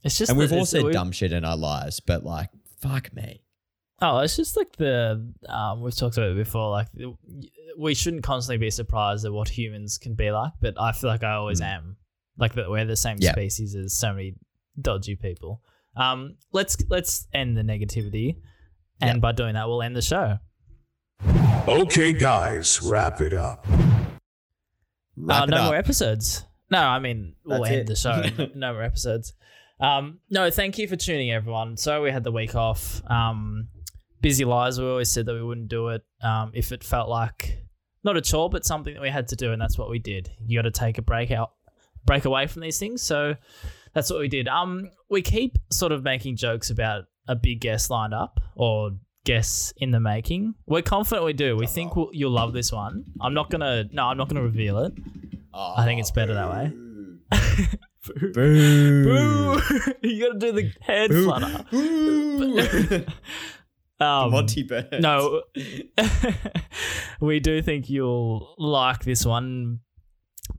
it's 0.03 0.19
just. 0.19 0.31
and 0.31 0.39
we've 0.39 0.49
the- 0.51 0.59
all 0.59 0.67
said 0.67 0.91
dumb 0.93 1.13
shit 1.13 1.33
in 1.33 1.45
our 1.45 1.57
lives, 1.57 2.01
but 2.01 2.25
like, 2.25 2.51
fuck 2.81 3.13
me. 3.15 3.43
Oh, 4.03 4.19
it's 4.19 4.37
just 4.37 4.57
like 4.57 4.75
the 4.77 5.33
um, 5.49 5.81
we've 5.81 5.97
talked 5.97 6.17
about 6.17 6.31
it 6.31 6.37
before. 6.37 6.71
Like 6.71 6.89
we 7.79 7.95
shouldn't 7.95 8.25
constantly 8.25 8.59
be 8.59 8.71
surprised 8.71 9.25
at 9.25 9.33
what 9.33 9.49
humans 9.49 9.99
can 9.99 10.15
be 10.15 10.31
like, 10.31 10.53
but 10.61 10.75
I 10.81 10.93
feel 10.93 11.09
like 11.11 11.23
I 11.23 11.35
always 11.35 11.61
Mm. 11.61 11.67
am. 11.77 11.97
Like 12.37 12.55
that 12.55 12.69
we're 12.69 12.85
the 12.85 12.97
same 12.97 13.19
Yeah. 13.21 13.31
species 13.33 13.77
as 13.77 13.97
so 13.97 14.13
many 14.13 14.35
dodgy 14.81 15.15
people. 15.15 15.63
Um, 15.97 16.37
let's 16.53 16.77
let's 16.91 17.29
end 17.33 17.57
the 17.57 17.63
negativity, 17.63 18.39
and 19.01 19.17
Yeah. 19.17 19.21
by 19.21 19.31
doing 19.33 19.55
that, 19.55 19.69
we'll 19.69 19.83
end 19.83 19.95
the 19.95 20.03
show. 20.03 20.39
Okay, 21.67 22.13
guys, 22.13 22.81
wrap 22.83 23.21
it 23.21 23.33
up. 23.33 23.67
Wrap 25.17 25.43
uh, 25.43 25.45
it 25.45 25.51
no 25.51 25.57
up. 25.57 25.65
more 25.67 25.77
episodes. 25.77 26.45
No, 26.71 26.79
I 26.81 26.99
mean 26.99 27.37
we'll 27.45 27.63
That's 27.63 27.71
end 27.71 27.81
it. 27.81 27.87
the 27.87 27.97
show. 27.97 28.23
No- 28.39 28.51
no 28.55 28.73
more 28.75 28.83
episodes. 28.83 29.33
Um, 29.81 30.21
no, 30.31 30.51
thank 30.51 30.79
you 30.79 30.87
for 30.89 30.97
tuning, 30.97 31.29
in, 31.29 31.35
everyone. 31.35 31.77
So 31.77 32.03
we 32.03 32.11
had 32.11 32.25
the 32.25 32.33
week 32.33 32.55
off. 32.55 33.03
Um, 33.11 33.69
busy 34.21 34.45
lives. 34.45 34.81
We 34.81 34.87
always 34.87 35.11
said 35.11 35.27
that 35.27 35.35
we 35.35 35.43
wouldn't 35.43 35.69
do 35.69 35.89
it 35.89 36.03
um, 36.23 36.51
if 36.55 36.73
it 36.73 36.83
felt 36.85 37.09
like 37.09 37.59
not 38.05 38.17
a 38.17 38.21
chore, 38.21 38.51
but 38.51 38.65
something 38.65 38.95
that 38.95 39.03
we 39.03 39.11
had 39.11 39.29
to 39.29 39.37
do, 39.37 39.53
and 39.53 39.61
that's 39.61 39.79
what 39.79 39.91
we 39.91 39.99
did. 39.99 40.31
You 40.47 40.59
got 40.59 40.63
to 40.63 40.71
take 40.71 40.99
a 40.99 41.03
break 41.03 41.31
out, 41.31 41.53
break 42.05 42.25
away 42.25 42.47
from 42.47 42.63
these 42.63 42.79
things. 42.79 43.03
So 43.03 43.35
that's 43.95 44.11
what 44.11 44.21
we 44.21 44.29
did. 44.29 44.49
Um, 44.49 44.91
we 45.09 45.23
keep 45.23 45.57
sort 45.71 45.93
of 45.93 46.03
making 46.03 46.37
jokes 46.37 46.71
about 46.71 47.05
a 47.29 47.35
big 47.35 47.61
guest 47.61 47.91
lined 47.91 48.13
up 48.15 48.41
or 48.55 48.91
guests 49.25 49.73
in 49.77 49.91
the 49.91 50.01
making. 50.01 50.55
We're 50.67 50.83
confident 50.83 51.25
we 51.25 51.33
do. 51.33 51.57
We 51.57 51.67
think 51.67 51.97
we'll, 51.97 52.11
you'll 52.13 52.31
love 52.31 52.53
this 52.53 52.71
one. 52.73 53.05
I'm 53.21 53.35
not 53.35 53.51
gonna. 53.51 53.85
No, 53.91 54.05
I'm 54.05 54.17
not 54.17 54.29
gonna 54.29 54.43
reveal 54.43 54.79
it. 54.79 54.93
I 55.53 55.85
think 55.85 56.01
it's 56.01 56.11
better 56.11 56.35
that 56.35 56.51
way. 56.51 56.73
Boo. 58.33 58.33
Boo. 58.35 59.61
you 60.03 60.27
gotta 60.27 60.39
do 60.39 60.53
the 60.53 60.73
head 60.81 61.11
flutter. 61.11 61.65
um, 64.01 64.31
Monty 64.31 64.63
Burns. 64.63 65.01
no, 65.01 65.43
we 67.21 67.41
do 67.41 67.63
think 67.63 67.89
you'll 67.89 68.55
like 68.59 69.05
this 69.05 69.25
one 69.25 69.81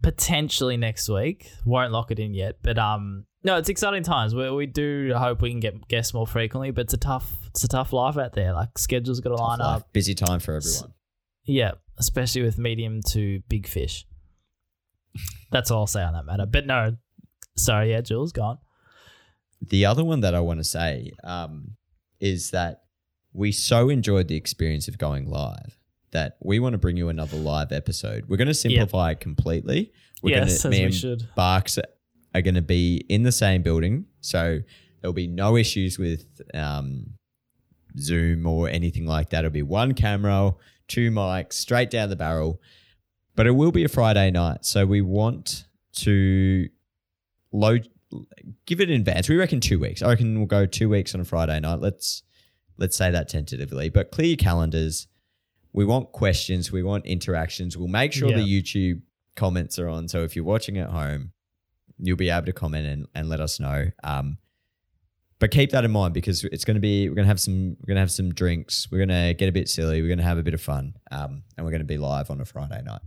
potentially 0.01 0.77
next 0.77 1.09
week. 1.09 1.49
Won't 1.65 1.91
lock 1.91 2.09
it 2.11 2.19
in 2.19 2.33
yet, 2.33 2.55
but 2.63 2.77
um, 2.79 3.25
no, 3.45 3.57
it's 3.57 3.69
exciting 3.69 4.01
times. 4.03 4.33
We 4.33 4.49
we 4.51 4.65
do 4.65 5.13
hope 5.15 5.41
we 5.41 5.51
can 5.51 5.59
get 5.59 5.87
guests 5.87 6.13
more 6.13 6.25
frequently, 6.25 6.71
but 6.71 6.81
it's 6.85 6.93
a 6.95 6.97
tough 6.97 7.31
it's 7.47 7.63
a 7.63 7.67
tough 7.67 7.93
life 7.93 8.17
out 8.17 8.33
there. 8.33 8.51
Like 8.53 8.77
schedules 8.77 9.19
got 9.21 9.29
to 9.29 9.35
line 9.35 9.59
Life. 9.59 9.81
up. 9.83 9.93
Busy 9.93 10.15
time 10.15 10.39
for 10.39 10.55
everyone. 10.55 10.93
Yeah, 11.45 11.73
especially 11.99 12.41
with 12.41 12.57
medium 12.57 13.01
to 13.09 13.41
big 13.47 13.67
fish. 13.67 14.05
That's 15.51 15.69
all 15.71 15.81
I'll 15.81 15.87
say 15.87 16.01
on 16.01 16.13
that 16.13 16.25
matter. 16.25 16.45
But 16.47 16.65
no, 16.65 16.97
sorry, 17.55 17.91
yeah, 17.91 18.01
Jules, 18.01 18.31
go 18.31 18.41
on. 18.41 18.57
The 19.61 19.85
other 19.85 20.03
one 20.03 20.21
that 20.21 20.33
I 20.33 20.39
want 20.39 20.59
to 20.59 20.63
say 20.63 21.11
um, 21.23 21.75
is 22.19 22.49
that 22.51 22.81
we 23.31 23.51
so 23.51 23.89
enjoyed 23.89 24.27
the 24.27 24.35
experience 24.35 24.87
of 24.87 24.97
going 24.97 25.29
live 25.29 25.77
that 26.11 26.37
we 26.41 26.59
want 26.59 26.73
to 26.73 26.77
bring 26.77 26.97
you 26.97 27.09
another 27.09 27.37
live 27.37 27.71
episode. 27.71 28.25
We're 28.27 28.37
going 28.37 28.47
to 28.47 28.53
simplify 28.53 29.11
it 29.11 29.19
completely. 29.19 29.91
We're 30.23 30.31
Yes, 30.35 30.63
gonna, 30.63 30.75
as 30.75 30.79
me 30.79 30.85
we 30.87 30.91
should. 30.91 31.27
Barks 31.35 31.77
are 32.35 32.41
going 32.41 32.55
to 32.55 32.61
be 32.61 33.05
in 33.07 33.23
the 33.23 33.31
same 33.31 33.63
building, 33.63 34.05
so 34.19 34.59
there'll 35.01 35.13
be 35.13 35.27
no 35.27 35.55
issues 35.55 35.97
with 35.97 36.41
um, 36.53 37.13
Zoom 37.97 38.45
or 38.45 38.69
anything 38.69 39.05
like 39.05 39.29
that. 39.29 39.39
It'll 39.39 39.51
be 39.51 39.61
one 39.61 39.93
camera, 39.93 40.53
two 40.87 41.11
mics, 41.11 41.53
straight 41.53 41.89
down 41.89 42.09
the 42.09 42.15
barrel. 42.15 42.61
But 43.35 43.47
it 43.47 43.51
will 43.51 43.71
be 43.71 43.83
a 43.83 43.89
Friday 43.89 44.31
night, 44.31 44.65
so 44.65 44.85
we 44.85 45.01
want 45.01 45.65
to 45.97 46.67
load 47.51 47.87
give 48.65 48.81
it 48.81 48.89
in 48.89 48.99
advance. 48.99 49.29
We 49.29 49.35
reckon 49.37 49.59
two 49.59 49.79
weeks. 49.79 50.01
I 50.01 50.09
reckon 50.09 50.37
we'll 50.37 50.47
go 50.47 50.65
two 50.65 50.89
weeks 50.89 51.15
on 51.15 51.21
a 51.21 51.25
Friday 51.25 51.59
night. 51.59 51.79
Let's 51.79 52.23
let's 52.77 52.97
say 52.97 53.11
that 53.11 53.29
tentatively. 53.29 53.89
But 53.89 54.11
clear 54.11 54.27
your 54.27 54.37
calendars. 54.37 55.07
We 55.73 55.85
want 55.85 56.11
questions. 56.11 56.71
We 56.71 56.83
want 56.83 57.05
interactions. 57.05 57.77
We'll 57.77 57.87
make 57.87 58.13
sure 58.13 58.29
the 58.29 58.35
YouTube 58.35 59.01
comments 59.35 59.77
are 59.77 59.89
on. 59.89 60.07
So 60.07 60.23
if 60.23 60.35
you're 60.35 60.45
watching 60.45 60.77
at 60.77 60.89
home, 60.89 61.31
you'll 61.97 62.17
be 62.17 62.29
able 62.29 62.45
to 62.45 62.53
comment 62.53 62.85
and, 62.87 63.07
and 63.15 63.29
let 63.29 63.39
us 63.39 63.59
know. 63.59 63.85
Um, 64.03 64.37
but 65.39 65.51
keep 65.51 65.71
that 65.71 65.83
in 65.83 65.91
mind 65.91 66.13
because 66.13 66.43
it's 66.45 66.63
going 66.63 66.75
to 66.75 66.81
be 66.81 67.09
we're 67.09 67.15
going 67.15 67.25
to 67.25 67.29
have 67.29 67.41
some 67.41 67.77
we're 67.81 67.87
going 67.87 67.95
to 67.95 68.01
have 68.01 68.11
some 68.11 68.33
drinks. 68.33 68.87
We're 68.91 69.05
going 69.05 69.09
to 69.09 69.33
get 69.33 69.49
a 69.49 69.51
bit 69.51 69.67
silly. 69.67 70.01
We're 70.01 70.07
going 70.07 70.19
to 70.19 70.23
have 70.23 70.37
a 70.37 70.43
bit 70.43 70.53
of 70.53 70.61
fun. 70.61 70.95
Um, 71.11 71.43
and 71.57 71.65
we're 71.65 71.71
going 71.71 71.81
to 71.81 71.85
be 71.85 71.97
live 71.97 72.29
on 72.31 72.39
a 72.39 72.45
Friday 72.45 72.81
night. 72.83 73.01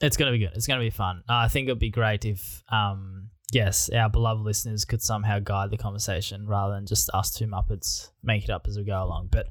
It's 0.00 0.16
gonna 0.16 0.32
be 0.32 0.38
good. 0.38 0.52
It's 0.54 0.66
gonna 0.66 0.80
be 0.80 0.90
fun. 0.90 1.22
Uh, 1.28 1.36
I 1.36 1.48
think 1.48 1.68
it'd 1.68 1.78
be 1.78 1.90
great 1.90 2.24
if, 2.24 2.62
um, 2.68 3.30
yes, 3.50 3.88
our 3.90 4.10
beloved 4.10 4.42
listeners 4.42 4.84
could 4.84 5.02
somehow 5.02 5.38
guide 5.38 5.70
the 5.70 5.78
conversation 5.78 6.46
rather 6.46 6.74
than 6.74 6.86
just 6.86 7.08
us 7.14 7.32
two 7.32 7.46
muppets 7.46 8.10
make 8.22 8.44
it 8.44 8.50
up 8.50 8.66
as 8.68 8.76
we 8.76 8.84
go 8.84 9.02
along. 9.02 9.28
But 9.30 9.48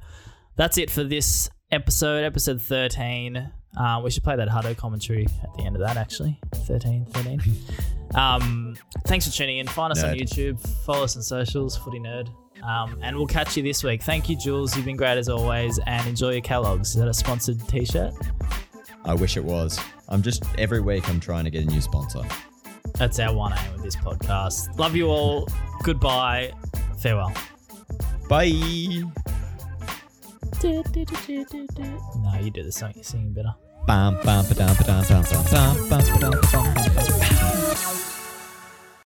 that's 0.54 0.78
it 0.78 0.90
for 0.90 1.02
this 1.02 1.50
episode, 1.70 2.24
episode 2.24 2.60
thirteen. 2.60 3.50
Uh, 3.76 4.00
we 4.02 4.10
should 4.10 4.24
play 4.24 4.36
that 4.36 4.48
Hutto 4.48 4.76
commentary 4.76 5.26
at 5.42 5.54
the 5.56 5.64
end 5.64 5.76
of 5.76 5.82
that. 5.82 5.98
Actually, 5.98 6.38
13, 6.54 7.04
13. 7.10 7.40
um, 8.14 8.74
thanks 9.06 9.26
for 9.26 9.32
tuning 9.32 9.58
in. 9.58 9.66
Find 9.66 9.92
us 9.92 10.02
on 10.02 10.14
YouTube. 10.14 10.58
Follow 10.84 11.04
us 11.04 11.14
on 11.14 11.22
socials. 11.22 11.76
Footy 11.76 11.98
Nerd. 11.98 12.30
Um, 12.62 12.98
and 13.02 13.16
we'll 13.16 13.26
catch 13.26 13.54
you 13.56 13.62
this 13.62 13.84
week. 13.84 14.02
Thank 14.02 14.30
you, 14.30 14.36
Jules. 14.36 14.74
You've 14.76 14.86
been 14.86 14.96
great 14.96 15.18
as 15.18 15.28
always. 15.28 15.78
And 15.86 16.06
enjoy 16.08 16.32
your 16.32 16.40
Kellogg's. 16.40 16.90
Is 16.90 16.96
that 16.96 17.08
a 17.08 17.12
sponsored 17.12 17.60
T-shirt? 17.68 18.14
I 19.04 19.14
wish 19.14 19.36
it 19.36 19.44
was. 19.44 19.78
I'm 20.08 20.22
just 20.22 20.44
every 20.58 20.80
week 20.80 21.08
I'm 21.08 21.20
trying 21.20 21.44
to 21.44 21.50
get 21.50 21.64
a 21.64 21.66
new 21.66 21.80
sponsor. 21.80 22.22
That's 22.94 23.18
our 23.20 23.34
one 23.34 23.52
aim 23.52 23.72
with 23.74 23.82
this 23.82 23.96
podcast. 23.96 24.78
Love 24.78 24.96
you 24.96 25.08
all. 25.08 25.48
Goodbye. 25.82 26.52
Farewell. 26.98 27.32
Bye. 28.28 29.02
No, 30.62 32.38
you 32.40 32.50
do 32.50 32.62
the 32.62 32.72
song. 32.72 32.92
You're 32.94 33.04
singing 33.04 33.32
better. 33.32 33.54
Bam, 33.86 34.18
bam, 34.24 34.44
ba-dam, 34.48 34.74
ba-dam, 34.76 35.04
bam, 35.08 35.22
bam, 35.22 35.44
bam, 35.50 35.88
bam, 35.88 36.00
ba-dam, 36.00 36.32
ba-dam, 36.52 36.74
bam, 36.74 36.74
bam. 36.94 37.35